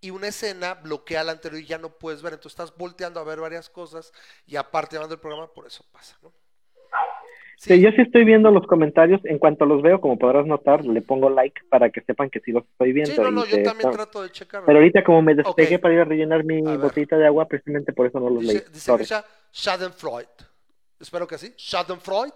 [0.00, 2.32] Y una escena bloquea la anterior y ya no puedes ver.
[2.32, 4.12] Entonces estás volteando a ver varias cosas
[4.46, 6.32] y aparte llevando el programa, por eso pasa, ¿no?
[7.60, 9.20] Sí, yo sí estoy viendo los comentarios.
[9.24, 12.52] En cuanto los veo, como podrás notar, le pongo like para que sepan que sí
[12.52, 13.12] los estoy viendo.
[13.12, 14.62] Sí, no, no, yo que también trato de checar.
[14.64, 17.92] Pero ahorita como me despegué para ir a rellenar mi A botellita de agua, precisamente
[17.92, 18.56] por eso no los leí.
[18.56, 18.98] Dice, dice Sorry.
[19.00, 20.28] Grisha, Schadenfreude.
[20.98, 21.52] Espero que así.
[21.58, 22.32] Schadenfreude.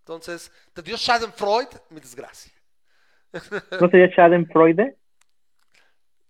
[0.00, 2.52] Entonces, te dio Schadenfreude, mi desgracia.
[3.80, 4.98] ¿No sería Schadenfreude?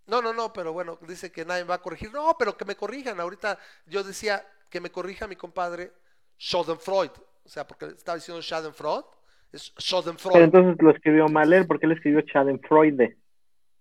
[0.06, 2.12] No, no, no, pero bueno, dice que nadie va a corregir.
[2.12, 3.20] No, pero que me corrijan.
[3.20, 5.92] Ahorita yo decía que me corrija mi compadre
[6.38, 7.12] Schadenfreude.
[7.44, 9.04] O sea, porque estaba diciendo Schadenfreude.
[9.52, 10.44] Es Pero Schadenfreude.
[10.44, 13.16] entonces lo escribió mal él, porque él escribió Schadenfreude.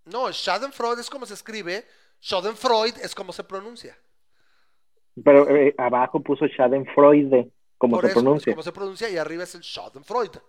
[0.06, 1.86] No, Schadenfreude es como se escribe.
[2.22, 3.98] Schadenfreude es como se pronuncia.
[5.24, 8.54] Pero eh, abajo puso Schadenfreude, como Por se eso, es pronuncia.
[8.54, 10.42] como se pronuncia y arriba es el Schadenfreude.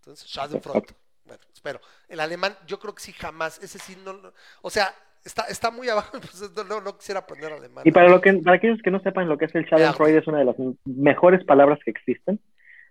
[0.00, 0.86] Entonces, Schadenfreude.
[1.28, 1.80] Bueno, espero.
[2.08, 4.32] El alemán, yo creo que sí jamás, ese sí no, no-
[4.62, 4.92] o sea,
[5.24, 7.84] está, está muy abajo, entonces no, no, no quisiera aprender alemán.
[7.86, 10.26] Y para, lo que, para aquellos que no sepan lo que es el Schadenfreude, es
[10.26, 12.40] una de las mejores palabras que existen.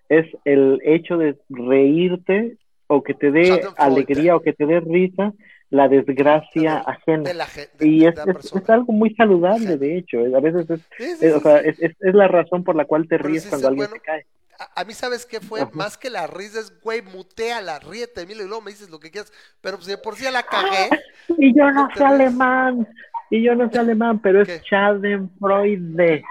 [0.09, 2.57] Es el hecho de reírte
[2.87, 5.33] o que te dé alegría o que te dé risa
[5.69, 7.23] la desgracia De- ajena.
[7.23, 10.19] de la, gen- de- Y es, es- algo muy saludable, de hecho.
[10.33, 12.77] A veces es, Sí, sí, es- sí, o sea, es, es- es la razón por
[12.77, 14.25] la cual te ríes cuando alguien bueno, te cae.
[14.59, 15.61] A, a mí, ¿sabes qué fue?
[15.61, 15.71] Ajá.
[15.73, 19.11] Más que la risa es, güey, muteala, ríete, mira, y luego me dices lo que
[19.11, 19.31] quieras.
[19.61, 20.89] Pero pues de por sí ya la cagué.
[21.37, 22.87] Y yo no ¿Te sé alemán,
[23.29, 24.61] y yo no sé alemán, pero es.
[24.63, 26.23] Schadenfreude.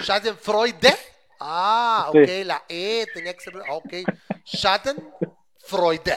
[0.00, 0.94] Schadenfreude.
[1.40, 2.18] Ah, Sí.
[2.18, 3.56] ok, la E tenía que ser.
[3.68, 3.92] Ok,
[4.46, 6.16] Schadenfreude.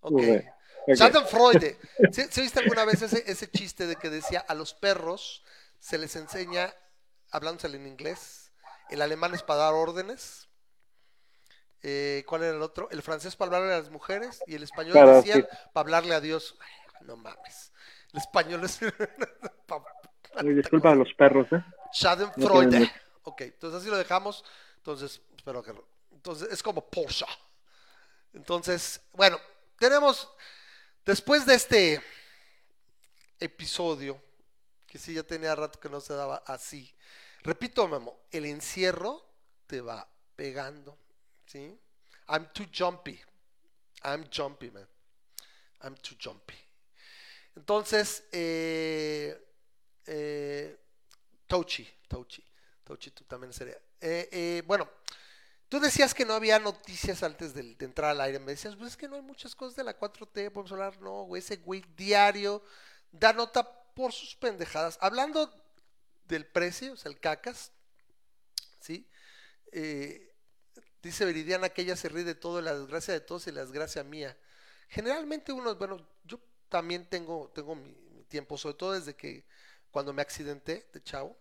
[0.00, 0.12] Ok.
[0.12, 0.30] Uy,
[0.86, 0.94] ok.
[0.96, 1.78] Schadenfreude.
[2.12, 5.44] ¿Sí, sí viste alguna vez ese, ese chiste de que decía a los perros
[5.78, 6.72] se les enseña,
[7.30, 8.52] hablándosele en inglés,
[8.90, 10.48] el alemán es para dar órdenes?
[11.86, 12.88] Eh, ¿Cuál era el otro?
[12.90, 15.56] El francés para hablarle a las mujeres y el español Claro, decían sí.
[15.74, 16.56] para hablarle a Dios.
[16.58, 17.72] Ay, no mames.
[18.10, 18.80] El español es.
[20.56, 21.62] disculpa a los perros, ¿eh?
[21.92, 22.90] Schadenfreude.
[23.24, 24.46] Ok, entonces así lo dejamos.
[24.78, 25.74] Entonces, espero que...
[26.10, 27.26] Entonces, es como Porsche.
[28.32, 29.38] Entonces, bueno,
[29.78, 30.30] tenemos,
[31.04, 32.02] después de este
[33.38, 34.18] episodio,
[34.86, 36.96] que sí ya tenía rato que no se daba así,
[37.42, 39.22] repito, Memo, el encierro
[39.66, 40.98] te va pegando,
[41.54, 41.78] ¿sí?
[42.28, 43.20] I'm too jumpy.
[44.02, 44.86] I'm jumpy, man.
[45.82, 46.54] I'm too jumpy.
[47.54, 49.40] Entonces, eh,
[50.06, 50.76] eh,
[51.46, 52.44] Touchy, Touchy,
[52.82, 53.78] Touchy, tú también sería.
[54.00, 54.90] Eh, eh, bueno,
[55.68, 58.40] tú decías que no había noticias antes de, entrar al aire.
[58.40, 61.00] Me decías, pues es que no hay muchas cosas de la 4T, podemos hablar.
[61.00, 62.64] No, güey, ese güey diario
[63.12, 63.62] da nota
[63.94, 64.98] por sus pendejadas.
[65.00, 65.54] Hablando
[66.24, 67.70] del precio, o sea, el cacas,
[68.80, 69.08] ¿sí?
[69.70, 70.33] Eh,
[71.08, 74.02] dice Veridiana que ella se ríe de todo, la desgracia de todos y la desgracia
[74.02, 74.36] mía.
[74.88, 77.94] Generalmente uno, bueno, yo también tengo, tengo mi,
[78.28, 79.44] tiempo, sobre todo desde que
[79.90, 81.38] cuando me accidenté de chavo,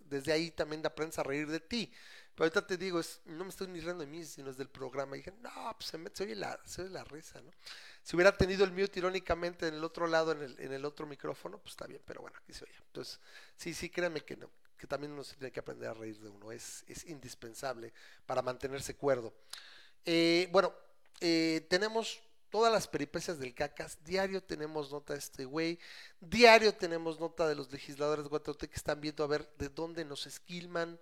[0.00, 1.92] desde ahí también aprendes a reír de ti.
[2.34, 5.16] Pero ahorita te digo, no me estoy ni riendo de mí, sino es del programa.
[5.16, 7.50] Y dije, no, pues se, oye la, se la risa, ¿no?
[8.02, 11.06] Si hubiera tenido el mute irónicamente en el otro lado, en el, en el otro
[11.06, 12.74] micrófono, pues está bien, pero bueno, aquí se oye.
[12.86, 13.20] Entonces,
[13.56, 14.50] sí, sí, créanme que no,
[14.82, 17.92] que también uno se tiene que aprender a reír de uno, es, es indispensable
[18.26, 19.32] para mantenerse cuerdo.
[20.04, 20.74] Eh, bueno,
[21.20, 25.78] eh, tenemos todas las peripecias del cacas, diario tenemos nota de este güey,
[26.18, 30.26] diario tenemos nota de los legisladores de que están viendo a ver de dónde nos
[30.26, 30.98] esquilman,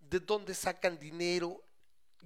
[0.00, 1.62] de dónde sacan dinero.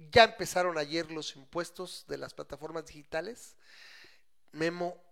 [0.09, 3.57] Ya empezaron ayer los impuestos de las plataformas digitales.
[4.53, 5.03] Memo,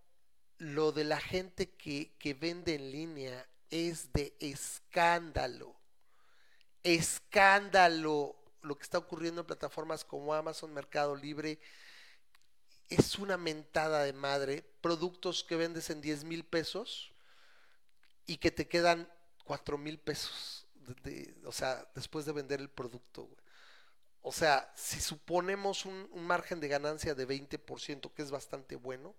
[0.58, 5.81] lo de la gente que, que vende en línea es de escándalo.
[6.84, 11.60] Escándalo lo que está ocurriendo en plataformas como Amazon, Mercado Libre.
[12.90, 14.64] Es una mentada de madre.
[14.82, 17.12] Productos que vendes en 10 mil pesos
[18.26, 19.12] y que te quedan
[19.46, 20.68] 4 mil pesos.
[21.46, 23.24] O sea, después de vender el producto.
[23.24, 23.42] Güey.
[24.22, 29.16] O sea, si suponemos un, un, margen de ganancia de 20%, que es bastante bueno,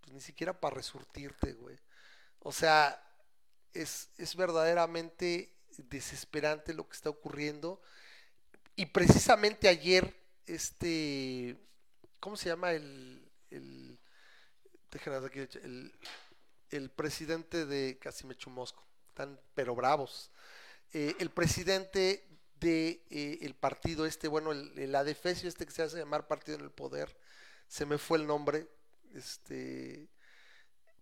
[0.00, 1.78] pues ni siquiera para resurtirte, güey.
[2.40, 3.02] O sea,
[3.74, 7.80] es, es verdaderamente desesperante lo que está ocurriendo.
[8.76, 10.14] Y precisamente ayer,
[10.46, 11.56] este,
[12.20, 13.98] ¿cómo se llama el, el,
[15.62, 15.92] el,
[16.70, 20.30] el presidente de, casi me chumosco, están pero bravos,
[20.92, 22.24] eh, el presidente
[22.60, 26.58] de eh, el partido este, bueno, el, el adefesio este que se hace llamar Partido
[26.58, 27.16] en el Poder,
[27.66, 28.68] se me fue el nombre,
[29.14, 30.08] este,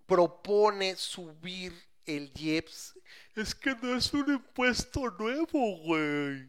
[0.06, 1.72] propone subir
[2.06, 2.94] el IEPS.
[3.34, 6.48] Es que no es un impuesto nuevo, güey.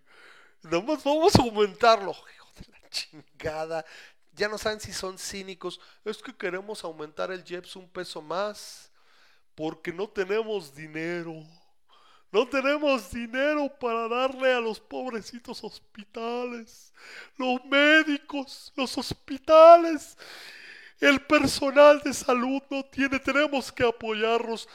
[0.63, 2.11] Nada más vamos a aumentarlo.
[2.11, 3.85] Hijo de la chingada.
[4.33, 5.79] Ya no saben si son cínicos.
[6.05, 8.91] Es que queremos aumentar el IEPS un peso más.
[9.55, 11.43] Porque no tenemos dinero.
[12.31, 16.93] No tenemos dinero para darle a los pobrecitos hospitales.
[17.37, 20.17] Los médicos, los hospitales.
[20.99, 23.19] El personal de salud no tiene.
[23.19, 24.67] Tenemos que apoyarlos.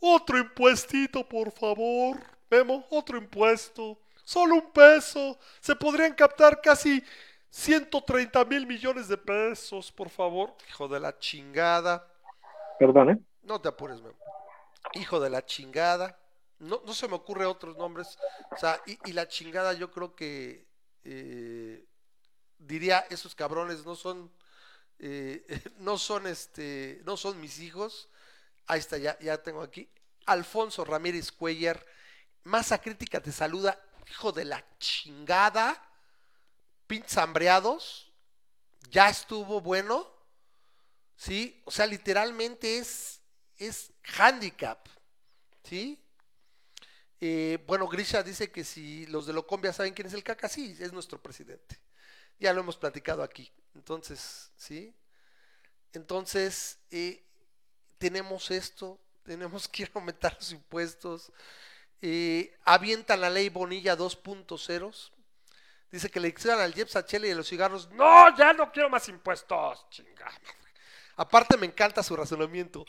[0.00, 2.18] Otro impuestito, por favor.
[2.50, 3.98] Vemos, otro impuesto.
[4.24, 5.38] Solo un peso.
[5.60, 7.02] Se podrían captar casi
[7.50, 10.54] 130 mil millones de pesos, por favor.
[10.68, 12.06] Hijo de la chingada.
[12.78, 13.18] Perdón, ¿eh?
[13.42, 14.18] No te apures, Memo.
[14.94, 16.18] Hijo de la chingada.
[16.58, 18.18] No, no se me ocurre otros nombres.
[18.50, 20.68] O sea, y, y la chingada yo creo que
[21.04, 21.86] eh,
[22.58, 24.30] diría, esos cabrones no son,
[24.98, 25.44] eh,
[25.78, 28.08] no son este, no son mis hijos.
[28.68, 29.88] Ahí está, ya, tengo aquí.
[30.26, 31.84] Alfonso Ramírez Cuellar,
[32.44, 33.80] masa crítica te saluda,
[34.10, 35.82] hijo de la chingada.
[36.86, 37.18] Pinches.
[38.90, 40.06] Ya estuvo bueno.
[41.16, 41.62] ¿Sí?
[41.64, 43.20] O sea, literalmente es,
[43.56, 44.86] es handicap.
[45.64, 45.98] ¿Sí?
[47.20, 50.76] Eh, bueno, Grisha dice que si los de Locombia saben quién es el caca, sí,
[50.78, 51.80] es nuestro presidente.
[52.38, 53.50] Ya lo hemos platicado aquí.
[53.74, 54.94] Entonces, ¿sí?
[55.92, 57.27] Entonces, eh,
[57.98, 61.32] tenemos esto, tenemos que aumentar los impuestos.
[62.00, 65.10] Eh, avientan la ley Bonilla 2.0.
[65.90, 67.90] Dice que le exigan al Jeps, a Chele y a los cigarros.
[67.90, 69.86] No, ya no quiero más impuestos.
[69.90, 70.32] Chingada.
[71.16, 72.84] Aparte me encanta su razonamiento.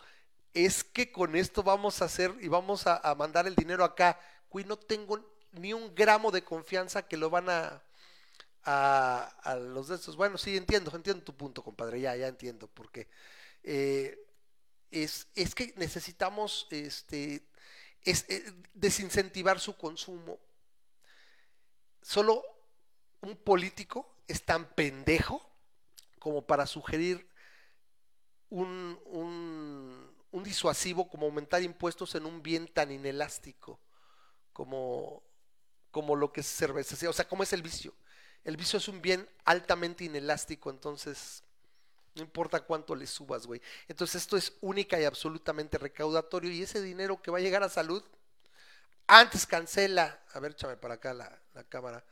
[0.54, 4.20] Es que con esto vamos a hacer y vamos a, mandar el dinero acá.
[4.50, 5.20] Cuy, no tengo
[5.54, 7.82] ni un gramo de confianza que lo van a,
[8.64, 10.16] a, a, los de estos.
[10.16, 13.08] Bueno, sí, entiendo, entiendo tu punto, compadre, ya, ya entiendo por qué.
[13.64, 14.18] Eh,
[14.92, 17.44] es, es, que necesitamos este,
[18.04, 20.40] es, es, desincentivar su consumo.
[22.02, 22.44] Solo
[23.22, 25.46] un político es tan pendejo
[26.20, 27.28] como para sugerir
[28.50, 33.80] un, un, un disuasivo como aumentar impuestos en un bien tan inelástico
[34.54, 35.24] como,
[35.92, 37.94] como lo que es cerveza, o sea, como es el vicio.
[38.44, 41.44] El vicio es un bien altamente inelástico, entonces
[42.20, 43.62] no importa cuánto le subas, güey.
[43.88, 47.70] Entonces esto es única y absolutamente recaudatorio y ese dinero que va a llegar a
[47.70, 48.04] salud,
[49.08, 52.06] antes cancela, a ver, échame para acá la, la cámara,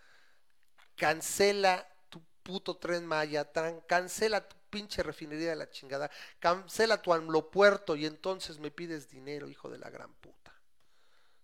[0.96, 3.52] cancela tu puto tren Maya,
[3.86, 6.10] cancela tu pinche refinería de la chingada,
[6.40, 10.54] cancela tu puerto y entonces me pides dinero, hijo de la gran puta.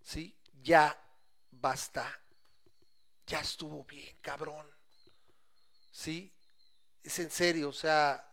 [0.01, 0.35] ¿Sí?
[0.63, 0.99] Ya
[1.51, 2.19] basta.
[3.27, 4.67] Ya estuvo bien, cabrón.
[5.91, 6.33] ¿Sí?
[7.03, 8.32] Es en serio, o sea,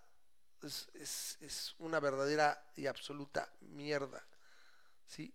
[0.63, 4.25] es, es, una verdadera y absoluta mierda.
[5.07, 5.33] ¿Sí?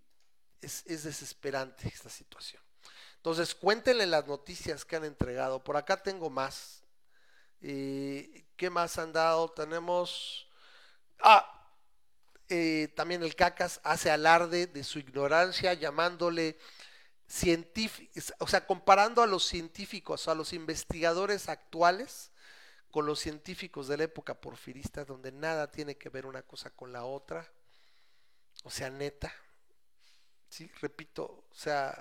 [0.61, 2.61] Es, es desesperante esta situación.
[3.17, 5.63] Entonces, cuéntenle las noticias que han entregado.
[5.63, 6.83] Por acá tengo más.
[7.61, 9.49] Eh, ¿Qué más han dado?
[9.51, 10.47] Tenemos...
[11.19, 11.51] Ah,
[12.47, 16.59] eh, también el CACAS hace alarde de su ignorancia llamándole
[17.27, 22.31] científicos, o sea, comparando a los científicos, a los investigadores actuales
[22.95, 26.93] con los científicos de la época porfirista, donde nada tiene que ver una cosa con
[26.93, 27.45] la otra.
[28.63, 29.33] O sea, neta.
[30.47, 31.93] Sí, repito, o sea,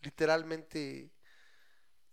[0.00, 1.10] literalmente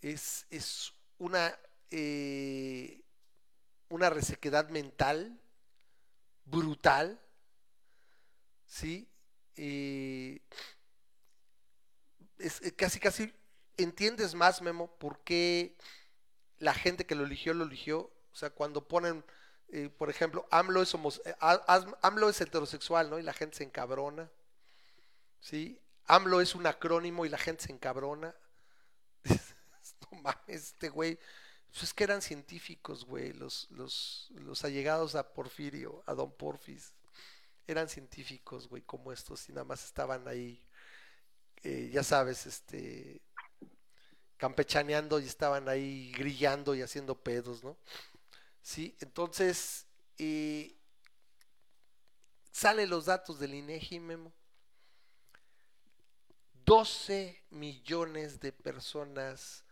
[0.02, 1.56] es, es una,
[1.91, 3.03] eh,
[3.89, 5.39] una resequedad mental
[6.45, 7.22] brutal,
[8.65, 9.07] ¿sí?
[9.56, 10.41] Eh,
[12.39, 13.31] es, eh, casi, casi
[13.77, 15.77] entiendes más, Memo, por qué
[16.57, 18.15] la gente que lo eligió, lo eligió.
[18.36, 19.24] O sea, cuando ponen,
[19.98, 20.94] por ejemplo, AMLO es,
[22.02, 23.18] AMLO es heterosexual, ¿no?
[23.18, 24.30] Y la gente se encabrona,
[25.40, 25.80] ¿sí?
[26.07, 28.36] AMLO es un acrónimo y la gente se encabrona.
[30.12, 31.18] no mames, este güey.
[31.72, 36.94] Pues es que eran científicos, güey, los, los, los allegados a Porfirio, a Don Porfis.
[37.68, 40.62] Eran científicos, güey, como estos, y nada más estaban ahí,
[41.64, 43.22] eh, ya sabes, este,
[44.36, 47.78] campechaneando y estaban ahí grillando y haciendo pedos, ¿no?
[48.66, 49.86] Sí, entonces,
[50.18, 50.76] eh,
[52.52, 54.34] salen los datos del INEGI, Memo.
[56.66, 59.64] 12 millones de personas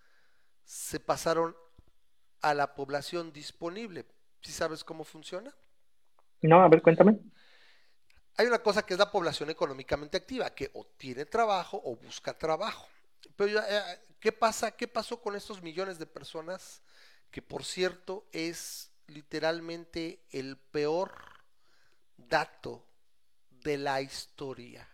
[0.63, 1.57] se pasaron
[2.41, 4.05] a la población disponible.
[4.43, 5.51] ¿Sí sabes cómo funciona?
[6.43, 7.19] No, a ver, cuéntame.
[8.37, 12.37] Hay una cosa que es la población económicamente activa, que o tiene trabajo o busca
[12.37, 12.87] trabajo.
[13.37, 14.69] Pero eh, ¿qué pasa?
[14.69, 16.83] ¿Qué pasó con estos millones de personas?
[17.33, 21.11] Que por cierto es literalmente el peor
[22.15, 22.85] dato
[23.49, 24.87] de la historia.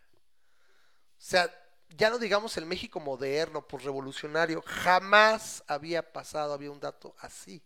[1.18, 1.54] O sea,
[1.90, 7.62] ya no digamos el México moderno, por revolucionario, jamás había pasado, había un dato así,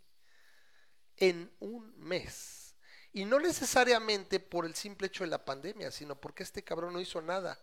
[1.18, 2.76] en un mes.
[3.12, 7.00] Y no necesariamente por el simple hecho de la pandemia, sino porque este cabrón no
[7.00, 7.60] hizo nada.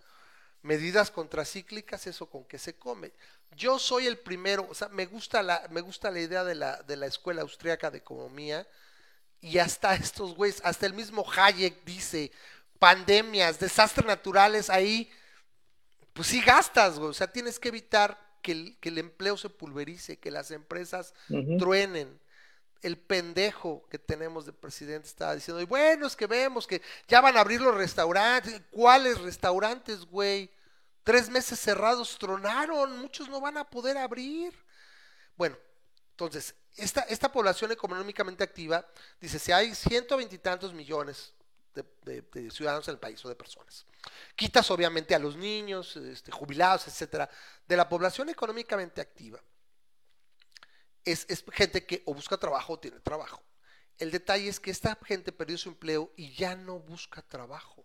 [0.62, 3.12] Medidas contracíclicas, eso con que se come.
[3.57, 6.82] Yo soy el primero, o sea, me gusta la, me gusta la idea de la,
[6.82, 8.66] de la escuela austríaca de economía,
[9.41, 12.31] y hasta estos güeyes, hasta el mismo Hayek dice,
[12.78, 15.11] pandemias, desastres naturales, ahí
[16.12, 17.11] pues sí gastas, güey.
[17.11, 21.15] O sea, tienes que evitar que el, que el empleo se pulverice, que las empresas
[21.59, 22.20] truenen.
[22.82, 27.20] El pendejo que tenemos de presidente estaba diciendo, y bueno, es que vemos que ya
[27.20, 28.61] van a abrir los restaurantes.
[28.70, 30.51] ¿Cuáles restaurantes, güey?
[31.05, 34.55] Tres meses cerrados tronaron, muchos no van a poder abrir.
[35.36, 35.57] Bueno,
[36.12, 38.86] entonces, esta, esta población económicamente activa,
[39.20, 41.32] dice, si hay ciento veintitantos millones
[41.74, 43.86] de, ciudadanos en el país o de personas.
[44.35, 47.28] Quitas obviamente a los niños, este, jubilados, etcétera,
[47.66, 49.40] de la población económicamente activa.
[51.05, 53.43] Es, es, gente que o busca trabajo o tiene trabajo.
[53.99, 57.85] El detalle es que esta gente perdió su empleo y ya no busca trabajo,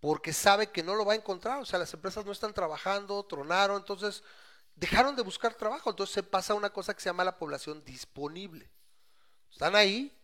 [0.00, 3.22] porque sabe que no lo va a encontrar, o sea, las empresas no están trabajando,
[3.24, 4.22] tronaron, entonces
[4.76, 8.70] dejaron de buscar trabajo, entonces se pasa una cosa que se llama la población disponible.
[9.50, 10.16] Están ahí,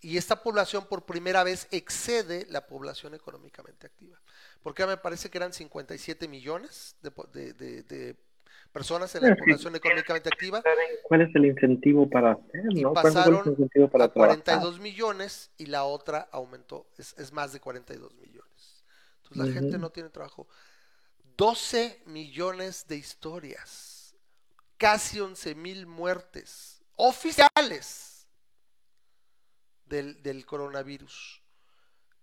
[0.00, 4.20] y esta población por primera vez excede la población económicamente activa.
[4.62, 8.16] Porque me parece que eran 57 millones de,
[8.76, 10.62] personas en la población económicamente activa.
[11.04, 12.64] ¿Cuál es el incentivo para hacer?
[12.72, 13.56] Y pasaron
[14.02, 18.84] a 42 millones y la otra aumentó, es, más de 42 millones.
[19.22, 20.46] Entonces la gente no tiene trabajo.
[21.38, 24.14] 12 millones de historias,
[24.76, 28.26] casi 11 mil muertes oficiales
[29.86, 31.40] del, del coronavirus.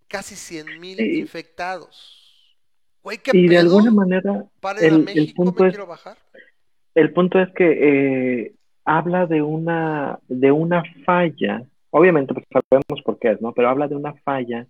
[0.06, 2.23] Casi 100 mil infectados.
[3.04, 4.46] Güey, ¿qué y de alguna manera,
[4.80, 6.16] el, punto es, bajar.
[6.94, 8.54] El punto es que eh,
[8.86, 13.52] habla de una, de una falla, obviamente pues sabemos por qué es, ¿no?
[13.52, 14.66] Pero habla de una falla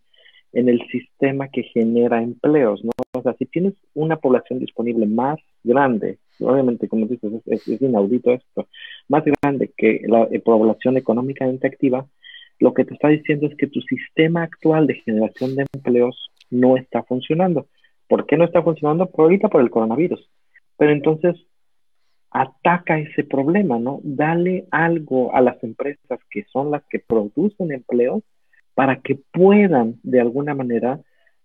[0.52, 2.90] en el sistema que genera empleos, ¿no?
[3.12, 8.66] O sea, si tienes una población disponible más grande, obviamente, como dices, es, inaudito esto,
[9.06, 12.04] más grande que la eh, población económicamente activa,
[12.58, 16.76] lo que te está diciendo es que tu sistema actual de generación de empleos no
[16.76, 17.68] está funcionando.
[18.08, 19.06] ¿Por qué no está funcionando?
[19.06, 20.28] Por ahorita por el coronavirus.
[20.76, 21.36] Pero entonces,
[22.30, 24.00] ataca ese problema, ¿no?
[24.02, 28.22] Dale algo a las empresas que son las que producen empleos
[28.74, 31.00] para que puedan de alguna manera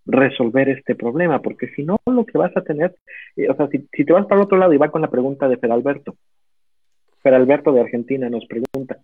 [0.06, 2.95] resolver este problema, porque si no, lo que vas a tener,
[3.36, 5.48] eh, o sea, si, si, te vas para otro lado y va con la pregunta
[5.48, 6.15] de Feralberto,
[7.22, 8.98] Feralberto de Argentina nos pregunta,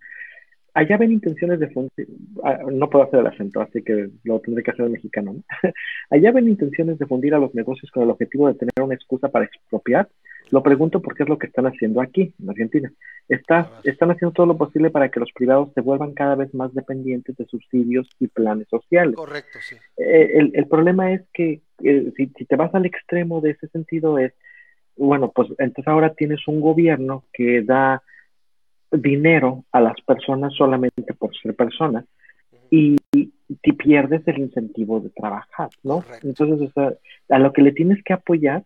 [0.76, 2.06] allá ven intenciones de fundir,
[2.44, 5.42] ah, no puedo hacer el acento, así que lo tendré que hacer en mexicano, ¿no?
[6.10, 9.28] allá ven intenciones de fundir a los negocios con el objetivo de tener una excusa
[9.28, 10.08] para expropiar
[10.50, 12.92] lo pregunto porque es lo que están haciendo aquí, en Argentina.
[13.28, 17.36] están haciendo todo lo posible para que los privados se vuelvan cada vez más dependientes
[17.36, 19.16] de subsidios y planes sociales.
[19.16, 19.76] Correcto, sí.
[19.96, 24.32] Eh, el, problema es que eh, si, te vas al extremo de ese sentido es,
[24.96, 28.02] bueno, pues entonces ahora tienes un gobierno que da
[28.90, 32.04] dinero a las personas solamente por ser personas
[32.70, 32.96] y,
[33.62, 36.04] te pierdes el incentivo de trabajar, ¿no?
[36.22, 36.68] Entonces,
[37.28, 38.64] a lo que le tienes que apoyar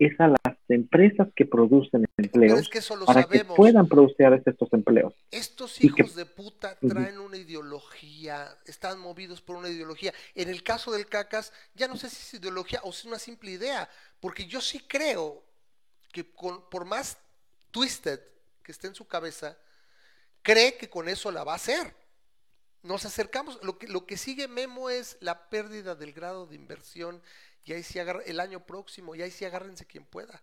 [0.00, 2.68] es a las empresas que producen empleos
[3.06, 5.14] para que puedan producir estos empleos.
[5.30, 10.12] Estos hijos de puta traen una ideología, están movidos por una ideología.
[10.34, 13.18] En el caso del cacas, ya no sé si es ideología o si es una
[13.18, 13.88] simple idea,
[14.20, 15.42] porque yo sí creo
[16.12, 17.16] que con, por más
[17.70, 18.20] twisted
[18.66, 19.56] que esté en su cabeza,
[20.42, 21.94] cree que con eso la va a hacer.
[22.82, 27.22] Nos acercamos, lo que, lo que sigue Memo es la pérdida del grado de inversión
[27.64, 30.42] y ahí sí agarra, el año próximo, y ahí sí agárrense quien pueda.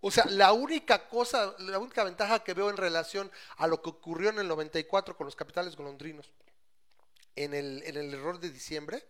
[0.00, 3.90] O sea, la única cosa, la única ventaja que veo en relación a lo que
[3.90, 6.32] ocurrió en el 94 con los capitales golondrinos,
[7.36, 9.06] en el, en el error de diciembre,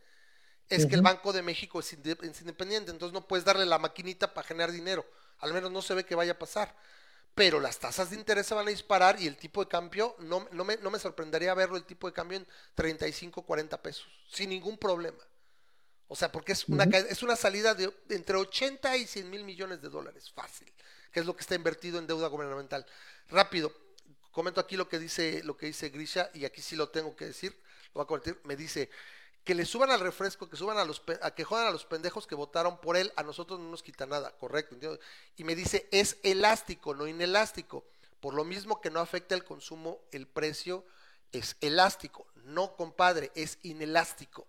[0.68, 4.46] es que el Banco de México es, independiente, entonces no puedes darle la maquinita para
[4.46, 5.06] generar dinero,
[5.38, 6.76] al menos no se ve que vaya a pasar.
[7.34, 10.46] Pero las tasas de interés se van a disparar y el tipo de cambio, no,
[10.52, 14.50] no, me, no me sorprendería verlo el tipo de cambio en 35, 40 pesos, sin
[14.50, 15.22] ningún problema.
[16.08, 19.80] O sea, porque es una, es una salida de entre 80 y 100 mil millones
[19.80, 20.70] de dólares, fácil,
[21.12, 22.84] que es lo que está invertido en deuda gubernamental.
[23.28, 23.72] Rápido,
[24.32, 27.26] comento aquí lo que dice, lo que dice Grisha, y aquí sí lo tengo que
[27.26, 27.52] decir,
[27.86, 28.90] lo voy a convertir, me dice
[29.50, 32.24] que le suban al refresco, que suban a los a que jodan a los pendejos
[32.24, 34.76] que votaron por él, a nosotros no nos quita nada, correcto,
[35.36, 37.84] Y me dice, es elástico, no inelástico.
[38.20, 40.84] Por lo mismo que no afecta el consumo, el precio
[41.32, 42.28] es elástico.
[42.44, 44.46] No, compadre, es inelástico.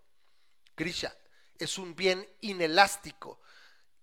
[0.77, 1.17] Grisha,
[1.57, 3.39] es un bien inelástico.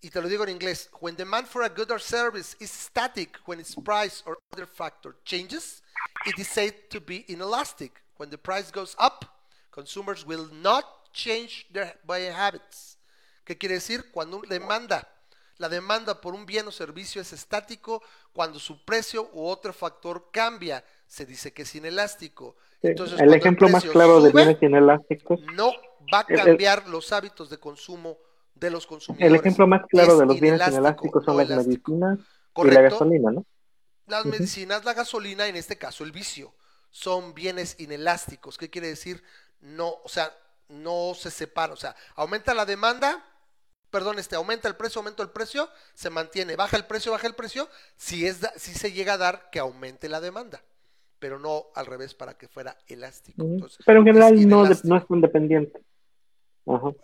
[0.01, 0.91] Y te lo digo en inglés.
[1.01, 5.15] When demand for a good or service is static when its price or other factor
[5.25, 5.81] changes,
[6.27, 8.03] it is said to be inelastic.
[8.17, 9.38] When the price goes up,
[9.79, 12.99] consumers will not change their buying habits.
[13.45, 14.11] ¿Qué quiere decir?
[14.11, 15.09] Cuando demanda,
[15.59, 18.03] la demanda por un bien o servicio es estático,
[18.33, 22.57] cuando su precio u otro factor cambia, se dice que es inelástico.
[22.83, 25.41] Entonces, el ejemplo más claro de bienes inelásticos.
[25.55, 25.71] No
[26.13, 28.19] va a cambiar los hábitos de consumo
[28.55, 29.31] de los consumidores.
[29.31, 32.19] El ejemplo más claro de los bienes inelásticos son las medicinas
[32.57, 33.47] y la gasolina, ¿no?
[34.07, 36.53] Las medicinas, la gasolina, en este caso el vicio,
[36.91, 38.57] son bienes inelásticos.
[38.59, 39.23] ¿Qué quiere decir?
[39.61, 40.33] No, o sea,
[40.69, 41.73] no se separa.
[41.73, 43.25] O sea, aumenta la demanda,
[43.91, 47.35] perdón, este, aumenta el precio, aumenta el precio, se mantiene, baja el precio, baja el
[47.35, 50.63] precio, si, es, si se llega a dar que aumente la demanda
[51.19, 53.45] pero no al revés para que fuera elástico.
[53.85, 55.81] pero en general no, no es independiente.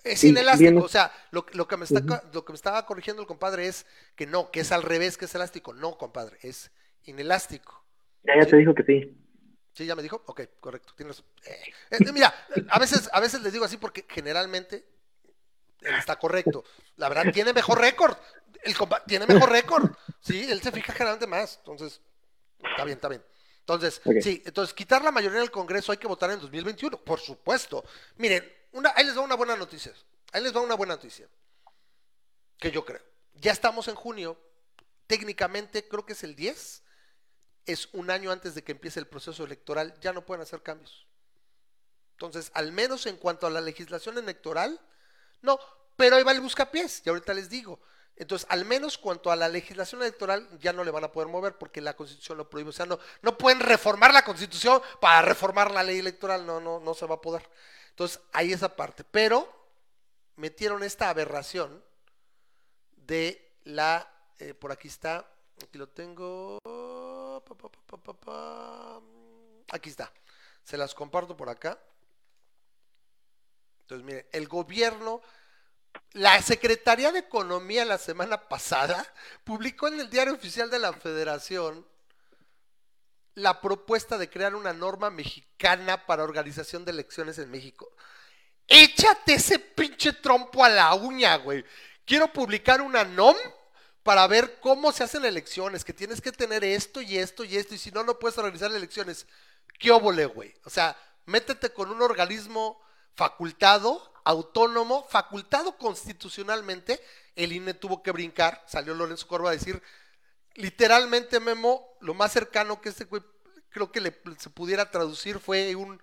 [0.03, 3.67] Es inelástico, o sea, lo, que me está, lo que me estaba corrigiendo el compadre
[3.67, 5.73] es que no, que es al revés, que es elástico.
[5.73, 6.71] No, compadre, es
[7.05, 7.83] inelástico.
[8.25, 9.17] Ya, ya te dijo que sí.
[9.75, 10.23] Sí, ya me dijo.
[10.27, 10.95] Ok, correcto.
[10.97, 11.23] Tienes...
[11.45, 12.33] Eh, eh, mira,
[12.71, 14.87] a veces, a veces les digo así porque generalmente
[15.81, 16.65] él está correcto.
[16.97, 18.17] La verdad, tiene mejor récord.
[18.63, 18.75] El
[19.07, 19.91] tiene mejor récord.
[20.21, 21.59] Sí, él se fija generalmente más.
[21.59, 22.01] Entonces,
[22.63, 23.25] está bien, está bien.
[23.61, 27.85] Entonces, sí, entonces quitar la mayoría del Congreso hay que votar en 2021, por supuesto.
[28.17, 29.93] Miren, una, ahí les va una buena noticia.
[30.33, 31.27] Ahí les va una buena noticia.
[32.59, 33.03] Que yo creo.
[33.35, 34.39] Ya estamos en junio.
[35.07, 36.84] Técnicamente creo que es el 10.
[37.67, 39.95] Es un año antes de que empiece el proceso electoral.
[40.01, 41.07] Ya no pueden hacer cambios.
[42.13, 44.81] Entonces, al menos en cuanto a la legislación electoral,
[45.43, 45.59] no.
[45.97, 47.03] Pero ahí va el buscapiés.
[47.05, 47.81] Y ahorita les digo.
[48.17, 51.59] Entonces, al menos cuanto a la legislación electoral, ya no le van a poder mover
[51.59, 52.71] porque la constitución lo prohíbe.
[52.71, 56.79] O sea, no, no pueden reformar la constitución para reformar la ley electoral, no, no,
[56.79, 57.49] no se va a poder.
[57.91, 59.03] Entonces, hay esa parte.
[59.03, 59.49] Pero
[60.37, 61.83] metieron esta aberración
[62.97, 64.09] de la,
[64.39, 65.29] eh, por aquí está,
[65.63, 66.59] aquí lo tengo,
[69.71, 70.13] aquí está,
[70.63, 71.79] se las comparto por acá.
[73.83, 75.21] Entonces, mire, el gobierno,
[76.13, 79.05] la Secretaría de Economía la semana pasada
[79.45, 81.87] publicó en el Diario Oficial de la Federación
[83.35, 87.91] la propuesta de crear una norma mexicana para organización de elecciones en México.
[88.67, 91.65] Échate ese pinche trompo a la uña, güey.
[92.05, 93.37] Quiero publicar una NOM
[94.05, 97.75] para ver cómo se hacen elecciones, que tienes que tener esto y esto y esto,
[97.75, 99.27] y si no, no puedes organizar elecciones.
[99.79, 100.55] ¿Qué óvole, güey?
[100.65, 102.81] O sea, métete con un organismo
[103.15, 107.03] facultado, autónomo, facultado constitucionalmente.
[107.35, 109.83] El INE tuvo que brincar, salió Lorenzo Corva a decir,
[110.55, 113.23] literalmente, Memo, lo más cercano que este güey
[113.71, 116.01] creo que le, se pudiera traducir fue un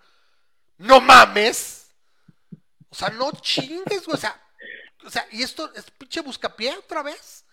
[0.78, 1.91] no mames.
[2.90, 4.18] O sea, no chingues, güey.
[4.18, 4.41] O sea,
[5.06, 7.45] o sea, y esto es pinche buscapié otra vez.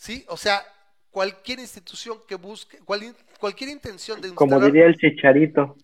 [0.00, 0.24] ¿Sí?
[0.28, 0.64] O sea,
[1.10, 2.78] cualquier institución que busque,
[3.38, 5.76] cualquier intención de Como diría el chicharito.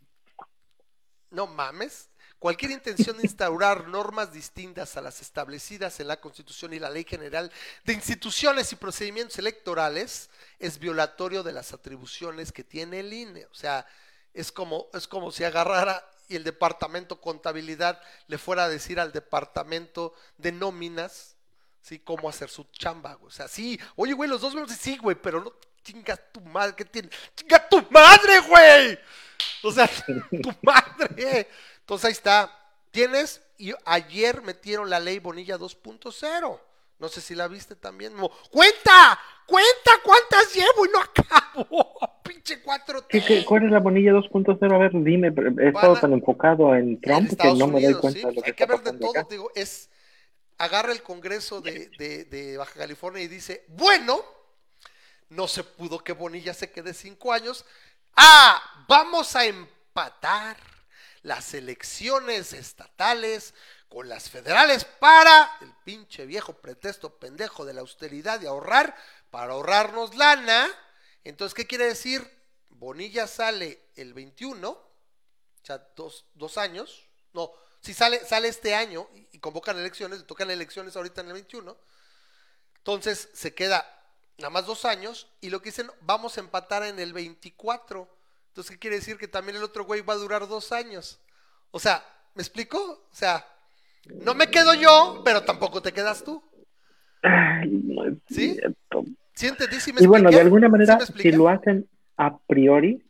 [1.30, 2.08] No mames.
[2.38, 7.04] Cualquier intención de instaurar normas distintas a las establecidas en la Constitución y la Ley
[7.06, 7.52] General
[7.84, 13.44] de Instituciones y Procedimientos Electorales es violatorio de las atribuciones que tiene el INE.
[13.44, 13.84] O sea,
[14.32, 19.12] es como, es como si agarrara y el departamento contabilidad le fuera a decir al
[19.12, 21.35] departamento de nóminas,
[21.86, 22.00] ¿sí?
[22.00, 25.40] Cómo hacer su chamba, O sea, sí, oye, güey, los dos vemos, sí, güey, pero
[25.40, 25.52] no
[25.84, 27.08] chingas tu madre, ¿qué tiene?
[27.36, 28.98] ¡Chinga tu madre, güey!
[29.62, 29.88] O sea,
[30.42, 31.48] tu madre.
[31.78, 32.52] Entonces ahí está.
[32.90, 36.60] Tienes, y ayer metieron la ley Bonilla 2.0.
[36.98, 38.14] No sé si la viste también.
[38.50, 39.20] ¡Cuenta!
[39.46, 41.98] ¡Cuenta cuántas llevo y no acabo!
[42.24, 44.74] ¡Pinche 4 ¿Qué, cuál es la Bonilla 2.0?
[44.74, 45.32] A ver, dime.
[45.62, 48.56] He estado tan enfocado en Trump que no me doy cuenta de lo que Hay
[48.56, 49.12] que ver de todo.
[49.30, 49.90] Digo, es.
[50.58, 54.24] Agarra el Congreso de, de, de Baja California y dice: Bueno,
[55.28, 57.64] no se pudo que Bonilla se quede cinco años.
[58.16, 60.56] Ah, vamos a empatar
[61.22, 63.52] las elecciones estatales
[63.88, 68.96] con las federales para el pinche viejo pretexto pendejo de la austeridad y ahorrar,
[69.30, 70.68] para ahorrarnos lana.
[71.24, 72.30] Entonces, ¿qué quiere decir?
[72.68, 74.90] Bonilla sale el 21, o
[75.62, 77.50] sea, dos, dos años, no,
[77.86, 81.76] si sale, sale este año y convocan elecciones, tocan elecciones ahorita en el 21,
[82.78, 83.86] entonces se queda
[84.38, 88.08] nada más dos años y lo que dicen, vamos a empatar en el 24.
[88.48, 89.18] Entonces, ¿qué quiere decir?
[89.18, 91.20] Que también el otro güey va a durar dos años.
[91.70, 92.04] O sea,
[92.34, 92.76] ¿me explico?
[92.76, 93.46] O sea,
[94.24, 96.42] no me quedo yo, pero tampoco te quedas tú.
[98.28, 98.58] ¿Sí?
[99.32, 99.78] ¿Sí entendí?
[99.78, 103.00] ¿Sí me y bueno, de alguna manera, si lo hacen a priori,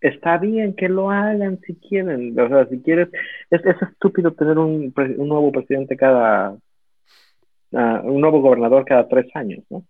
[0.00, 2.38] está bien que lo hagan si quieren.
[2.38, 3.08] O sea, si quieres,
[3.50, 9.26] es, es estúpido tener un, un nuevo presidente cada, uh, un nuevo gobernador cada tres
[9.34, 9.84] años, ¿no?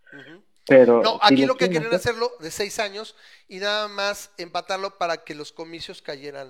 [0.69, 3.15] Pero no, aquí lo, que quieren hacerlo de seis años
[3.49, 6.49] y nada más empatarlo para que los comicios cayeran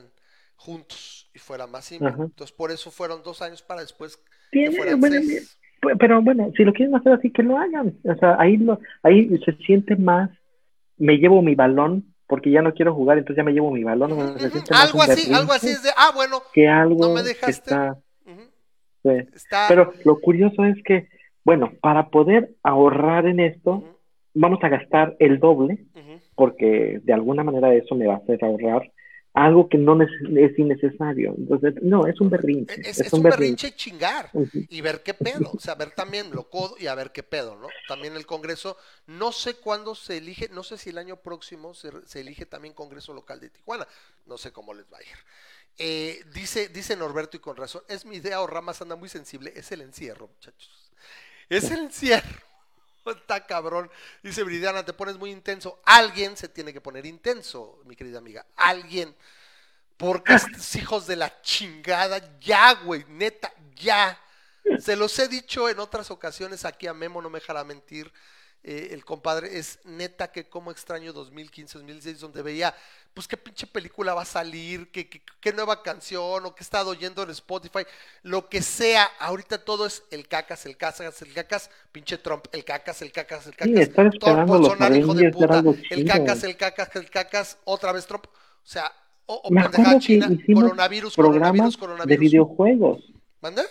[0.54, 2.08] juntos y fuera más simple.
[2.08, 4.18] Entonces, por eso fueron dos años para después
[4.50, 5.58] que fueran seis.
[5.98, 7.98] Pero bueno, si lo quieren hacer así, que lo hagan.
[8.04, 10.30] O sea, ahí, lo, ahí se siente más,
[10.96, 14.12] me llevo mi balón porque ya no quiero jugar, entonces ya me llevo mi balón.
[14.70, 17.74] algo así, algo así es de, ah, bueno, que algo no me dejaste.
[19.04, 19.66] Está...
[19.68, 21.08] Pero lo curioso es que,
[21.44, 23.84] bueno, para poder ahorrar en esto,
[24.34, 25.78] vamos a gastar el doble,
[26.34, 28.90] porque de alguna manera eso me va a hacer ahorrar
[29.36, 31.34] algo que no es innecesario.
[31.36, 32.80] Entonces, no, es un berrinche.
[32.80, 36.86] Es, un, berrinche, chingar y ver qué pedo, o sea, ver también lo codo y
[36.86, 37.68] a ver qué pedo, ¿no?
[37.86, 41.90] También el Congreso, no sé cuándo se elige, no sé si el año próximo se,
[42.18, 43.86] elige también Congreso local de Tijuana,
[44.24, 45.18] no sé cómo les va a ir.
[45.76, 49.52] Eh, dice, dice Norberto y con razón, es mi idea o ramas anda muy sensible,
[49.54, 50.90] es el encierro, muchachos.
[51.50, 52.45] Es el encierro.
[53.16, 53.90] Está cabrón.
[54.22, 55.80] Dice Bridiana, te pones muy intenso.
[55.84, 58.46] Alguien se tiene que poner intenso, mi querida amiga.
[58.56, 59.14] Alguien.
[59.96, 64.20] Porque estos hijos de la chingada, ya, güey, neta, ya.
[64.80, 68.12] Se los he dicho en otras ocasiones aquí a Memo, no me dejará mentir.
[68.62, 72.74] Eh, el compadre, es neta que como extraño 2015, 2016, donde veía,
[73.16, 76.90] pues qué pinche película va a salir, qué, qué, nueva canción, o qué he estado
[76.90, 77.78] oyendo en Spotify,
[78.22, 82.62] lo que sea, ahorita todo es el cacas, el cacas, el cacas, pinche Trump, el
[82.62, 83.88] cacas, el cacas, el cacas,
[84.46, 88.92] Bolsonaro, hijo de puta, el cacas, el cacas, el cacas, otra vez Trump, o sea,
[89.24, 92.10] o, o pendejada China, coronavirus, coronavirus, coronavirus.
[92.10, 93.14] De videojuegos.
[93.40, 93.62] ¿Manda?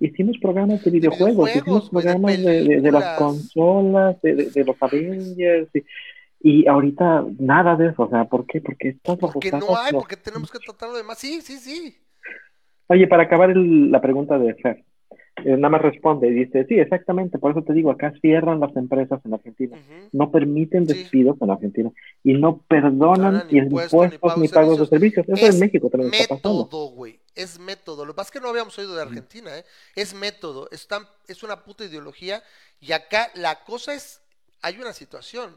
[0.00, 5.84] hicimos programas de videojuegos, hicimos programas de, de, las consolas, de, los Avengers, y,
[6.66, 8.60] ahorita nada de eso, o sea, ¿por qué?
[8.60, 11.96] Porque estás Porque no hay, porque tenemos que tratarlo de más, sí, sí, sí.
[12.88, 14.84] Oye, para acabar la pregunta de Fer,
[15.44, 18.76] eh, nada más responde y dice, sí, exactamente, por eso te digo, acá cierran las
[18.76, 19.78] empresas en Argentina,
[20.12, 21.90] no permiten despidos en Argentina
[22.22, 26.66] y no perdonan ni impuestos, ni, pagos de servicios, eso en México también está pasando.
[26.94, 28.04] güey, es método.
[28.04, 29.64] Lo que pasa es que no habíamos oído de Argentina, ¿eh?
[29.96, 30.86] Es método, es,
[31.28, 32.42] es una puta ideología.
[32.80, 34.20] Y acá la cosa es,
[34.60, 35.56] hay una situación.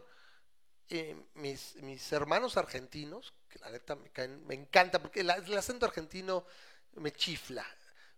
[1.35, 6.45] Mis, mis hermanos argentinos, que la neta me, caen, me encanta, porque el, acento argentino
[6.95, 7.65] me chifla,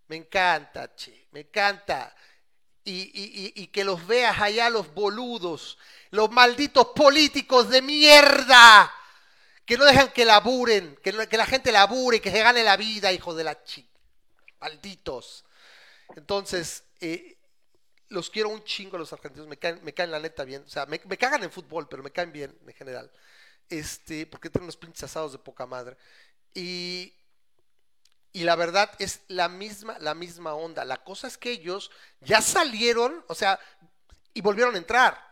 [0.07, 2.15] me encanta, che, me encanta.
[2.83, 5.77] Y, y, y, que los veas allá los boludos,
[6.11, 8.93] los malditos políticos de mierda,
[9.65, 13.11] que no dejan que laburen, que, que la gente labure, que se gane la vida,
[13.11, 13.99] hijo de la chica.
[14.61, 15.43] Malditos.
[16.15, 17.36] Entonces, eh,
[18.09, 20.63] los quiero un chingo los argentinos, me caen, me caen la neta bien.
[20.65, 23.11] O sea, me, cagan en fútbol, pero me caen bien en general.
[23.69, 25.97] Este, porque tienen unos pinches asados de poca madre.
[26.53, 27.13] Y,
[28.31, 30.85] y la verdad es la misma, la misma onda.
[30.85, 33.59] La cosa es que ellos ya salieron, o sea,
[34.33, 35.27] y volvieron a entrar.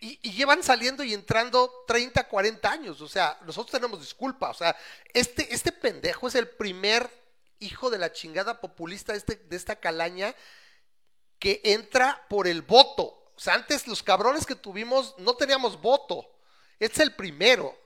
[0.00, 3.00] Y, llevan saliendo y entrando 30, 40 años.
[3.00, 4.50] O sea, nosotros tenemos disculpa.
[4.50, 4.76] O sea,
[5.12, 7.08] este, este pendejo es el primer
[7.60, 10.34] hijo de la chingada populista este, de esta calaña
[11.38, 13.04] que entra por el voto.
[13.34, 16.26] O sea, antes los cabrones que tuvimos no teníamos voto.
[16.78, 17.76] Este es el primero.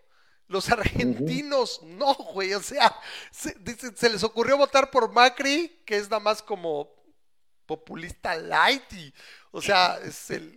[0.47, 2.55] Los argentinos, no, güey.
[2.55, 2.97] O sea,
[3.31, 3.57] se,
[4.09, 6.91] les ocurrió votar por Macri, que es nada más como
[7.67, 8.93] populista light.
[8.93, 9.15] Y,
[9.51, 10.53] o sea, es el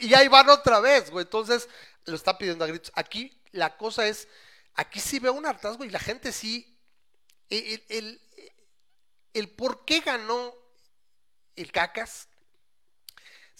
[0.00, 1.24] y ahí van otra vez, güey.
[1.24, 1.68] Entonces,
[2.06, 2.92] lo está pidiendo a gritos.
[2.94, 4.28] Aquí la cosa es,
[4.74, 6.76] aquí sí veo un hartazgo y la gente sí.
[7.48, 8.20] El,
[9.34, 10.54] el, por qué ganó
[11.62, 12.28] el Cacas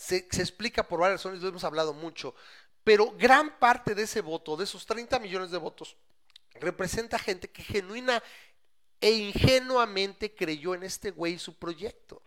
[0.00, 2.34] se, explica por varias razones, lo hemos hablado mucho.
[2.82, 5.96] Pero gran parte de ese voto, de esos 30 millones de votos,
[6.54, 8.22] representa gente que genuina
[9.00, 12.22] e ingenuamente creyó en este güey y su proyecto.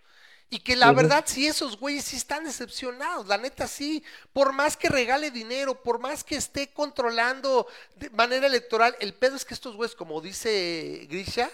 [0.50, 4.04] Y que la verdad, sí, esos güeyes sí están decepcionados, la neta sí.
[4.34, 9.36] Por más que regale dinero, por más que esté controlando de manera electoral, el pedo
[9.36, 11.50] es que estos güeyes, como dice Grisha,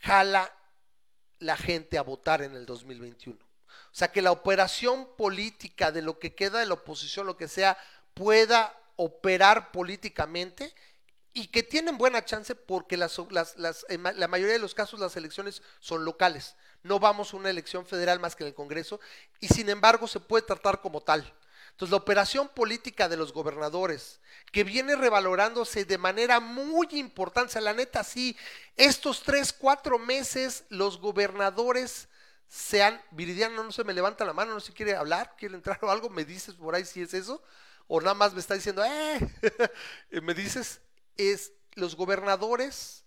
[0.00, 0.52] jala
[1.38, 3.38] la gente a votar en el 2021.
[3.38, 7.48] O sea, que la operación política de lo que queda de la oposición, lo que
[7.48, 7.78] sea,
[8.14, 10.74] pueda operar políticamente
[11.32, 13.18] y que tienen buena chance porque las,
[13.58, 16.56] la mayoría de los casos las elecciones son locales
[16.86, 19.00] no vamos a una elección federal más que en el Congreso,
[19.40, 21.30] y sin embargo se puede tratar como tal.
[21.76, 24.18] Entonces, la operación política de los gobernadores,
[24.50, 28.34] que viene revalorándose de manera muy importante, o sea, la neta, sí,
[28.76, 32.08] estos tres, cuatro meses, los gobernadores
[32.48, 35.78] se han, Viridiano no se me levanta la mano, no se quiere hablar, quiere entrar
[35.82, 37.42] o algo, me dices por ahí si es eso,
[37.88, 38.82] o nada más me está diciendo,
[40.10, 40.80] eh, me dices,
[41.18, 43.04] es los gobernadores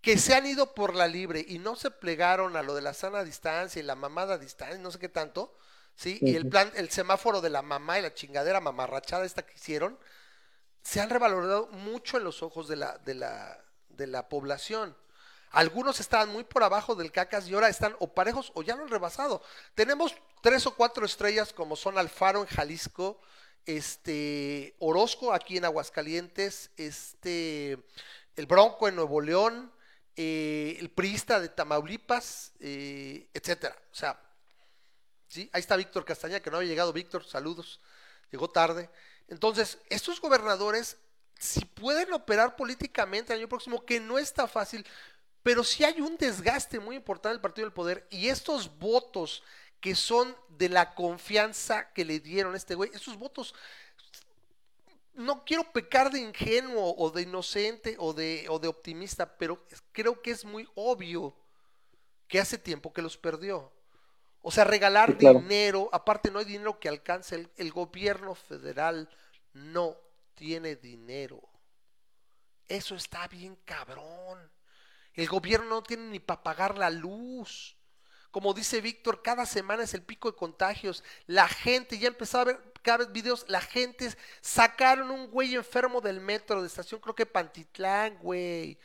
[0.00, 2.94] que se han ido por la libre y no se plegaron a lo de la
[2.94, 5.54] sana distancia y la mamada distancia, no sé qué tanto,
[5.94, 6.18] ¿sí?
[6.20, 9.98] Y el plan, el semáforo de la mamá y la chingadera mamarrachada esta que hicieron,
[10.82, 14.96] se han revalorado mucho en los ojos de la, de la, de la población.
[15.50, 18.84] Algunos estaban muy por abajo del cacas y ahora están o parejos o ya lo
[18.84, 19.42] han rebasado.
[19.74, 23.20] Tenemos tres o cuatro estrellas como son Alfaro en Jalisco,
[23.66, 27.78] este Orozco aquí en Aguascalientes, este
[28.34, 29.70] el Bronco en Nuevo León,
[30.16, 33.76] eh, el priista de Tamaulipas, eh, etcétera.
[33.92, 34.18] O sea,
[35.32, 35.48] ¿sí?
[35.52, 36.92] ahí está Víctor Castaña, que no había llegado.
[36.92, 37.80] Víctor, saludos,
[38.30, 38.90] llegó tarde.
[39.28, 40.98] Entonces, estos gobernadores,
[41.38, 44.86] si pueden operar políticamente el año próximo, que no está fácil,
[45.42, 49.42] pero si hay un desgaste muy importante del Partido del Poder y estos votos
[49.80, 53.54] que son de la confianza que le dieron a este güey, esos votos
[55.14, 60.20] no quiero pecar de ingenuo o de inocente o de, o de optimista, pero creo
[60.20, 61.34] que es muy obvio
[62.28, 63.72] que hace tiempo que los perdió.
[64.42, 69.08] O sea, regalar dinero, aparte no hay dinero que alcance, el, el, gobierno federal
[69.52, 69.96] no
[70.34, 71.40] tiene dinero.
[72.68, 74.50] Eso está bien cabrón.
[75.14, 77.76] El gobierno no tiene ni para pagar la luz.
[78.32, 81.04] Como dice Víctor, cada semana es el pico de contagios.
[81.26, 86.00] La gente ya empezó a ver cada vez videos, la gente sacaron un güey enfermo
[86.00, 88.78] del metro de estación, creo que Pantitlán, güey.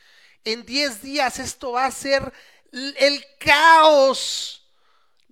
[0.44, 2.32] En 10 días esto va a ser
[2.72, 4.67] el caos.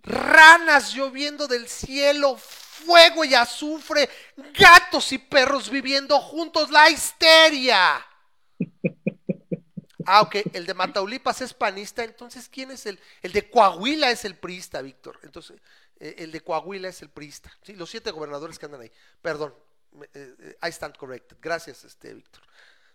[0.06, 4.08] Ranas lloviendo del cielo, fuego y azufre,
[4.54, 8.04] gatos y perros viviendo juntos, la histeria.
[10.08, 12.96] Ah, ok, el de Mataulipas es panista, entonces ¿quién es el?
[13.22, 15.18] El de Coahuila es el priista, Víctor.
[15.24, 15.60] Entonces,
[15.98, 17.52] eh, el de Coahuila es el priista.
[17.62, 17.74] ¿sí?
[17.74, 18.92] Los siete gobernadores que andan ahí.
[19.20, 19.52] Perdón,
[20.14, 21.36] eh, eh, I stand corrected.
[21.42, 22.44] Gracias, este, Víctor.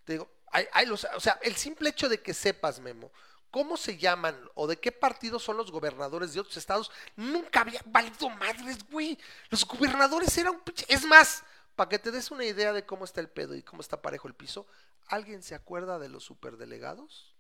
[0.06, 3.12] Te digo, hay, los, o sea, el simple hecho de que sepas, Memo,
[3.52, 7.82] cómo se llaman o de qué partido son los gobernadores de otros estados, nunca había
[7.86, 9.20] valido madres, güey.
[9.50, 11.44] Los gobernadores eran un Es más,
[11.76, 14.28] para que te des una idea de cómo está el pedo y cómo está parejo
[14.28, 14.66] el piso,
[15.08, 17.36] ¿alguien se acuerda de los superdelegados?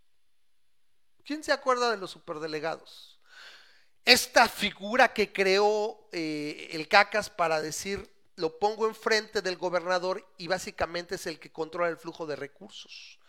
[1.24, 3.20] ¿Quién se acuerda de los superdelegados?
[4.04, 10.48] Esta figura que creó eh, el Cacas para decir, lo pongo enfrente del gobernador y
[10.48, 13.20] básicamente es el que controla el flujo de recursos.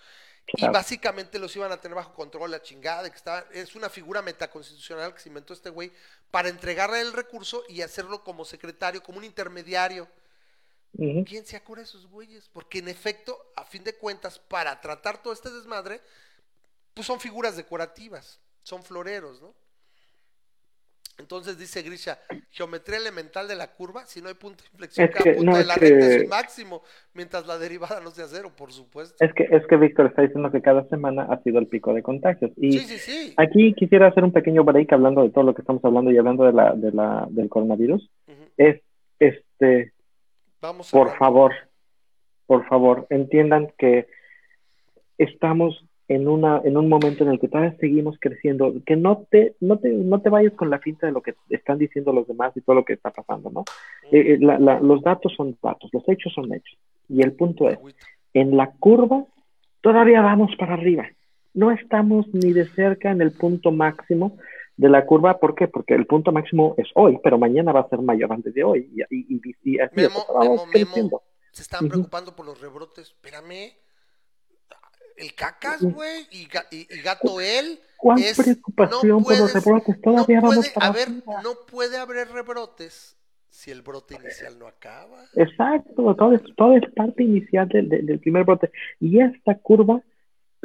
[0.47, 4.23] Y básicamente los iban a tener bajo control la chingada, que está, es una figura
[4.23, 5.93] metaconstitucional que se inventó este güey
[6.31, 10.09] para entregarle el recurso y hacerlo como secretario, como un intermediario.
[10.94, 12.51] ¿Quién se acuerda de esos güeyes?
[12.52, 16.02] Porque en efecto, a fin de cuentas, para tratar todo este desmadre,
[16.93, 19.55] pues son figuras decorativas, son floreros, ¿no?
[21.22, 22.18] Entonces dice Grisha,
[22.50, 25.74] geometría elemental de la curva, si no hay punto de inflexión, cada punto de la
[25.76, 26.82] recta es un máximo,
[27.14, 29.24] mientras la derivada no sea cero, por supuesto.
[29.24, 32.02] Es que, es que Víctor está diciendo que cada semana ha sido el pico de
[32.02, 32.50] contagios.
[32.56, 32.80] Y
[33.36, 36.44] aquí quisiera hacer un pequeño break hablando de todo lo que estamos hablando y hablando
[36.44, 38.10] de la, de la, del coronavirus.
[38.56, 38.82] Es,
[39.20, 39.92] este,
[40.60, 41.52] Vamos por favor,
[42.46, 44.08] por favor, entiendan que
[45.18, 49.54] estamos en, una, en un momento en el que todavía seguimos creciendo, que no te,
[49.60, 52.52] no te, no te vayas con la finta de lo que están diciendo los demás
[52.56, 53.64] y todo lo que está pasando, ¿no?
[54.10, 56.78] Eh, eh, los datos son datos, los hechos son hechos.
[57.08, 57.78] Y el punto es,
[58.34, 59.24] en la curva
[59.80, 61.06] todavía vamos para arriba.
[61.54, 64.38] No estamos ni de cerca en el punto máximo
[64.76, 65.38] de la curva.
[65.38, 65.68] ¿Por qué?
[65.68, 68.90] Porque el punto máximo es hoy, pero mañana va a ser mayor antes de hoy.
[69.10, 70.00] Y, y, así
[71.52, 73.08] se están preocupando por los rebrotes.
[73.08, 73.81] Espérame
[75.16, 76.47] el cacas, güey, y,
[77.02, 77.78] gato él.
[77.97, 80.01] ¿Cuál preocupación por los rebrotes?
[80.01, 83.16] Todavía no vamos puede haber, No puede haber rebrotes
[83.48, 85.24] si el brote inicial no acaba.
[85.34, 88.70] Exacto, todo es, todo es parte inicial del, del, primer brote.
[88.98, 90.02] Y esta curva,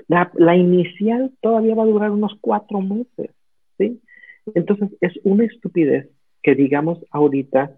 [0.08, 3.32] la, la, inicial todavía va a durar unos cuatro meses,
[3.78, 4.02] ¿sí?
[4.56, 6.10] Entonces es una estupidez
[6.42, 7.78] que digamos ahorita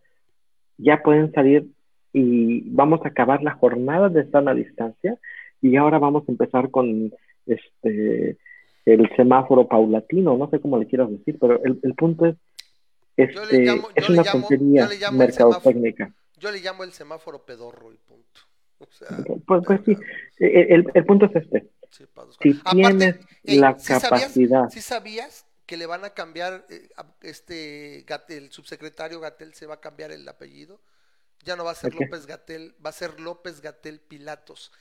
[0.77, 1.67] ya pueden salir
[2.13, 5.17] y vamos a acabar la jornada de estar a distancia
[5.61, 7.11] y ahora vamos a empezar con
[7.45, 8.37] este
[8.85, 12.35] el semáforo paulatino, no sé cómo le quieras decir, pero el, el punto es,
[13.17, 16.13] este, es una tontería mercadotecnica.
[16.37, 18.41] Yo le llamo el semáforo pedorro y punto.
[19.45, 19.97] pues, pues sí,
[20.37, 21.69] el, el, punto es este.
[22.41, 24.69] si tienes la capacidad.
[24.69, 26.87] si sabías que le van a cambiar, eh,
[27.21, 30.79] este el subsecretario Gatel se va a cambiar el apellido?
[31.43, 34.71] Ya no va a ser López Gatel, va a ser López Gatel Pilatos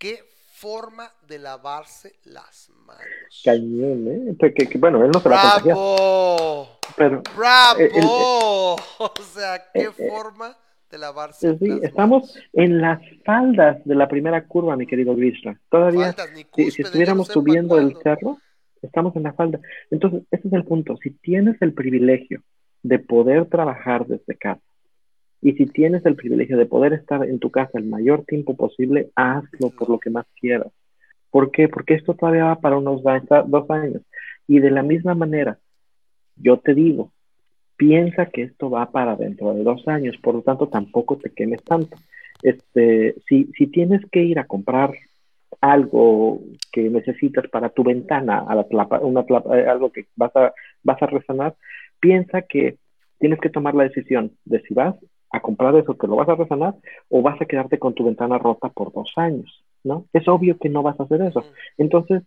[0.00, 0.24] qué
[0.54, 3.42] forma de lavarse las manos.
[3.44, 4.52] Cañón, ¿eh?
[4.54, 6.78] Que, bueno, él no se ¡Bravo!
[6.96, 8.76] Pero, ¡Bravo!
[8.98, 10.56] o sea, qué eh, forma
[10.90, 15.60] de lavarse sí, estamos en las faldas de la primera curva, mi querido Grishla.
[15.70, 16.16] Todavía,
[16.56, 18.38] si, estuviéramos subiendo el cerro,
[18.82, 19.60] estamos en la falda.
[19.90, 20.96] Entonces, ese es el punto.
[21.02, 22.42] Si tienes el privilegio
[22.82, 24.62] de poder trabajar desde casa,
[25.42, 29.10] y si tienes el privilegio de poder estar en tu casa el mayor tiempo posible,
[29.14, 30.68] hazlo por lo que más quieras.
[31.30, 31.68] ¿Por qué?
[31.68, 34.02] Porque esto todavía va para unos dos años.
[34.46, 35.58] Y de la misma manera,
[36.36, 37.12] yo te digo,
[37.76, 41.62] piensa que esto va para dentro de dos años, por lo tanto tampoco te quemes
[41.64, 41.96] tanto.
[42.42, 44.92] Este, si, si tienes que ir a comprar
[45.60, 46.42] algo
[46.72, 48.66] que necesitas para tu ventana, a la
[49.02, 50.52] una eh, algo que vas a,
[50.82, 51.54] vas a resanar,
[52.00, 52.76] piensa que
[53.18, 54.96] tienes que tomar la decisión de si vas
[55.30, 56.74] a comprar eso, que lo vas a resanar,
[57.08, 60.06] o vas a quedarte con tu ventana rota por dos años, ¿no?
[60.12, 61.44] Es obvio que no vas a hacer eso.
[61.78, 62.22] Entonces,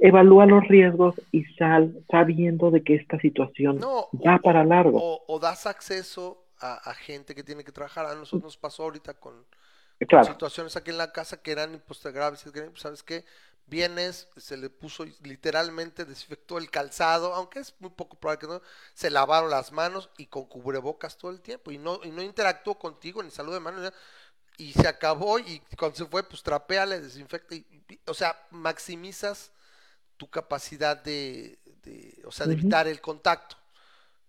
[0.00, 5.20] evalúa los riesgos y sal sabiendo de que esta situación va para largo.
[5.26, 8.06] O, das acceso a, gente que tiene que trabajar.
[8.06, 9.44] A nosotros nos pasó ahorita con,
[10.24, 12.44] situaciones aquí en la casa que eran graves.
[12.74, 13.24] ¿Sabes qué?
[13.66, 18.62] Vienes, se le puso literalmente, desinfectó el calzado, aunque es muy poco probable que no,
[18.94, 22.78] se lavaron las manos y con cubrebocas todo el tiempo y no, y no interactuó
[22.78, 23.92] contigo ni salud de manos
[24.56, 27.66] y se acabó y cuando se fue pues trapea, desinfecta y,
[28.06, 29.50] o sea, maximizas
[30.16, 31.58] tu capacidad de,
[32.24, 33.56] o sea, de evitar el contacto.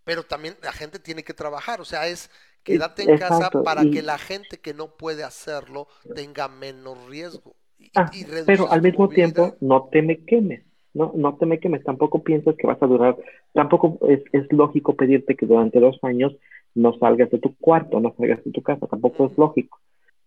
[0.03, 2.30] Pero también la gente tiene que trabajar, o sea, es
[2.64, 7.55] quédate en casa para que la gente que no puede hacerlo tenga menos riesgo.
[7.95, 8.11] Ah,
[8.45, 10.63] pero al mismo tiempo no te me quemes,
[10.93, 11.11] ¿no?
[11.15, 13.17] No te me quemes, tampoco piensas que vas a durar,
[13.53, 16.35] tampoco es, es lógico pedirte que durante dos años
[16.75, 19.79] no salgas de tu cuarto, no salgas de tu casa, tampoco es lógico.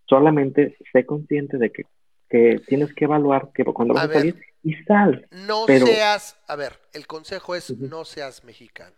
[0.09, 1.85] Solamente sé consciente de que,
[2.29, 5.27] que tienes que evaluar que cuando vas a, salir y sal.
[5.31, 8.97] No seas, a ver, el consejo es no seas mexicano.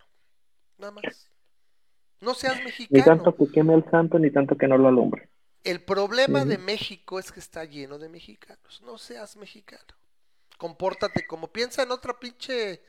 [0.78, 1.30] Nada más.
[2.20, 2.98] No seas mexicano.
[2.98, 5.28] Ni tanto que queme el santo, ni tanto que no lo alumbre.
[5.64, 8.82] El problema de México es que está lleno de mexicanos.
[8.82, 9.94] No seas mexicano.
[10.58, 12.82] Compórtate como piensa en otra pinche,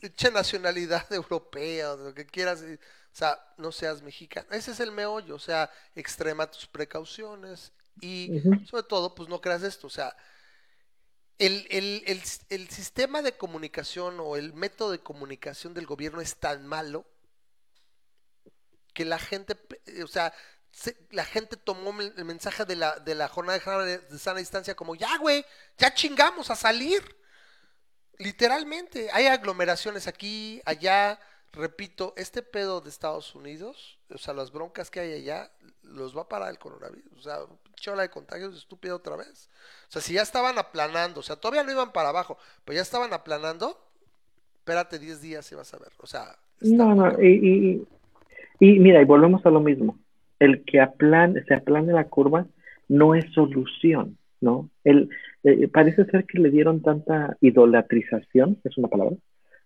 [0.00, 2.62] pinche nacionalidad europea o lo que quieras.
[2.62, 4.48] O sea, no seas mexicano.
[4.50, 5.34] Ese es el meollo.
[5.34, 9.86] O sea, extrema tus precauciones y sobre todo, pues no creas esto.
[9.86, 10.16] O sea,
[11.38, 16.36] el, el, el, el sistema de comunicación o el método de comunicación del gobierno es
[16.36, 17.06] tan malo
[18.94, 19.54] que la gente,
[20.02, 20.32] o sea,
[20.76, 24.40] se- la gente tomó el mensaje de la, de la jornada de sana- de sana
[24.40, 25.42] distancia como, ya, güey,
[25.78, 27.02] ya chingamos a salir.
[28.18, 31.18] Literalmente, hay aglomeraciones aquí, allá.
[31.52, 35.50] Repito, este pedo de Estados Unidos, o sea, las broncas que hay allá,
[35.82, 37.18] los va a parar el coronavirus.
[37.18, 39.48] O sea, pinche ola de contagios estúpida otra vez.
[39.88, 42.36] O sea, si ya estaban aplanando, o sea, todavía no iban para abajo,
[42.66, 43.80] pero ya estaban aplanando,
[44.56, 45.92] espérate 10 días y vas a ver.
[45.98, 47.86] O sea, No, no, y,
[48.60, 49.98] y mira, y volvemos a lo mismo.
[50.38, 52.46] El que aplane, se aplane la curva
[52.88, 54.70] no es solución, ¿no?
[54.84, 55.08] El,
[55.44, 59.16] eh, parece ser que le dieron tanta idolatrización, es una palabra,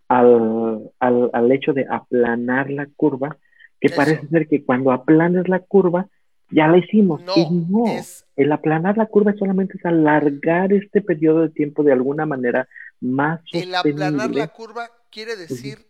[0.09, 3.37] al, al, al hecho de aplanar la curva,
[3.81, 3.97] que Eso.
[3.97, 6.09] parece ser que cuando aplanes la curva,
[6.51, 7.23] ya la hicimos.
[7.23, 11.83] No, y no, es el aplanar la curva solamente es alargar este periodo de tiempo
[11.83, 12.67] de alguna manera
[13.01, 15.87] más el aplanar la curva quiere decir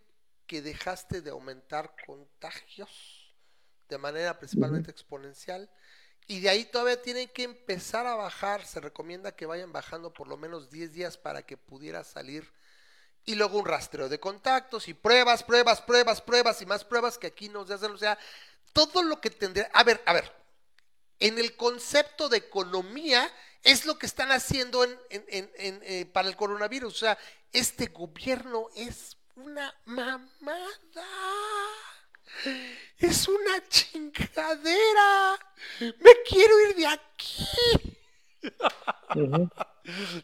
[0.48, 2.88] que dejaste de aumentar contagios
[3.90, 5.68] de manera principalmente exponencial
[6.26, 8.64] y de ahí todavía tienen que empezar a bajar.
[8.64, 12.50] Se recomienda que vayan bajando por lo menos 10 días para que pudiera salir
[13.24, 17.26] y luego un rastreo de contactos y pruebas, pruebas, pruebas, pruebas y más pruebas que
[17.26, 17.90] aquí nos hacen.
[17.90, 18.16] O sea,
[18.72, 19.68] todo lo que tendría.
[19.74, 20.32] A ver, a ver.
[21.18, 23.30] En el concepto de economía
[23.62, 26.94] es lo que están haciendo en, en- en- eh, para el coronavirus.
[26.94, 27.18] O sea,
[27.52, 30.70] este gobierno es una mamada.
[32.98, 35.38] Es una chingadera.
[35.80, 37.46] Me quiero ir de aquí.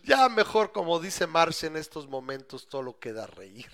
[0.04, 3.70] Ya mejor, como dice Marce en estos momentos, todo lo queda reír.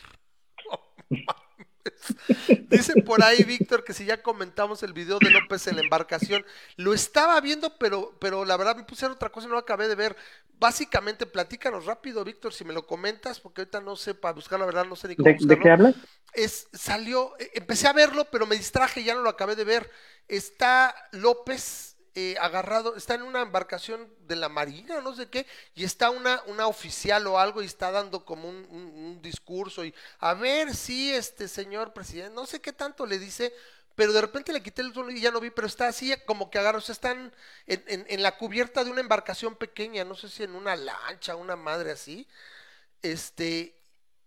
[1.84, 2.36] No mames.
[2.68, 6.44] Dice por ahí Víctor que si ya comentamos el video de López en la embarcación,
[6.76, 9.54] lo estaba viendo, pero, pero la verdad me puse a ver otra cosa y no
[9.54, 10.16] lo acabé de ver.
[10.58, 14.66] Básicamente, platícanos rápido, Víctor, si me lo comentas, porque ahorita no sé, para buscar la
[14.66, 15.94] verdad, no sé ni cómo ¿De, de buscarlo qué hablas?
[16.32, 19.90] es, salió, eh, empecé a verlo, pero me distraje, ya no lo acabé de ver.
[20.28, 25.84] Está López eh, agarrado, está en una embarcación de la Marina, no sé qué, y
[25.84, 30.34] está una, una oficial o algo y está dando como un, un- discurso y a
[30.34, 33.52] ver si este señor presidente, no sé qué tanto le dice,
[33.94, 36.50] pero de repente le quité el sonido y ya no vi, pero está así como
[36.50, 37.32] que agarra, o sea, están
[37.66, 41.36] en, en- en la cubierta de una embarcación pequeña, no sé si en una lancha,
[41.36, 42.26] una madre así,
[43.02, 43.74] este,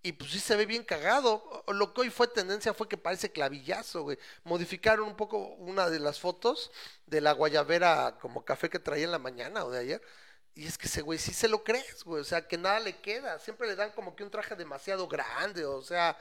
[0.06, 1.64] y pues sí se ve bien cagado.
[1.68, 4.20] Lo que hoy fue tendencia fue que parece clavillazo, güey.
[4.44, 6.70] Modificaron un poco una de las fotos
[7.08, 10.02] de la guayabera como café que traía en la mañana o de ayer.
[10.54, 12.22] Y es que ese güey sí se lo crees, güey.
[12.22, 13.40] O sea, que nada le queda.
[13.40, 15.66] Siempre le dan como que un traje demasiado grande.
[15.66, 16.16] O sea,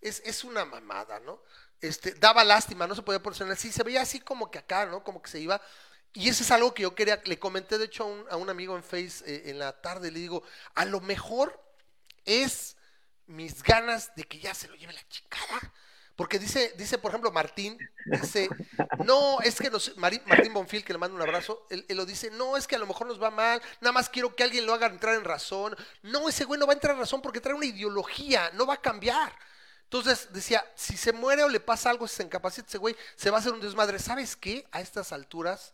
[0.00, 1.40] es, es una mamada, ¿no?
[1.80, 5.04] Este, daba lástima, no se podía poner Sí, se veía así como que acá, ¿no?
[5.04, 5.62] Como que se iba.
[6.12, 8.50] Y eso es algo que yo quería, le comenté de hecho a un, a un
[8.50, 10.42] amigo en Face eh, en la tarde, le digo,
[10.74, 11.62] a lo mejor
[12.24, 12.77] es
[13.28, 15.72] mis ganas de que ya se lo lleve la chingada.
[16.16, 18.48] Porque dice, dice, por ejemplo, Martín, dice,
[19.04, 22.56] no, es que Mari- Martín Bonfil, que le mando un abrazo, él, lo dice, no,
[22.56, 24.88] es que a lo mejor nos va mal, nada más quiero que alguien lo haga
[24.88, 25.76] entrar en razón.
[26.02, 28.74] No, ese güey no va a entrar en razón porque trae una ideología, no va
[28.74, 29.32] a cambiar.
[29.84, 33.30] Entonces decía, si se muere o le pasa algo, si se incapacita ese güey, se
[33.30, 34.00] va a hacer un desmadre.
[34.00, 34.66] ¿Sabes qué?
[34.72, 35.72] A estas alturas,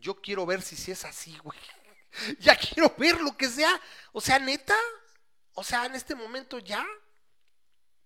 [0.00, 1.58] yo quiero ver si sí es así, güey.
[2.40, 3.80] Ya quiero ver lo que sea.
[4.12, 4.76] O sea, neta,
[5.54, 6.86] o sea, en este momento ya.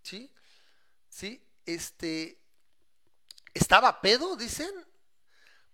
[0.02, 0.30] ¿Sí?
[1.08, 1.42] ¿Sí?
[1.64, 2.38] Este.
[3.54, 4.36] ¿Estaba pedo?
[4.36, 4.72] Dicen.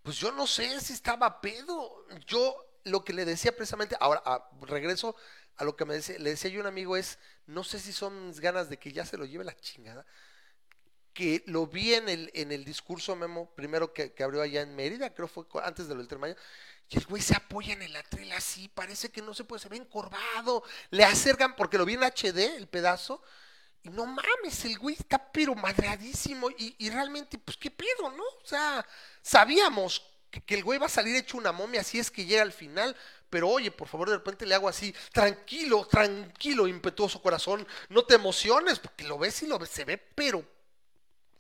[0.03, 2.07] Pues yo no sé si estaba pedo.
[2.27, 5.15] Yo lo que le decía precisamente, ahora ah, regreso
[5.57, 8.28] a lo que me decía, le decía yo un amigo es, no sé si son
[8.28, 10.05] mis ganas de que ya se lo lleve la chingada,
[11.12, 14.74] que lo vi en el, en el discurso memo primero que, que abrió allá en
[14.74, 16.36] Mérida, creo fue antes de lo del Tren
[16.93, 19.69] y el güey se apoya en el atril así, parece que no se puede, se
[19.70, 23.23] ve encorvado, le acercan, porque lo vi en HD, el pedazo,
[23.82, 28.23] y no mames, el güey está pero madreadísimo, y, y realmente, pues, ¿qué pedo, no?
[28.23, 28.86] O sea,
[29.23, 32.43] sabíamos que, que el güey va a salir hecho una momia si es que llega
[32.43, 32.94] al final,
[33.31, 38.16] pero oye, por favor, de repente le hago así, tranquilo, tranquilo, impetuoso corazón, no te
[38.16, 40.44] emociones, porque lo ves y lo ves, se ve pero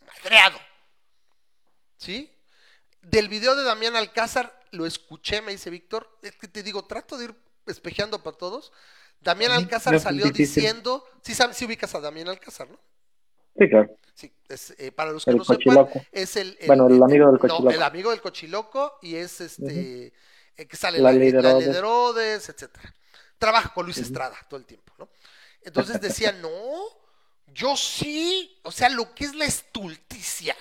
[0.06, 0.58] madreado.
[1.98, 2.34] ¿Sí?
[3.02, 7.16] Del video de Damián Alcázar, lo escuché, me dice Víctor, es que te digo, trato
[7.16, 7.34] de ir
[7.66, 8.72] espejeando para todos.
[9.20, 10.62] Damián Alcázar no salió difícil.
[10.62, 12.78] diciendo, sí, sabes, sí ubicas a Damián Alcázar, ¿no?
[13.56, 13.96] Sí, claro.
[14.14, 16.06] Sí, es, eh, para los que El no sepan, cochiloco.
[16.10, 17.70] es el, el- Bueno, el amigo del no, cochiloco.
[17.70, 20.12] el amigo del cochiloco y es este
[20.56, 22.94] eh, que sale La la, la etcétera.
[23.38, 23.98] Trabaja con Luis.
[23.98, 25.08] Estrada todo el tiempo, ¿no?
[25.62, 26.50] Entonces decía, no,
[27.46, 30.56] yo sí, o sea, lo que es la estulticia.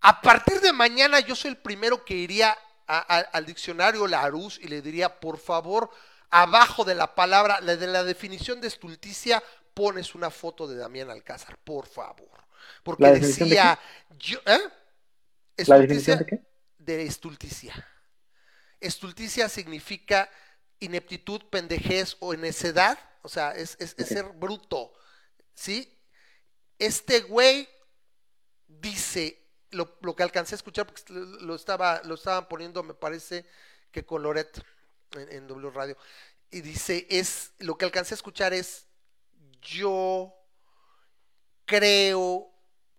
[0.00, 2.56] A partir de mañana yo soy el primero que iría
[2.88, 5.90] a- a- al diccionario Larousse y le diría, por favor,
[6.30, 9.42] abajo de la palabra, de la definición de estulticia,
[9.74, 12.44] pones una foto de Damián Alcázar, por favor.
[12.82, 13.78] Porque ¿La de decía,
[14.18, 14.60] yo, ¿eh?
[15.66, 16.42] ¿La definición de qué?
[16.78, 17.74] De estulticia.
[18.80, 20.30] Estulticia significa
[20.80, 24.92] ineptitud, pendejez o necedad, o sea, es, es, es ser bruto,
[25.54, 25.92] ¿sí?
[26.78, 27.68] Este güey
[28.68, 33.46] dice, lo, lo, que alcancé a escuchar, porque lo, estaba, lo estaban poniendo, me parece
[33.90, 34.64] que con Loret
[35.12, 35.96] en, en W Radio,
[36.50, 38.86] y dice, es, lo que alcancé a escuchar es,
[39.60, 40.34] yo
[41.66, 42.50] creo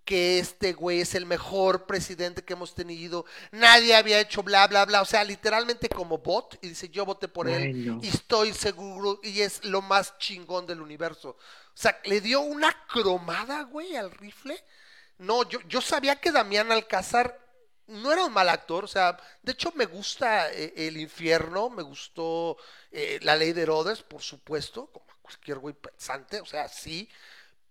[0.06, 4.86] que este güey es el mejor presidente que hemos tenido, nadie había hecho bla, bla,
[4.86, 9.20] bla, o sea, literalmente como bot, y dice, yo voté por él, y estoy seguro,
[9.22, 11.38] y es lo más chingón del universo.
[11.80, 14.62] O sea, le dio una cromada, güey, al rifle.
[15.20, 17.40] No, yo, yo sabía que Damián Alcázar
[17.88, 21.84] no era un mal actor, o sea, de hecho me gusta eh, El Infierno, me
[21.84, 22.58] gustó
[22.92, 27.10] eh, La Ley de Herodes, por supuesto, como cualquier güey pensante, o sea, sí,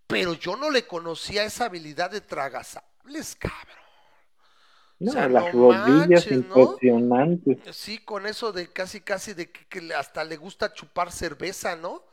[0.06, 3.76] pero yo no le conocía esa habilidad de tragasables, cabrón.
[5.00, 6.80] No, O sea, las no rodillas manches, ¿no?
[6.80, 7.58] impresionantes.
[7.72, 12.04] Sí, con eso de casi, casi de que, que hasta le gusta chupar cerveza, ¿no?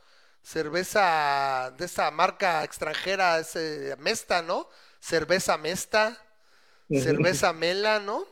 [0.42, 4.68] Cerveza de esa marca extranjera, ese Mesta, ¿no?
[5.00, 6.18] Cerveza Mesta,
[6.90, 8.24] cerveza Mela, ¿no?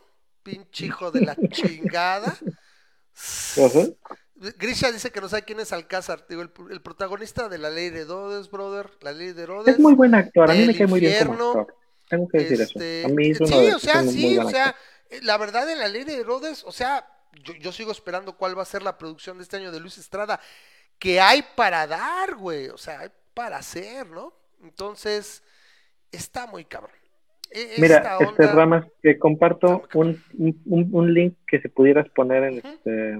[0.42, 2.36] Pinche hijo de la chingada.
[4.58, 7.90] Grisha dice que no sabe quién es Alcázar, digo, el, el protagonista de La Ley
[7.90, 9.74] de Herodes, brother, La Ley de Herodes.
[9.74, 11.74] Es muy buen actor, a mí me cae muy bien como actor.
[12.08, 13.08] Tengo que decir Este, eso.
[13.08, 15.22] A mí es uno sí, de o sea, sí, o sea, actor.
[15.22, 17.06] la verdad en la ley de Herodes, o sea,
[17.44, 19.98] yo, yo sigo esperando cuál va a ser la producción de este año de Luis
[19.98, 20.40] Estrada,
[20.98, 24.34] que hay para dar, güey, o sea, hay para hacer, ¿no?
[24.62, 25.42] Entonces,
[26.14, 26.92] está muy cabrón.
[27.50, 32.42] E- Mira, este onda- Ramas, que comparto un, un, un link que se pudieras poner
[32.44, 33.18] en este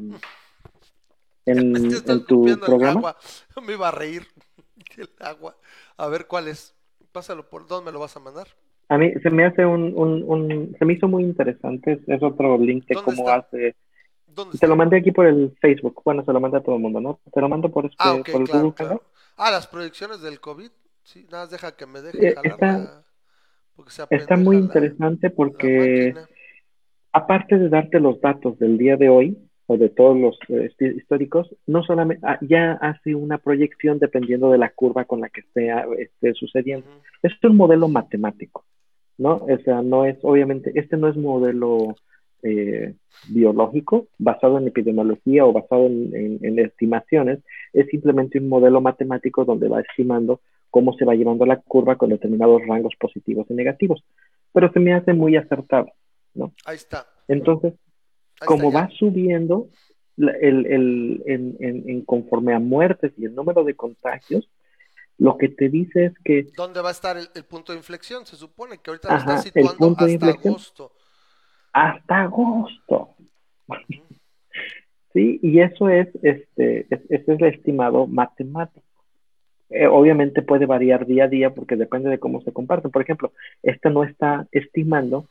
[1.46, 2.98] en, tu programa.
[2.98, 3.16] agua.
[3.66, 4.26] Me iba a reír
[4.96, 5.56] el agua.
[5.96, 6.74] A ver cuál es.
[7.12, 8.48] Pásalo por dónde me lo vas a mandar.
[8.88, 12.58] A mí se me hace un, un, un se me hizo muy interesante, es, otro
[12.58, 13.36] link de ¿Dónde cómo está?
[13.46, 13.76] hace.
[14.26, 14.66] ¿Dónde Te está?
[14.66, 17.20] lo mandé aquí por el Facebook, bueno, se lo mandé a todo el mundo, ¿no?
[17.32, 19.02] Te lo mando por este, Ah, por el claro, Google claro.
[19.36, 20.70] Ah, las proyecciones del COVID.
[21.05, 23.05] Sí, nada más deja que me deje Eh, jalar está- la-
[23.76, 26.14] porque se Está muy interesante porque
[27.12, 31.55] aparte de darte los datos del día de hoy o de todos los eh, históricos,
[31.66, 35.70] no solamente ah, ya hace una proyección dependiendo de la curva con la que esté,
[35.98, 36.86] esté sucediendo.
[37.22, 38.64] Esto es un modelo matemático,
[39.18, 39.36] ¿no?
[39.36, 41.94] O sea, no es, obviamente, este no es modelo
[42.43, 42.94] eh,
[43.31, 47.39] biológico basado en epidemiología o basado en, en- en estimaciones,
[47.72, 50.40] es simplemente un modelo matemático donde va estimando
[50.74, 54.02] cómo se va llevando la curva con determinados rangos positivos y negativos.
[54.52, 55.86] Pero se me hace muy acertado,
[56.34, 56.52] ¿no?
[56.64, 57.06] Ahí está.
[57.28, 57.74] Entonces,
[58.40, 59.68] Ahí como está va subiendo
[60.16, 64.51] el, el- en, en- en conforme a muertes y el número de contagios,
[65.16, 66.48] lo que te dice es que.
[66.56, 68.26] ¿Dónde va a estar el, el punto de inflexión?
[68.26, 70.92] Se supone que ahorita lo Ajá, está el situando punto hasta agosto.
[71.72, 73.14] hasta agosto.
[75.12, 78.84] Sí, y eso es, este, es- ese es el estimado matemático.
[79.70, 82.91] Eh, obviamente puede variar día a día porque depende de cómo se comparten.
[82.91, 83.32] Por ejemplo,
[83.62, 85.27] este no está estimando,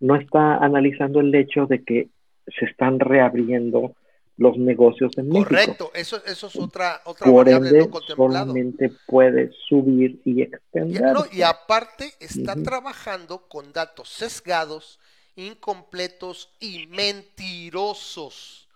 [0.00, 2.08] no está analizando el hecho de que
[2.46, 3.94] se están reabriendo
[4.38, 5.50] los negocios en México.
[5.50, 8.46] Correcto, eso, eso es otra, otra Por variable ende, no contemplado.
[8.46, 11.12] solamente puede subir y Y, extender.
[11.12, 14.98] no, y aparte está trabajando con datos sesgados,
[15.36, 18.68] incompletos y mentirosos.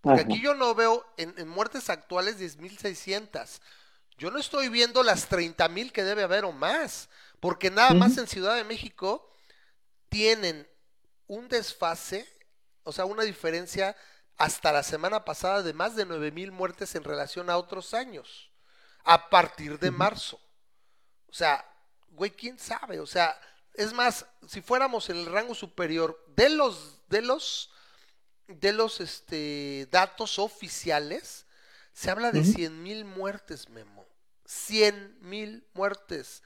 [0.00, 0.28] Porque Ajá.
[0.28, 3.60] aquí yo no veo en, en muertes actuales 10.600.
[4.18, 7.08] Yo no estoy viendo las 30.000 que debe haber o más.
[7.40, 9.30] Porque nada más en Ciudad de México
[10.08, 10.68] tienen
[11.28, 12.28] un desfase,
[12.82, 13.96] o sea, una diferencia
[14.36, 18.50] hasta la semana pasada de más de 9.000 muertes en relación a otros años.
[19.04, 20.40] A partir de marzo.
[21.28, 21.64] O sea,
[22.10, 22.98] güey, quién sabe.
[22.98, 23.38] O sea,
[23.74, 27.70] es más, si fuéramos en el rango superior de los, de los,
[28.48, 31.46] de los este, datos oficiales,
[31.92, 32.52] se habla de Ujú.
[32.52, 33.97] 100 mil muertes, Memo.
[34.48, 36.42] 100 mil muertes.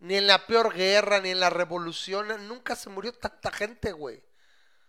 [0.00, 4.22] Ni en la peor guerra, ni en la revolución, nunca se murió tanta gente, güey.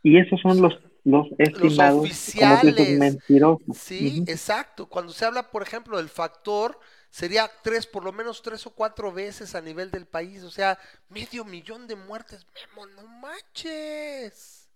[0.02, 0.74] Y esos son los,
[1.04, 3.00] los estimados, dices, oficiales.
[3.00, 3.78] mentirosos.
[3.78, 4.88] Sí, exacto.
[4.88, 6.80] Cuando se habla, por ejemplo, del factor,
[7.12, 10.44] sería tres, por lo menos tres o cuatro veces a nivel del país.
[10.44, 12.46] O sea, medio millón de muertes.
[12.56, 14.70] Memo, no manches.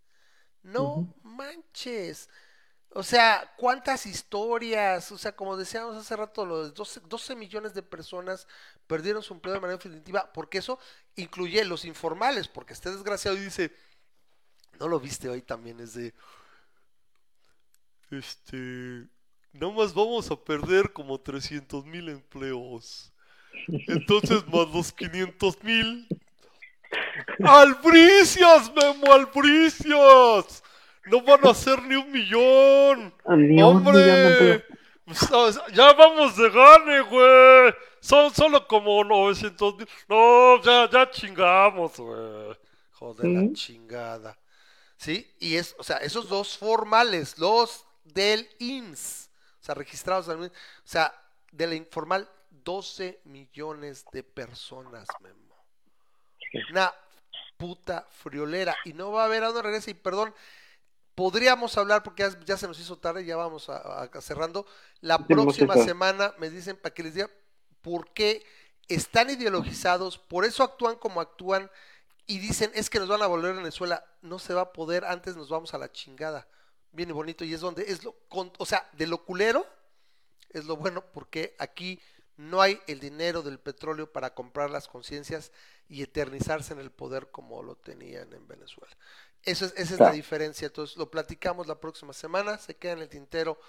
[0.62, 2.30] No manches.
[2.92, 7.84] O sea, cuántas historias, o sea, como decíamos hace rato, los 12, 12 millones de
[7.84, 8.48] personas
[8.88, 10.80] perdieron su empleo de manera definitiva, porque eso
[11.16, 13.72] incluye los informales, porque este desgraciado dice,
[14.80, 16.16] no lo viste hoy también, es de,
[18.10, 19.08] este,
[19.54, 23.14] nomás vamos a perder como 300 mil empleos.
[23.68, 26.08] Entonces, más los 500 mil.
[27.46, 30.64] ¡Albricias, Memo, albricias!
[31.10, 33.14] No van a ser ni un millón.
[33.28, 34.66] Ni un millón de ¡Hombre!
[35.06, 37.74] Pues, Ya vamos de gane, güey.
[38.00, 39.88] Son solo como 900 mil.
[40.08, 42.58] No, ya, ya chingamos, güey.
[42.92, 44.38] Joder, la chingada.
[44.98, 45.34] ¿Sí?
[45.40, 49.30] Y es, o sea, esos dos formales, los del IMSS,
[49.62, 50.52] o sea, registrados IMSS, o
[50.84, 51.14] sea,
[51.52, 55.56] de la informal, 12 millones de personas, Memo.
[56.72, 56.94] Una
[57.58, 58.76] puta friolera.
[58.86, 59.92] Y no va a haber a dónde regrese.
[59.92, 60.34] Y perdón,
[61.20, 64.66] podríamos hablar porque ya, ya se nos hizo tarde, ya vamos a, a- cerrando.
[65.02, 67.30] La próxima semana me dicen para que les diga
[67.82, 68.46] por qué
[68.88, 71.70] están ideologizados, por eso actúan como actúan
[72.26, 74.06] y dicen es que nos van a volver a Venezuela.
[74.22, 76.48] No se va a poder, antes nos vamos a la chingada.
[76.94, 79.66] Bien y bonito, y es donde es lo, con- o sea, de lo culero
[80.52, 82.00] es lo bueno porque aquí
[82.38, 85.52] no hay el dinero del petróleo para comprar las conciencias
[85.90, 88.96] y eternizarse en el poder como lo tenían en Venezuela.
[89.44, 90.68] Eso es, esa es la diferencia.
[90.68, 93.60] Entonces lo platicamos la próxima semana, se queda en el tintero.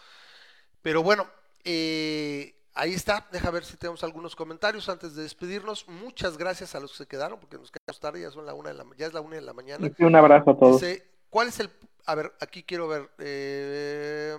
[0.83, 1.29] Pero bueno,
[1.65, 3.29] eh, ahí está.
[3.33, 5.87] Deja ver si tenemos algunos comentarios antes de despedirnos.
[5.89, 8.71] Muchas gracias a los que se quedaron porque nos quedamos tarde, ya son la una
[8.71, 9.91] de la, ya es la una de la mañana.
[9.99, 10.81] Un abrazo a todos.
[10.81, 11.71] Dice, ¿cuál es el...
[12.07, 13.11] A ver, aquí quiero ver.
[13.19, 14.39] eh,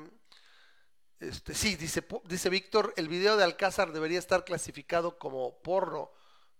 [1.21, 6.11] este, sí, dice, dice Víctor, el video de Alcázar debería estar clasificado como porno.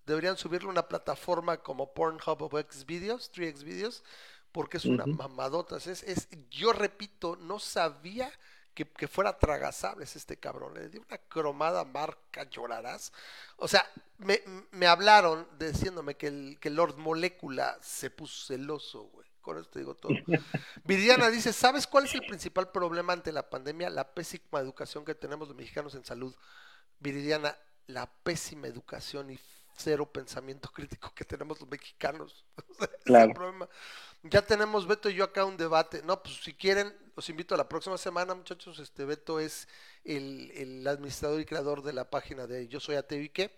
[0.06, 4.04] Deberían subirlo a una plataforma como Pornhub o Xvideos, 3Xvideos,
[4.52, 5.78] porque es una mamadota.
[5.78, 8.32] Es, es, yo repito, no sabía
[8.74, 10.74] que, que fuera tragasables este cabrón.
[10.74, 13.12] Le di una cromada marca, llorarás.
[13.58, 13.86] O sea,
[14.18, 14.42] me,
[14.72, 19.30] me hablaron diciéndome que el, que Lord Molécula se puso celoso, güey.
[19.42, 20.14] Con esto digo todo.
[20.86, 23.90] Viridiana dice, ¿sabes cuál es el principal problema ante la pandemia?
[23.90, 26.36] La pésima educación que tenemos los mexicanos en salud.
[27.00, 27.58] Viridiana,
[27.88, 29.40] la pésima educación y
[29.78, 32.46] cero pensamiento crítico que tenemos los mexicanos.
[33.06, 33.34] Es el Claro.
[33.34, 33.70] problema.
[34.24, 36.02] Ya tenemos Beto y yo acá un debate.
[36.04, 38.80] No, pues si quieren, los invito a la próxima semana, muchachos.
[38.80, 39.68] Este Beto es
[40.04, 43.52] el, el administrador y creador de la página de Yo Soy Ateo y qué.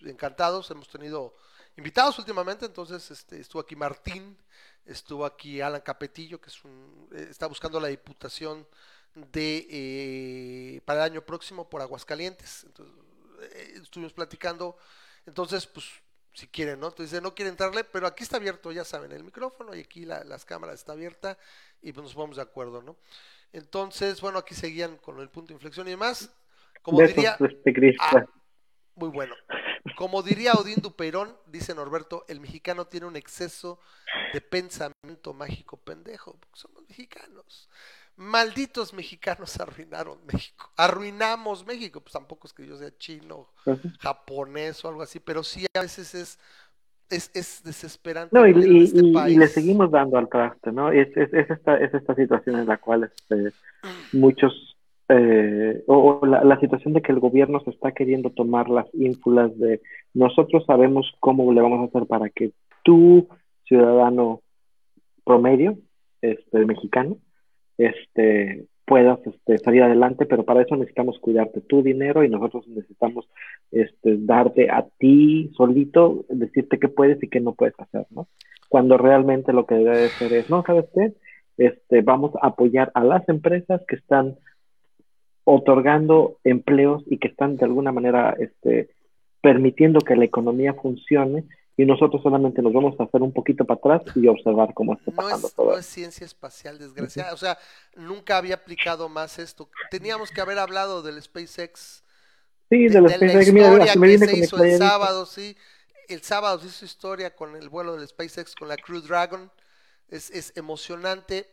[0.00, 1.34] Encantados, hemos tenido
[1.76, 4.36] invitados últimamente, entonces este, estuvo aquí Martín,
[4.84, 8.66] estuvo aquí Alan Capetillo, que es un, eh, está buscando la diputación
[9.14, 12.64] de eh, para el año próximo por Aguascalientes.
[12.64, 12.94] Entonces,
[13.42, 14.76] eh, estuvimos platicando,
[15.26, 15.86] entonces, pues,
[16.32, 16.88] si quieren, ¿no?
[16.88, 20.24] Entonces, no quiere entrarle, pero aquí está abierto, ya saben, el micrófono y aquí la,
[20.24, 21.38] las cámaras está abierta
[21.82, 22.96] y pues nos ponemos de acuerdo, ¿no?
[23.52, 26.34] Entonces, bueno, aquí seguían con el punto de inflexión y demás.
[26.80, 28.04] Como Besos, diría, Crista.
[28.10, 28.26] Ah,
[28.94, 29.34] muy bueno.
[29.96, 33.80] Como diría Odín Dupeirón, dice Norberto, el mexicano tiene un exceso
[34.32, 37.68] de pensamiento mágico pendejo, porque somos mexicanos.
[38.16, 40.70] Malditos mexicanos arruinaron México.
[40.76, 42.00] Arruinamos México.
[42.00, 43.48] Pues tampoco es que yo sea chino,
[44.00, 46.38] japonés o algo así, pero sí a veces es,
[47.10, 49.36] es, es desesperante No, y, este y- y país.
[49.38, 50.90] le seguimos dando al traste, ¿no?
[50.90, 53.52] Es, es, es esta, es esta situación en la cual este,
[54.12, 54.76] muchos,
[55.08, 58.86] eh, o, o la, la situación de que el gobierno se está queriendo tomar las
[58.94, 59.80] ínfulas de
[60.14, 62.52] nosotros sabemos cómo le vamos a hacer para que
[62.82, 63.28] tú,
[63.64, 64.40] ciudadano
[65.24, 65.78] promedio,
[66.20, 67.16] este, mexicano,
[67.86, 73.28] este, puedas este, salir adelante, pero para eso necesitamos cuidarte tu dinero y nosotros necesitamos
[73.70, 78.28] este, darte a ti solito, decirte qué puedes y qué no puedes hacer, ¿no?
[78.68, 81.12] Cuando realmente lo que debe de ser es, no, ¿sabes qué?
[81.58, 84.36] Este, vamos a apoyar a las empresas que están
[85.44, 88.90] otorgando empleos y que están de alguna manera este,
[89.40, 91.44] permitiendo que la economía funcione
[91.76, 95.10] y nosotros solamente nos vamos a hacer un poquito para atrás y observar cómo está
[95.10, 95.70] No pasando es, todo.
[95.72, 97.32] no es ciencia espacial, desgraciada.
[97.32, 97.58] O sea,
[97.96, 99.68] nunca había aplicado más esto.
[99.90, 102.04] Teníamos que haber hablado del SpaceX
[102.70, 104.64] Sí, de, de los de la que mira, se me que viene se con hizo
[104.64, 105.56] el sábado, sí.
[106.08, 109.50] El sábado se hizo historia con el vuelo del SpaceX con la Crew Dragon.
[110.08, 111.50] Es, es emocionante.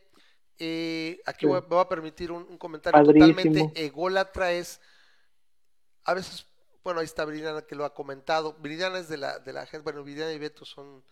[0.58, 1.46] Eh, aquí Sí.
[1.46, 3.34] voy a- me voy a permitir un, un comentario Padrísimo.
[3.34, 4.52] totalmente ególatra.
[4.52, 4.80] Es
[6.04, 6.46] a veces,
[6.82, 8.54] bueno, ahí está Viridiana que lo ha comentado.
[8.54, 11.02] Viridiana es de la, de la gente, bueno, Viridiana y Beto son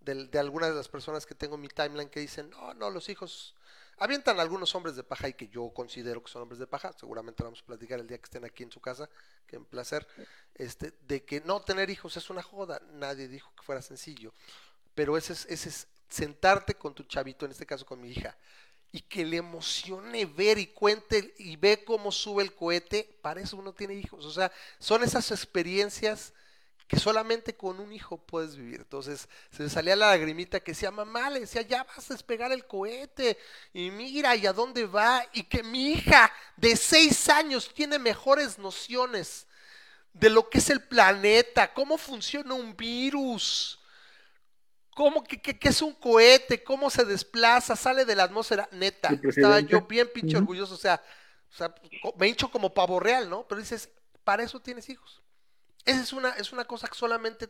[0.00, 2.90] del- de, algunas de las personas que tengo en mi timeline que dicen, no, no,
[2.90, 3.54] los hijos
[3.98, 7.42] avientan algunos hombres de paja y que yo considero que son hombres de paja, seguramente
[7.42, 9.08] vamos a platicar el día que estén aquí en su casa,
[9.46, 10.06] que en placer,
[10.54, 14.32] este, de que no tener hijos es una joda, nadie dijo que fuera sencillo,
[14.94, 18.36] pero ese es, ese es sentarte con tu chavito, en este caso con mi hija,
[18.90, 23.56] y que le emocione ver y cuente y ve cómo sube el cohete, para eso
[23.56, 26.32] uno tiene hijos, o sea, son esas experiencias
[26.88, 28.80] que solamente con un hijo puedes vivir.
[28.80, 32.50] Entonces se le salía la lagrimita que decía, mamá, le decía, ya vas a despegar
[32.50, 33.38] el cohete,
[33.74, 35.22] y mira, ¿y a dónde va?
[35.34, 39.46] Y que mi hija de seis años tiene mejores nociones
[40.14, 43.77] de lo que es el planeta, cómo funciona un virus,
[44.98, 49.10] cómo que, es un cohete, cómo se desplaza, sale de la atmósfera, neta.
[49.22, 51.00] Estaba yo bien pinche orgulloso, o sea,
[51.48, 51.72] o sea,
[52.18, 53.46] me hincho como pavo real, ¿no?
[53.48, 53.88] Pero dices,
[54.24, 55.22] para eso tienes hijos.
[55.86, 57.48] Esa es una, es una cosa que solamente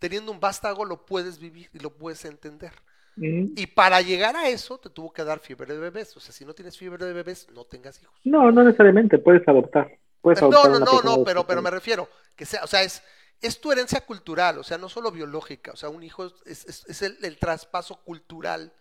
[0.00, 2.72] teniendo un vástago lo puedes vivir y lo puedes entender.
[3.14, 6.16] Y para llegar a eso te tuvo que dar fiebre de bebés.
[6.16, 8.14] O sea, si no tienes fiebre de bebés, no tengas hijos.
[8.24, 9.96] No, no necesariamente, puedes adoptar.
[10.20, 13.02] Puedes no, no, no, no, pero, pero me refiero, que sea, o sea, es,
[13.40, 16.84] es tu herencia cultural, o sea, no solo biológica, o sea, un hijo es, es,
[16.88, 18.72] es el, el, traspaso cultural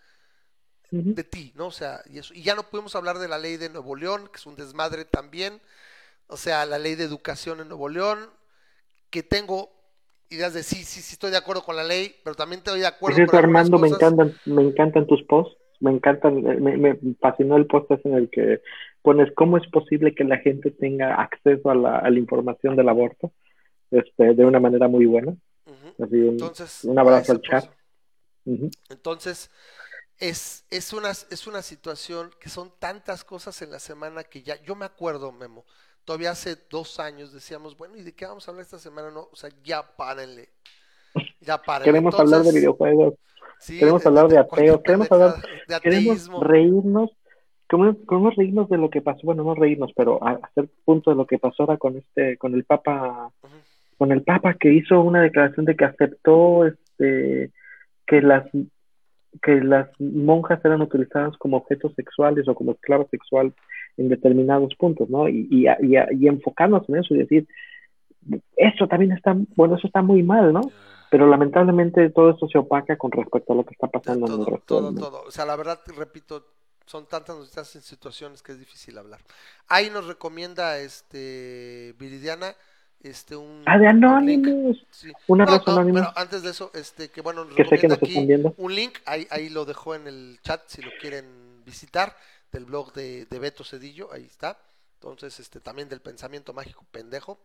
[0.89, 1.67] de ti, ¿no?
[1.67, 4.29] O sea, y, eso, y ya no pudimos hablar de la ley de Nuevo León,
[4.31, 5.59] que es un desmadre también,
[6.27, 8.19] o sea, la ley de educación en Nuevo León,
[9.09, 9.69] que tengo
[10.29, 12.87] ideas de sí, sí, sí estoy de acuerdo con la ley, pero también estoy de
[12.87, 17.67] acuerdo con Armando, me encantan, me encantan tus posts, me encantan, me, me fascinó el
[17.67, 18.61] post en el que
[19.01, 22.89] pones cómo es posible que la gente tenga acceso a la, a la información del
[22.89, 23.31] aborto
[23.91, 25.35] este, de una manera muy buena.
[25.99, 27.69] Así un, Entonces, un abrazo al chat.
[28.89, 29.49] Entonces,
[30.19, 34.61] es, es, una, es una situación que son tantas cosas en la semana que ya,
[34.63, 35.65] yo me acuerdo, Memo,
[36.05, 39.11] todavía hace dos años decíamos, bueno, ¿y de qué vamos a hablar esta semana?
[39.11, 40.49] No, o sea, ya párenle.
[41.41, 41.91] Ya párenle.
[41.91, 43.15] Queremos hablar de videojuegos.
[43.67, 45.35] queremos hablar de, ateo, queremos hablar,
[45.67, 47.11] de queremos reírnos,
[47.67, 51.39] queremos, reírnos de lo que pasó, bueno, no reírnos, pero hacer punto de lo que
[51.39, 53.31] pasó ahora con este, con el Papa,
[53.97, 57.51] con el Papa que hizo una declaración de que aceptó este
[58.05, 58.45] que las
[59.41, 63.53] que las monjas eran utilizadas como objetos sexuales o como esclavos sexuales
[63.97, 65.27] en determinados puntos, ¿no?
[65.27, 67.47] Y, y, y, enfocarnos en eso y decir,
[68.55, 70.61] eso también está, bueno, eso está muy mal, ¿no?
[71.09, 74.53] Pero lamentablemente todo esto se opaca con respecto a lo que está pasando todo, en
[74.53, 75.23] el Todo, todo.
[75.27, 76.45] O sea, la verdad, repito,
[76.85, 79.19] son tantas situaciones que es difícil hablar.
[79.67, 82.55] Ahí nos recomienda este Viridiana
[83.01, 84.85] este un ah de Anonymous
[85.27, 85.45] un
[85.93, 88.27] pero antes de eso este que bueno que sé que nos aquí
[88.57, 92.15] un link ahí, ahí lo dejó en el chat si lo quieren visitar
[92.51, 94.59] del blog de, de Beto Cedillo, ahí está.
[94.95, 97.39] Entonces, este también del pensamiento mágico pendejo,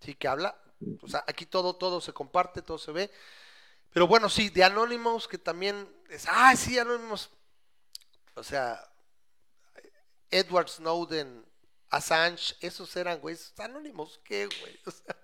[0.00, 0.56] sí que habla.
[1.00, 3.10] O sea, aquí todo, todo se comparte, todo se ve.
[3.92, 7.30] Pero bueno, sí, de Anonymous, que también es, ah, sí, Anonymous.
[8.34, 8.80] O sea,
[10.30, 11.44] Edward Snowden,
[11.96, 14.80] Assange, esos eran, güey, Anonymous, ¿qué, güey?
[14.86, 15.16] O sea,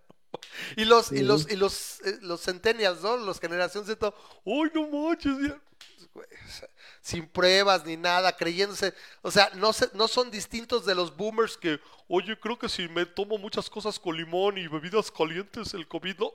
[0.76, 3.16] y los, y los, y los, eh, los centennials, ¿no?
[3.16, 4.14] Los generación Z,
[4.46, 5.36] ¡ay, no manches!
[6.14, 6.68] Güey, o sea,
[7.00, 11.56] sin pruebas ni nada, creyéndose, o sea, no, se, no son distintos de los boomers
[11.56, 15.88] que, oye, creo que si me tomo muchas cosas con limón y bebidas calientes, el
[15.88, 16.32] COVID, no,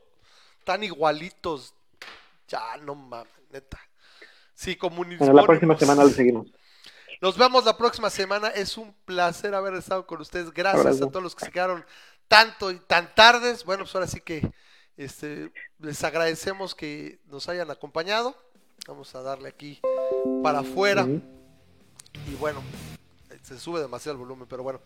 [0.65, 1.73] tan igualitos,
[2.47, 3.79] ya no mames, neta.
[4.53, 5.31] Sí, comunismo.
[5.33, 6.47] la próxima semana le seguimos.
[7.25, 8.49] Nos vemos la próxima semana.
[8.49, 10.53] Es un placer haber estado con ustedes.
[10.53, 11.83] Gracias a todos los que se quedaron
[12.27, 13.65] tanto y tan tardes.
[13.65, 14.47] Bueno, pues ahora sí que
[14.95, 18.37] este, les agradecemos que nos hayan acompañado.
[18.87, 19.81] Vamos a darle aquí
[20.43, 21.07] para afuera.
[22.27, 22.61] Y bueno,
[23.41, 24.79] se sube demasiado el volumen, pero bueno.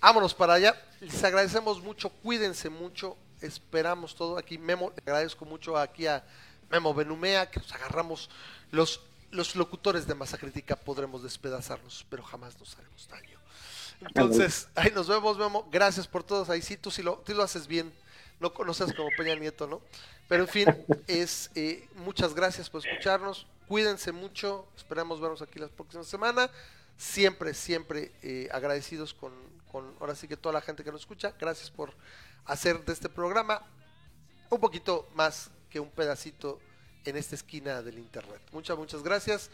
[0.00, 0.82] Vámonos para allá.
[1.00, 3.14] Les agradecemos mucho, cuídense mucho.
[3.42, 4.56] Esperamos todo aquí.
[4.56, 6.24] Memo, le agradezco mucho aquí a
[6.70, 8.30] Memo Benumea, que nos agarramos
[8.70, 9.02] los,
[9.34, 10.76] los locutores de masa crítica.
[10.76, 13.38] Podremos despedazarnos, pero jamás nos haremos daño.
[14.00, 15.68] Entonces, ahí nos vemos, Memo.
[15.70, 16.48] Gracias por todos.
[16.50, 17.92] Ahí sí, tú sí lo, tú lo haces bien.
[18.40, 19.80] No conoces como Peña Nieto, ¿no?
[20.28, 20.68] Pero en fin,
[21.06, 23.46] es eh, muchas gracias por escucharnos.
[23.66, 24.66] Cuídense mucho.
[24.76, 26.48] Esperamos vernos aquí la próxima semana.
[26.96, 29.32] Siempre, siempre eh, agradecidos con,
[29.72, 31.34] con, ahora sí que toda la gente que nos escucha.
[31.40, 31.92] Gracias por
[32.44, 33.62] hacer de este programa
[34.48, 36.60] un poquito más que un pedacito
[37.04, 38.40] en esta esquina del internet.
[38.52, 39.50] Muchas, muchas gracias.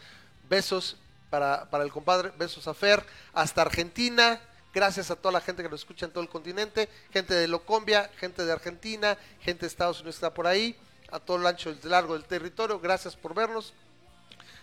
[0.49, 0.97] Besos
[1.29, 2.31] para, para el compadre.
[2.37, 3.03] Besos a Fer.
[3.33, 4.39] Hasta Argentina.
[4.73, 8.09] Gracias a toda la gente que nos escucha en todo el continente, gente de Locombia,
[8.17, 10.77] gente de Argentina, gente de Estados Unidos que está por ahí,
[11.11, 12.79] a todo el ancho y largo del territorio.
[12.79, 13.73] Gracias por vernos.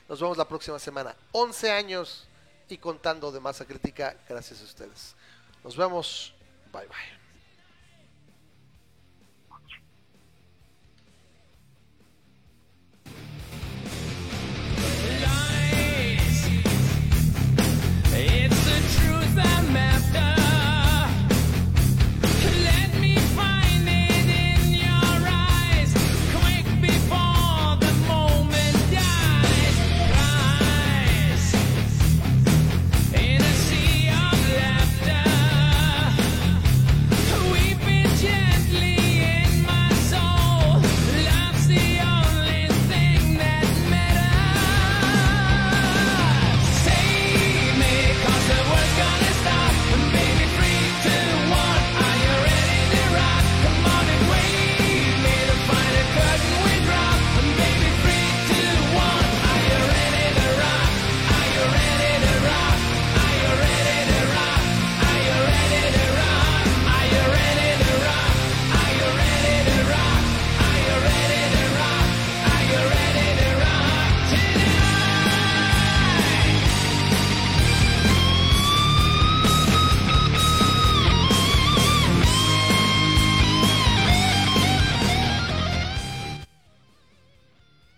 [0.08, 1.14] Nos vemos la próxima semana.
[1.32, 2.26] 11 años
[2.70, 5.14] y contando de masa crítica gracias a ustedes.
[5.62, 6.34] Nos vemos.
[6.72, 7.17] Bye bye.